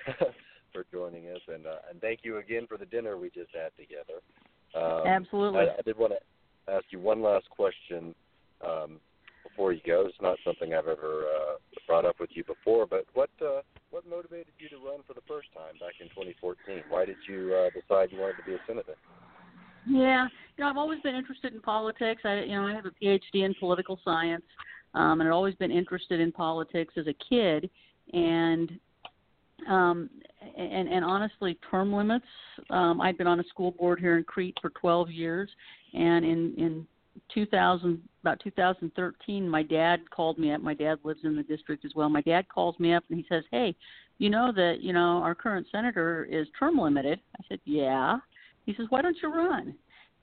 for 0.73 0.85
joining 0.91 1.27
us, 1.27 1.41
and 1.47 1.65
uh, 1.67 1.79
and 1.89 1.99
thank 2.01 2.19
you 2.23 2.37
again 2.37 2.65
for 2.67 2.77
the 2.77 2.85
dinner 2.85 3.17
we 3.17 3.29
just 3.29 3.51
had 3.53 3.71
together. 3.77 4.21
Um, 4.73 5.23
Absolutely. 5.23 5.59
I, 5.59 5.63
I 5.63 5.81
did 5.85 5.97
want 5.97 6.13
to 6.13 6.19
ask 6.67 6.85
you 6.89 6.99
one 6.99 7.21
last 7.21 7.49
question 7.49 8.13
um, 8.65 8.99
before 9.43 9.73
you 9.73 9.81
go. 9.85 10.05
It's 10.07 10.21
not 10.21 10.37
something 10.45 10.73
I've 10.73 10.87
ever 10.87 11.25
uh, 11.25 11.55
brought 11.87 12.05
up 12.05 12.19
with 12.19 12.29
you 12.33 12.43
before, 12.43 12.85
but 12.85 13.05
what 13.13 13.29
uh, 13.41 13.61
what 13.89 14.07
motivated 14.07 14.53
you 14.59 14.69
to 14.69 14.77
run 14.77 15.01
for 15.07 15.13
the 15.13 15.21
first 15.27 15.49
time 15.53 15.73
back 15.79 15.95
in 15.99 16.07
2014? 16.09 16.83
Why 16.89 17.05
did 17.05 17.17
you 17.27 17.53
uh, 17.53 17.69
decide 17.69 18.11
you 18.11 18.19
wanted 18.19 18.37
to 18.37 18.43
be 18.43 18.53
a 18.53 18.59
senator? 18.67 18.95
Yeah, 19.87 20.27
you 20.57 20.63
know, 20.63 20.69
I've 20.69 20.77
always 20.77 20.99
been 21.01 21.15
interested 21.15 21.53
in 21.53 21.61
politics. 21.61 22.21
I, 22.23 22.41
you 22.41 22.55
know, 22.55 22.67
I 22.67 22.73
have 22.73 22.85
a 22.85 22.91
PhD 23.03 23.45
in 23.45 23.55
political 23.59 23.99
science, 24.05 24.45
um, 24.93 25.19
and 25.19 25.27
I've 25.27 25.33
always 25.33 25.55
been 25.55 25.71
interested 25.71 26.19
in 26.19 26.31
politics 26.31 26.93
as 26.97 27.07
a 27.07 27.15
kid. 27.29 27.69
And 28.13 28.71
um, 29.69 30.09
and 30.57 30.87
and 30.87 31.05
honestly, 31.05 31.57
term 31.69 31.93
limits. 31.93 32.25
Um, 32.69 33.01
I'd 33.01 33.17
been 33.17 33.27
on 33.27 33.39
a 33.39 33.43
school 33.45 33.71
board 33.71 33.99
here 33.99 34.17
in 34.17 34.23
Crete 34.23 34.57
for 34.61 34.71
12 34.71 35.11
years, 35.11 35.49
and 35.93 36.25
in 36.25 36.53
in 36.57 36.87
2000 37.33 38.01
about 38.21 38.39
2013, 38.43 39.49
my 39.49 39.63
dad 39.63 40.09
called 40.11 40.37
me 40.37 40.51
up. 40.53 40.61
My 40.61 40.73
dad 40.73 40.99
lives 41.03 41.21
in 41.23 41.35
the 41.35 41.43
district 41.43 41.85
as 41.85 41.91
well. 41.95 42.09
My 42.09 42.21
dad 42.21 42.47
calls 42.49 42.79
me 42.79 42.93
up 42.93 43.03
and 43.09 43.17
he 43.17 43.25
says, 43.27 43.43
"Hey, 43.51 43.75
you 44.17 44.29
know 44.29 44.51
that 44.51 44.81
you 44.81 44.93
know 44.93 45.21
our 45.23 45.35
current 45.35 45.67
senator 45.71 46.25
is 46.25 46.47
term 46.57 46.77
limited." 46.77 47.19
I 47.39 47.43
said, 47.47 47.59
"Yeah." 47.65 48.19
He 48.65 48.73
says, 48.75 48.85
"Why 48.89 49.01
don't 49.01 49.17
you 49.21 49.33
run?" 49.33 49.75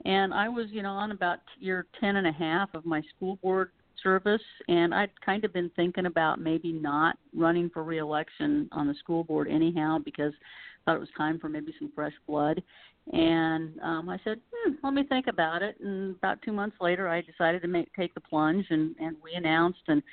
And 0.05 0.33
I 0.33 0.47
was, 0.47 0.67
you 0.71 0.81
know, 0.81 0.93
on 0.93 1.11
about 1.11 1.39
year 1.59 1.85
ten 1.99 2.15
and 2.15 2.27
a 2.27 2.31
half 2.31 2.73
of 2.73 2.85
my 2.85 3.01
school 3.15 3.35
board 3.37 3.71
service, 4.01 4.41
and 4.67 4.93
I'd 4.93 5.11
kind 5.21 5.43
of 5.43 5.51
been 5.51 5.69
thinking 5.75 6.05
about 6.05 6.39
maybe 6.39 6.71
not 6.71 7.17
running 7.35 7.69
for 7.69 7.83
reelection 7.83 8.69
on 8.71 8.87
the 8.87 8.93
school 8.95 9.23
board 9.25 9.47
anyhow 9.49 9.99
because 10.03 10.33
I 10.33 10.91
thought 10.91 10.97
it 10.97 11.01
was 11.01 11.09
time 11.17 11.37
for 11.39 11.49
maybe 11.49 11.73
some 11.77 11.91
fresh 11.93 12.13
blood. 12.27 12.63
And 13.11 13.79
um, 13.81 14.07
I 14.07 14.19
said, 14.23 14.39
hmm, 14.53 14.73
let 14.83 14.93
me 14.93 15.03
think 15.03 15.27
about 15.27 15.63
it. 15.63 15.77
And 15.81 16.15
about 16.15 16.41
two 16.43 16.51
months 16.51 16.77
later, 16.79 17.07
I 17.07 17.21
decided 17.21 17.61
to 17.63 17.67
make 17.67 17.91
take 17.95 18.13
the 18.13 18.21
plunge, 18.21 18.65
and 18.69 18.95
and 18.99 19.15
we 19.23 19.33
announced. 19.33 19.81
And 19.87 20.03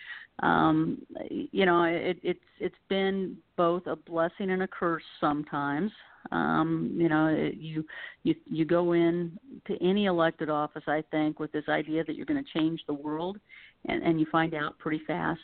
um, 0.43 1.03
you 1.31 1.67
know, 1.67 1.85
it, 1.85 2.19
it's 2.23 2.41
it's 2.59 2.75
been 2.89 3.37
both 3.57 3.87
a 3.87 3.97
blessing 3.97 4.51
and 4.51 4.63
a 4.63 4.69
curse 4.69 5.03
sometimes. 5.21 5.91
Um, 6.33 6.91
you 6.95 7.09
know, 7.09 7.27
it, 7.27 7.57
you 7.57 7.85
you 8.23 8.35
you 8.47 8.65
go 8.65 8.93
in 8.93 9.39
to 9.67 9.77
any 9.83 10.07
elected 10.07 10.49
office, 10.49 10.85
I 10.87 11.03
think, 11.11 11.39
with 11.39 11.53
this 11.53 11.69
idea 11.69 12.03
that 12.05 12.17
you're 12.17 12.27
going 12.27 12.43
to 12.43 12.59
change 12.59 12.81
the 12.87 12.95
world, 12.95 13.39
and 13.87 14.03
and 14.03 14.19
you 14.19 14.27
find 14.33 14.55
out 14.55 14.79
pretty 14.79 15.03
fast 15.07 15.41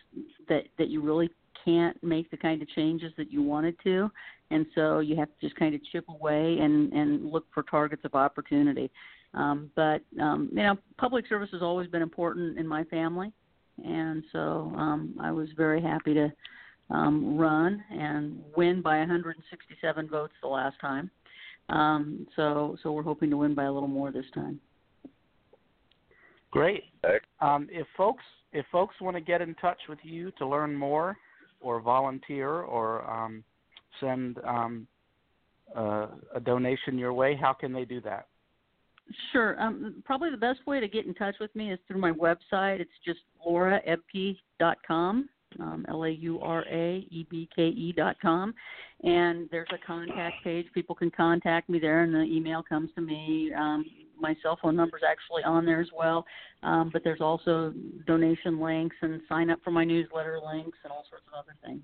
that 0.48 0.64
that 0.78 0.88
you 0.88 1.02
really 1.02 1.30
can't 1.64 2.02
make 2.02 2.30
the 2.30 2.36
kind 2.36 2.62
of 2.62 2.68
changes 2.70 3.12
that 3.16 3.30
you 3.30 3.42
wanted 3.42 3.76
to. 3.84 4.10
And 4.50 4.66
so 4.74 4.98
you 4.98 5.16
have 5.16 5.28
to 5.28 5.46
just 5.46 5.58
kind 5.58 5.74
of 5.74 5.80
chip 5.90 6.04
away 6.08 6.58
and 6.60 6.92
and 6.92 7.30
look 7.30 7.46
for 7.52 7.62
targets 7.62 8.04
of 8.04 8.14
opportunity. 8.14 8.90
Um 9.34 9.70
but 9.76 10.02
um 10.20 10.48
you 10.52 10.62
know 10.62 10.76
public 10.98 11.26
service 11.28 11.50
has 11.52 11.62
always 11.62 11.88
been 11.88 12.02
important 12.02 12.58
in 12.58 12.66
my 12.66 12.84
family. 12.84 13.32
And 13.84 14.22
so 14.32 14.72
um 14.76 15.14
I 15.20 15.30
was 15.30 15.48
very 15.56 15.80
happy 15.80 16.14
to 16.14 16.32
um 16.90 17.38
run 17.38 17.82
and 17.90 18.42
win 18.56 18.82
by 18.82 18.98
167 18.98 20.08
votes 20.08 20.34
the 20.42 20.48
last 20.48 20.76
time. 20.80 21.10
Um 21.68 22.26
so 22.36 22.76
so 22.82 22.92
we're 22.92 23.02
hoping 23.02 23.30
to 23.30 23.36
win 23.36 23.54
by 23.54 23.64
a 23.64 23.72
little 23.72 23.88
more 23.88 24.10
this 24.10 24.26
time. 24.34 24.60
Great. 26.52 26.84
Um, 27.40 27.66
if 27.70 27.86
folks 27.96 28.22
if 28.52 28.66
folks 28.70 28.94
want 29.00 29.16
to 29.16 29.20
get 29.20 29.40
in 29.40 29.54
touch 29.54 29.78
with 29.88 29.98
you 30.02 30.30
to 30.32 30.46
learn 30.46 30.74
more, 30.74 31.16
or 31.62 31.80
volunteer, 31.80 32.48
or 32.48 33.08
um, 33.10 33.44
send 34.00 34.38
um, 34.46 34.86
uh, 35.76 36.08
a 36.34 36.40
donation 36.40 36.98
your 36.98 37.12
way, 37.12 37.36
how 37.36 37.52
can 37.52 37.72
they 37.72 37.84
do 37.84 38.00
that? 38.02 38.26
Sure. 39.32 39.60
Um, 39.60 40.02
probably 40.04 40.30
the 40.30 40.36
best 40.36 40.66
way 40.66 40.80
to 40.80 40.88
get 40.88 41.06
in 41.06 41.14
touch 41.14 41.34
with 41.40 41.54
me 41.54 41.72
is 41.72 41.78
through 41.86 42.00
my 42.00 42.12
website. 42.12 42.80
It's 42.80 42.90
just 43.04 43.20
lauraebke.com, 43.46 45.28
um, 45.60 45.86
L 45.88 46.04
A 46.04 46.10
U 46.10 46.40
R 46.40 46.64
A 46.70 47.06
E 47.10 47.26
B 47.28 47.48
K 47.54 47.68
E 47.68 47.92
dot 47.92 48.16
com, 48.20 48.54
and 49.02 49.48
there's 49.50 49.68
a 49.72 49.86
contact 49.86 50.36
page. 50.44 50.66
People 50.72 50.94
can 50.94 51.10
contact 51.10 51.68
me 51.68 51.78
there, 51.78 52.02
and 52.02 52.14
the 52.14 52.22
email 52.22 52.62
comes 52.62 52.90
to 52.94 53.00
me. 53.00 53.52
Um, 53.56 53.84
my 54.18 54.36
cell 54.42 54.58
phone 54.60 54.76
number 54.76 54.96
is 54.96 55.02
actually 55.08 55.42
on 55.44 55.64
there 55.64 55.80
as 55.80 55.88
well. 55.96 56.24
Um, 56.62 56.90
but 56.92 57.02
there's 57.04 57.20
also 57.20 57.72
donation 58.06 58.60
links 58.60 58.96
and 59.02 59.20
sign 59.28 59.50
up 59.50 59.58
for 59.64 59.70
my 59.70 59.84
newsletter 59.84 60.40
links 60.44 60.78
and 60.84 60.92
all 60.92 61.04
sorts 61.10 61.24
of 61.32 61.38
other 61.38 61.54
things. 61.64 61.82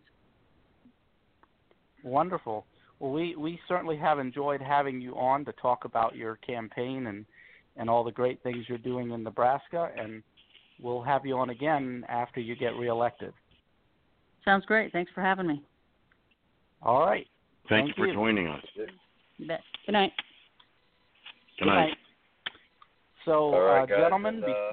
Wonderful. 2.04 2.64
Well, 3.00 3.12
we 3.12 3.36
we 3.36 3.60
certainly 3.68 3.96
have 3.96 4.18
enjoyed 4.18 4.60
having 4.60 5.00
you 5.00 5.14
on 5.14 5.44
to 5.44 5.52
talk 5.52 5.84
about 5.84 6.16
your 6.16 6.36
campaign 6.36 7.08
and 7.08 7.24
and 7.76 7.88
all 7.88 8.02
the 8.02 8.12
great 8.12 8.42
things 8.42 8.64
you're 8.68 8.78
doing 8.78 9.10
in 9.12 9.22
Nebraska, 9.22 9.90
and 9.96 10.22
we'll 10.80 11.02
have 11.02 11.24
you 11.24 11.36
on 11.38 11.50
again 11.50 12.04
after 12.08 12.40
you 12.40 12.56
get 12.56 12.74
reelected. 12.76 13.32
Sounds 14.44 14.64
great. 14.64 14.92
Thanks 14.92 15.12
for 15.14 15.20
having 15.20 15.46
me. 15.46 15.62
All 16.82 17.00
right. 17.00 17.26
Thank, 17.68 17.86
Thank 17.86 17.88
you 17.88 18.04
for 18.04 18.06
you. 18.08 18.14
joining 18.14 18.48
us. 18.48 18.64
You 19.36 19.46
bet. 19.46 19.60
Good 19.86 19.92
night. 19.92 20.12
Good 21.58 21.66
night. 21.66 21.96
So, 23.28 23.50
right, 23.52 23.82
uh, 23.82 23.86
guys, 23.86 23.98
gentlemen, 23.98 24.34
and, 24.36 24.44
be- 24.44 24.52
uh, 24.52 24.72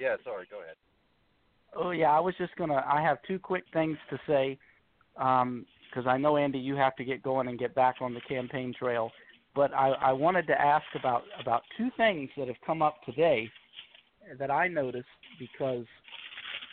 yeah, 0.00 0.16
sorry, 0.24 0.46
go 0.50 0.60
ahead. 0.62 0.74
Oh 1.76 1.90
yeah, 1.90 2.10
I 2.10 2.18
was 2.18 2.34
just 2.38 2.56
gonna. 2.56 2.84
I 2.90 3.00
have 3.02 3.18
two 3.26 3.38
quick 3.38 3.64
things 3.72 3.96
to 4.10 4.18
say, 4.26 4.58
because 5.14 6.06
I 6.06 6.16
know 6.16 6.36
Andy, 6.36 6.58
you 6.58 6.74
have 6.74 6.96
to 6.96 7.04
get 7.04 7.22
going 7.22 7.48
and 7.48 7.58
get 7.58 7.74
back 7.74 7.96
on 8.00 8.14
the 8.14 8.20
campaign 8.22 8.74
trail. 8.76 9.10
But 9.54 9.72
I, 9.74 9.90
I 9.90 10.12
wanted 10.12 10.46
to 10.48 10.60
ask 10.60 10.84
about 10.94 11.22
about 11.40 11.62
two 11.76 11.90
things 11.96 12.30
that 12.36 12.48
have 12.48 12.56
come 12.66 12.82
up 12.82 12.96
today 13.04 13.48
that 14.38 14.50
I 14.50 14.68
noticed 14.68 15.06
because 15.38 15.84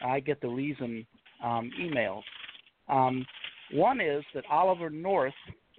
I 0.03 0.19
get 0.19 0.41
the 0.41 0.49
reason 0.49 1.05
um, 1.43 1.71
emails. 1.79 2.23
Um, 2.87 3.25
one 3.73 3.99
is 3.99 4.23
that 4.33 4.43
Oliver 4.49 4.89
North 4.89 5.33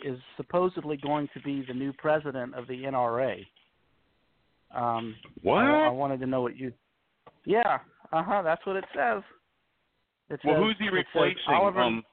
is 0.04 0.18
supposedly 0.36 0.96
going 0.96 1.28
to 1.34 1.40
be 1.40 1.64
the 1.66 1.74
new 1.74 1.92
president 1.92 2.54
of 2.54 2.66
the 2.66 2.82
NRA. 2.82 3.44
Um, 4.74 5.14
What? 5.42 5.64
I, 5.64 5.86
I 5.86 5.90
wanted 5.90 6.20
to 6.20 6.26
know 6.26 6.42
what 6.42 6.56
you. 6.56 6.72
Yeah, 7.44 7.78
uh 8.12 8.22
huh. 8.22 8.42
That's 8.42 8.64
what 8.66 8.76
it 8.76 8.84
says. 8.94 9.22
It 10.28 10.40
well, 10.44 10.54
says- 10.54 10.62
who's 10.62 10.76
he 10.78 10.86
it 10.86 10.88
says 10.88 11.14
replacing? 11.14 11.54
Oliver, 11.54 11.80
Um, 11.80 12.04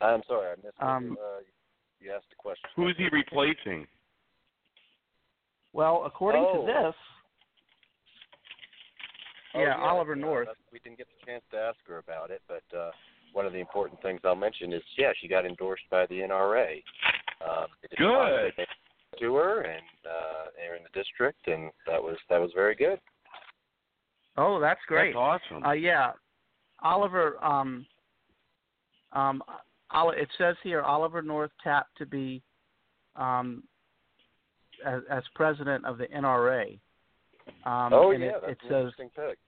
I'm 0.00 0.22
sorry, 0.26 0.52
I 0.52 0.56
missed 0.56 0.78
what 0.78 0.88
Um, 0.88 1.04
you, 1.04 1.12
uh, 1.12 1.40
you 2.00 2.12
asked 2.12 2.26
a 2.32 2.36
question. 2.36 2.68
who 2.74 2.88
is 2.88 2.96
he 2.96 3.08
replacing? 3.12 3.86
well, 5.72 6.04
according 6.04 6.42
Oh. 6.44 6.66
to 6.66 6.72
this, 6.72 6.94
Oh, 9.54 9.60
yeah, 9.62 9.76
Oliver 9.76 10.12
uh, 10.12 10.16
North. 10.16 10.48
We 10.72 10.78
didn't 10.78 10.98
get 10.98 11.08
the 11.08 11.26
chance 11.26 11.42
to 11.50 11.58
ask 11.58 11.78
her 11.86 11.98
about 11.98 12.30
it, 12.30 12.40
but 12.46 12.62
uh, 12.76 12.92
one 13.32 13.46
of 13.46 13.52
the 13.52 13.58
important 13.58 14.00
things 14.00 14.20
I'll 14.24 14.36
mention 14.36 14.72
is, 14.72 14.82
yeah, 14.96 15.12
she 15.20 15.26
got 15.28 15.44
endorsed 15.44 15.82
by 15.90 16.06
the 16.06 16.20
NRA. 16.20 16.82
Um, 17.44 17.66
they 17.82 17.96
Good. 17.96 18.52
Positive 19.20 19.30
To 19.30 19.34
her, 19.36 19.60
and 19.62 19.82
uh, 20.06 20.50
they're 20.56 20.76
in 20.76 20.82
the 20.82 20.98
district, 20.98 21.46
and 21.46 21.70
that 21.86 22.02
was 22.02 22.16
that 22.28 22.40
was 22.40 22.50
very 22.54 22.74
good. 22.74 22.98
Oh, 24.36 24.60
that's 24.60 24.80
great. 24.86 25.14
That's 25.14 25.40
awesome. 25.50 25.64
Uh, 25.64 25.72
yeah, 25.72 26.12
Oliver. 26.82 27.42
Um, 27.44 27.86
um, 29.12 29.42
Oli- 29.94 30.18
it 30.18 30.28
says 30.38 30.56
here 30.62 30.82
Oliver 30.82 31.20
North 31.22 31.50
tapped 31.64 31.98
to 31.98 32.06
be 32.06 32.42
um, 33.16 33.64
as, 34.86 35.02
as 35.10 35.22
president 35.34 35.84
of 35.84 35.98
the 35.98 36.06
NRA. 36.06 36.78
Um, 37.66 37.92
oh 37.92 38.12
and 38.12 38.22
yeah, 38.22 38.28
it, 38.28 38.34
that's 38.42 38.52
it 38.52 38.58
an 38.62 38.68
says 38.68 38.70
interesting 38.70 39.10
pick. 39.16 39.38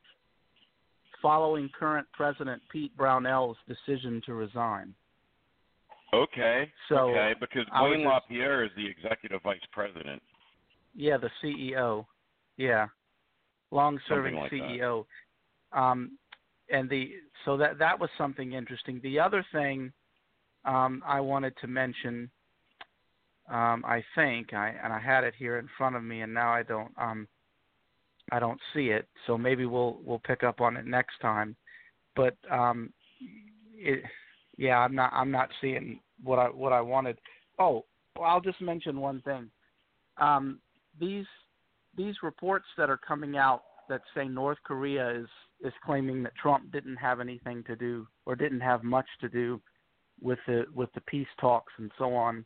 following 1.20 1.70
current 1.78 2.06
President 2.12 2.60
Pete 2.70 2.96
Brownell's 2.96 3.56
decision 3.68 4.20
to 4.26 4.34
resign. 4.34 4.94
Okay. 6.12 6.70
So 6.88 7.10
okay, 7.10 7.34
because 7.38 7.66
Wayne 7.80 8.02
just- 8.02 8.06
LaPierre 8.06 8.64
is 8.64 8.70
the 8.76 8.86
executive 8.86 9.42
vice 9.42 9.60
president. 9.72 10.22
Yeah, 10.94 11.16
the 11.16 11.30
CEO. 11.42 12.06
Yeah, 12.56 12.86
long-serving 13.70 14.34
like 14.34 14.50
that. 14.50 14.60
CEO. 14.60 15.06
Um, 15.72 16.18
and 16.70 16.88
the 16.88 17.12
so 17.44 17.56
that 17.56 17.78
that 17.78 17.98
was 17.98 18.10
something 18.18 18.52
interesting. 18.52 19.00
The 19.02 19.18
other 19.18 19.44
thing 19.52 19.92
um, 20.64 21.02
I 21.06 21.20
wanted 21.20 21.54
to 21.60 21.66
mention, 21.66 22.30
um, 23.48 23.84
I 23.86 24.04
think, 24.14 24.52
I 24.52 24.74
and 24.82 24.92
I 24.92 25.00
had 25.00 25.24
it 25.24 25.34
here 25.36 25.58
in 25.58 25.68
front 25.76 25.96
of 25.96 26.04
me, 26.04 26.20
and 26.20 26.32
now 26.32 26.52
I 26.52 26.62
don't. 26.62 26.92
Um, 26.96 27.28
I 28.30 28.38
don't 28.38 28.60
see 28.72 28.88
it, 28.88 29.08
so 29.26 29.36
maybe 29.36 29.66
we'll 29.66 29.98
we'll 30.04 30.20
pick 30.20 30.42
up 30.42 30.60
on 30.60 30.76
it 30.76 30.86
next 30.86 31.18
time. 31.20 31.56
But 32.14 32.36
um, 32.50 32.92
it, 33.74 34.02
yeah, 34.56 34.78
I'm 34.78 34.94
not 34.94 35.12
I'm 35.12 35.30
not 35.30 35.48
seeing 35.60 36.00
what 36.22 36.38
I 36.38 36.46
what 36.46 36.72
I 36.72 36.80
wanted. 36.80 37.18
Oh, 37.58 37.84
well, 38.16 38.28
I'll 38.28 38.40
just 38.40 38.60
mention 38.60 39.00
one 39.00 39.20
thing. 39.22 39.50
Um, 40.18 40.58
these 41.00 41.26
these 41.96 42.14
reports 42.22 42.66
that 42.76 42.90
are 42.90 42.98
coming 42.98 43.36
out 43.36 43.62
that 43.88 44.02
say 44.14 44.26
North 44.26 44.58
Korea 44.64 45.10
is 45.10 45.28
is 45.62 45.72
claiming 45.84 46.22
that 46.22 46.34
Trump 46.40 46.72
didn't 46.72 46.96
have 46.96 47.20
anything 47.20 47.62
to 47.64 47.76
do 47.76 48.06
or 48.26 48.36
didn't 48.36 48.60
have 48.60 48.82
much 48.82 49.06
to 49.20 49.28
do 49.28 49.60
with 50.20 50.38
the 50.46 50.64
with 50.74 50.92
the 50.94 51.00
peace 51.02 51.26
talks 51.40 51.72
and 51.78 51.90
so 51.98 52.14
on 52.14 52.44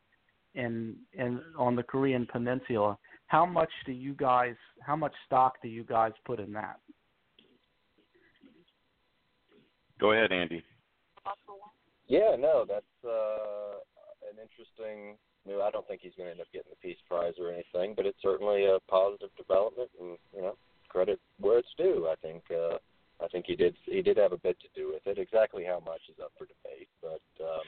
in 0.55 0.97
in 1.13 1.41
on 1.59 1.77
the 1.77 1.83
Korean 1.83 2.27
Peninsula. 2.31 2.97
How 3.27 3.45
much 3.45 3.71
do 3.85 3.93
you 3.93 4.15
guys 4.15 4.55
how 4.81 4.97
much 4.97 5.13
stock 5.27 5.55
do 5.63 5.69
you 5.69 5.85
guys 5.85 6.13
put 6.25 6.41
in 6.41 6.53
that? 6.53 6.79
Go 9.99 10.13
ahead, 10.13 10.31
Andy. 10.31 10.63
Yeah, 12.09 12.37
no, 12.39 12.65
that's 12.67 12.97
uh, 13.05 13.83
an 14.31 14.39
interesting. 14.39 15.19
You 15.45 15.59
know, 15.59 15.63
I 15.63 15.71
don't 15.71 15.87
think 15.87 16.03
he's 16.03 16.15
going 16.17 16.27
to 16.27 16.33
end 16.33 16.41
up 16.41 16.51
getting 16.53 16.71
the 16.71 16.83
Peace 16.83 17.01
Prize 17.09 17.35
or 17.39 17.51
anything, 17.51 17.95
but 17.95 18.07
it's 18.07 18.19
certainly 18.23 18.67
a 18.67 18.79
positive 18.91 19.31
development, 19.37 19.91
and 20.01 20.19
you 20.35 20.43
know, 20.43 20.57
credit 20.89 21.21
where 21.41 21.59
it's 21.59 21.75
due. 21.77 22.09
I 22.11 22.15
think 22.23 22.43
uh, 22.51 22.79
I 23.23 23.29
think 23.29 23.47
he 23.47 23.57
did 23.57 23.75
he 23.87 24.03
did 24.03 24.17
have 24.19 24.33
a 24.33 24.39
bit 24.39 24.59
to 24.61 24.69
do 24.75 24.93
with 24.93 25.07
it. 25.07 25.19
Exactly 25.19 25.65
how 25.65 25.83
much 25.85 26.03
is 26.11 26.19
up 26.23 26.33
for 26.39 26.47
debate, 26.47 26.89
but 27.03 27.23
um, 27.43 27.67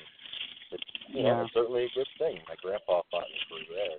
it's 0.72 0.90
you 1.08 1.22
know 1.22 1.42
it's 1.42 1.54
certainly 1.54 1.84
a 1.84 1.94
good 1.94 2.10
thing. 2.18 2.38
My 2.48 2.56
grandpa 2.62 3.02
fought 3.10 3.30
in 3.30 3.42
Korea. 3.48 3.88
there. 3.88 3.98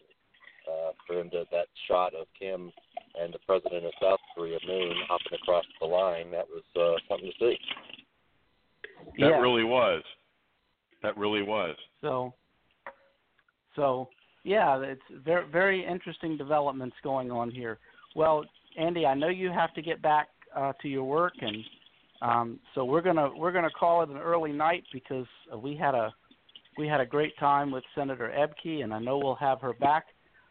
Uh, 0.70 0.92
for 1.08 1.20
him 1.20 1.30
to 1.32 1.46
that 1.52 1.66
shot 1.88 2.14
of 2.14 2.28
Kim 2.38 2.72
and 3.20 3.34
the 3.34 3.40
president 3.48 3.86
of 3.86 3.92
South 4.00 4.20
Korea, 4.36 4.60
Moon, 4.68 4.94
hopping 5.08 5.34
across 5.42 5.66
the 5.82 5.88
line, 5.88 6.30
that 6.30 6.46
was 6.48 6.62
uh, 6.76 6.94
something 7.10 7.32
to 7.32 7.38
see. 7.40 7.58
That 9.18 9.34
yeah. 9.34 9.40
really 9.42 9.64
was. 9.64 10.04
That 11.02 11.18
really 11.18 11.42
was. 11.42 11.76
So, 12.02 12.34
so 13.76 14.10
yeah, 14.44 14.80
it's 14.82 15.02
very 15.24 15.50
very 15.52 15.86
interesting 15.86 16.38
developments 16.38 16.96
going 17.04 17.32
on 17.32 17.52
here. 17.52 17.78
Well, 18.16 18.44
Andy, 18.78 19.06
I 19.06 19.14
know 19.14 19.30
you 19.30 19.52
have 19.52 19.74
to 19.76 19.82
get 19.82 20.02
back 20.02 20.28
uh, 20.56 20.74
to 20.82 20.88
your 20.88 21.04
work, 21.04 21.34
and 21.42 21.58
um, 22.22 22.60
so 22.76 22.84
we're 22.84 23.02
gonna 23.02 23.30
we're 23.36 23.52
gonna 23.52 23.70
call 23.70 24.04
it 24.04 24.10
an 24.10 24.18
early 24.18 24.52
night 24.52 24.84
because 24.92 25.28
we 25.62 25.76
had 25.76 25.96
a 25.96 26.14
we 26.78 26.88
had 26.88 27.02
a 27.02 27.06
great 27.06 27.38
time 27.38 27.72
with 27.72 27.84
Senator 27.96 28.32
Ebke, 28.38 28.84
and 28.84 28.94
I 28.94 29.00
know 29.00 29.18
we'll 29.18 29.36
have 29.36 29.60
her 29.62 29.74
back 29.74 30.06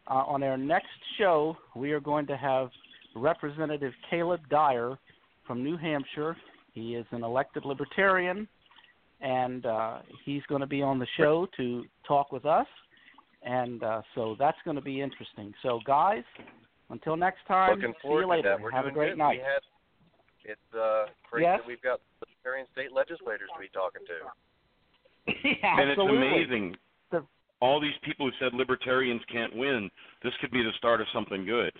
uh, 0.07 0.23
on 0.27 0.43
our 0.43 0.57
next 0.57 0.87
show. 1.17 1.57
We 1.75 1.91
are 1.91 1.99
going 1.99 2.27
to 2.27 2.37
have 2.37 2.69
Representative 3.15 3.93
Caleb 4.09 4.41
Dyer 4.49 4.97
from 5.47 5.63
New 5.63 5.77
Hampshire. 5.77 6.37
He 6.73 6.95
is 6.95 7.05
an 7.11 7.23
elected 7.23 7.65
libertarian 7.65 8.47
and 9.21 9.65
uh, 9.65 9.99
he's 10.25 10.41
going 10.47 10.61
to 10.61 10.67
be 10.67 10.81
on 10.81 10.99
the 10.99 11.07
show 11.17 11.47
to 11.57 11.83
talk 12.07 12.31
with 12.31 12.45
us. 12.45 12.67
And 13.43 13.83
uh, 13.83 14.01
so 14.15 14.35
that's 14.37 14.57
going 14.65 14.75
to 14.75 14.81
be 14.81 15.01
interesting. 15.01 15.53
So, 15.63 15.79
guys, 15.85 16.23
until 16.89 17.15
next 17.15 17.39
time, 17.47 17.75
Looking 17.75 17.93
see 17.93 17.99
forward 18.07 18.21
you 18.23 18.29
later. 18.29 18.41
to 18.43 18.49
that. 18.57 18.61
We're 18.61 18.71
Have 18.71 18.85
a 18.85 18.91
great 18.91 19.11
good. 19.11 19.17
night. 19.17 19.37
We 19.37 19.43
had, 19.43 19.61
it's 20.51 20.75
uh, 20.77 21.05
great 21.29 21.43
Yes? 21.43 21.59
that 21.61 21.67
we've 21.67 21.81
got 21.81 22.01
libertarian 22.19 22.67
state 22.73 22.91
legislators 22.91 23.49
to 23.53 23.59
be 23.61 23.69
talking 23.73 24.01
to. 24.07 24.17
yeah, 25.61 25.79
and 25.79 25.89
it's 25.89 25.99
absolutely. 25.99 26.27
amazing. 26.27 26.75
The- 27.11 27.25
All 27.61 27.79
these 27.79 27.93
people 28.03 28.25
who 28.29 28.33
said 28.43 28.53
libertarians 28.53 29.21
can't 29.31 29.55
win, 29.55 29.89
this 30.23 30.33
could 30.41 30.51
be 30.51 30.63
the 30.63 30.71
start 30.77 30.99
of 31.01 31.07
something 31.13 31.45
good. 31.45 31.71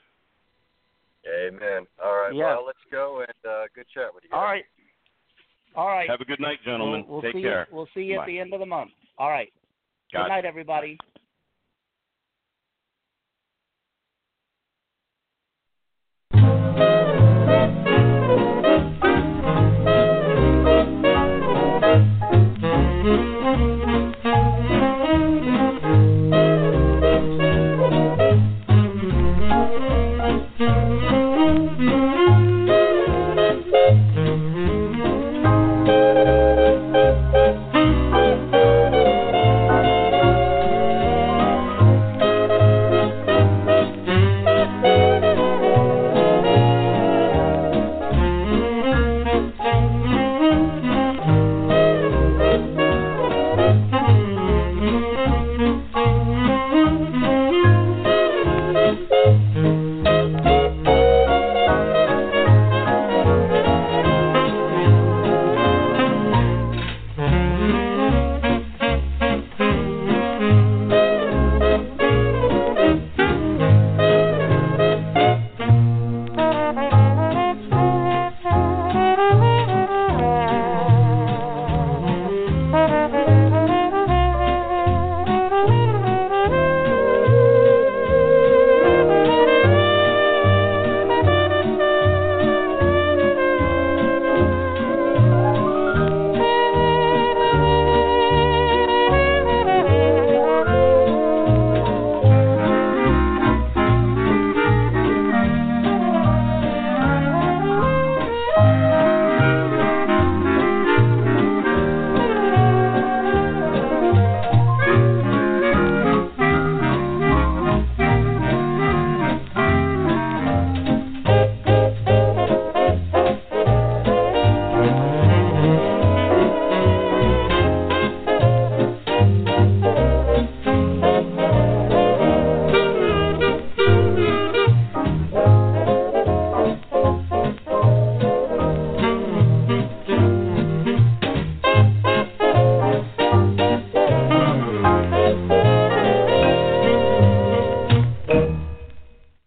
Amen. 1.27 1.85
All 2.03 2.15
right. 2.15 2.33
Yeah. 2.33 2.55
Well, 2.55 2.65
let's 2.65 2.79
go 2.91 3.19
and 3.27 3.51
uh, 3.51 3.63
good 3.75 3.85
chat 3.93 4.13
with 4.15 4.23
you. 4.23 4.29
All 4.31 4.41
guys. 4.41 4.63
right. 4.63 4.65
All 5.75 5.87
right. 5.87 6.09
Have 6.09 6.21
a 6.21 6.25
good 6.25 6.39
night, 6.39 6.59
gentlemen. 6.65 7.05
We'll, 7.07 7.15
we'll 7.15 7.21
Take 7.21 7.35
see 7.35 7.41
care. 7.41 7.67
You, 7.69 7.75
we'll 7.75 7.87
see 7.93 8.01
you 8.01 8.17
Bye. 8.17 8.23
at 8.23 8.27
the 8.27 8.39
end 8.39 8.53
of 8.53 8.59
the 8.59 8.65
month. 8.65 8.91
All 9.17 9.29
right. 9.29 9.51
Got 10.11 10.23
Good 10.23 10.29
night, 10.29 10.45
everybody. 10.45 10.97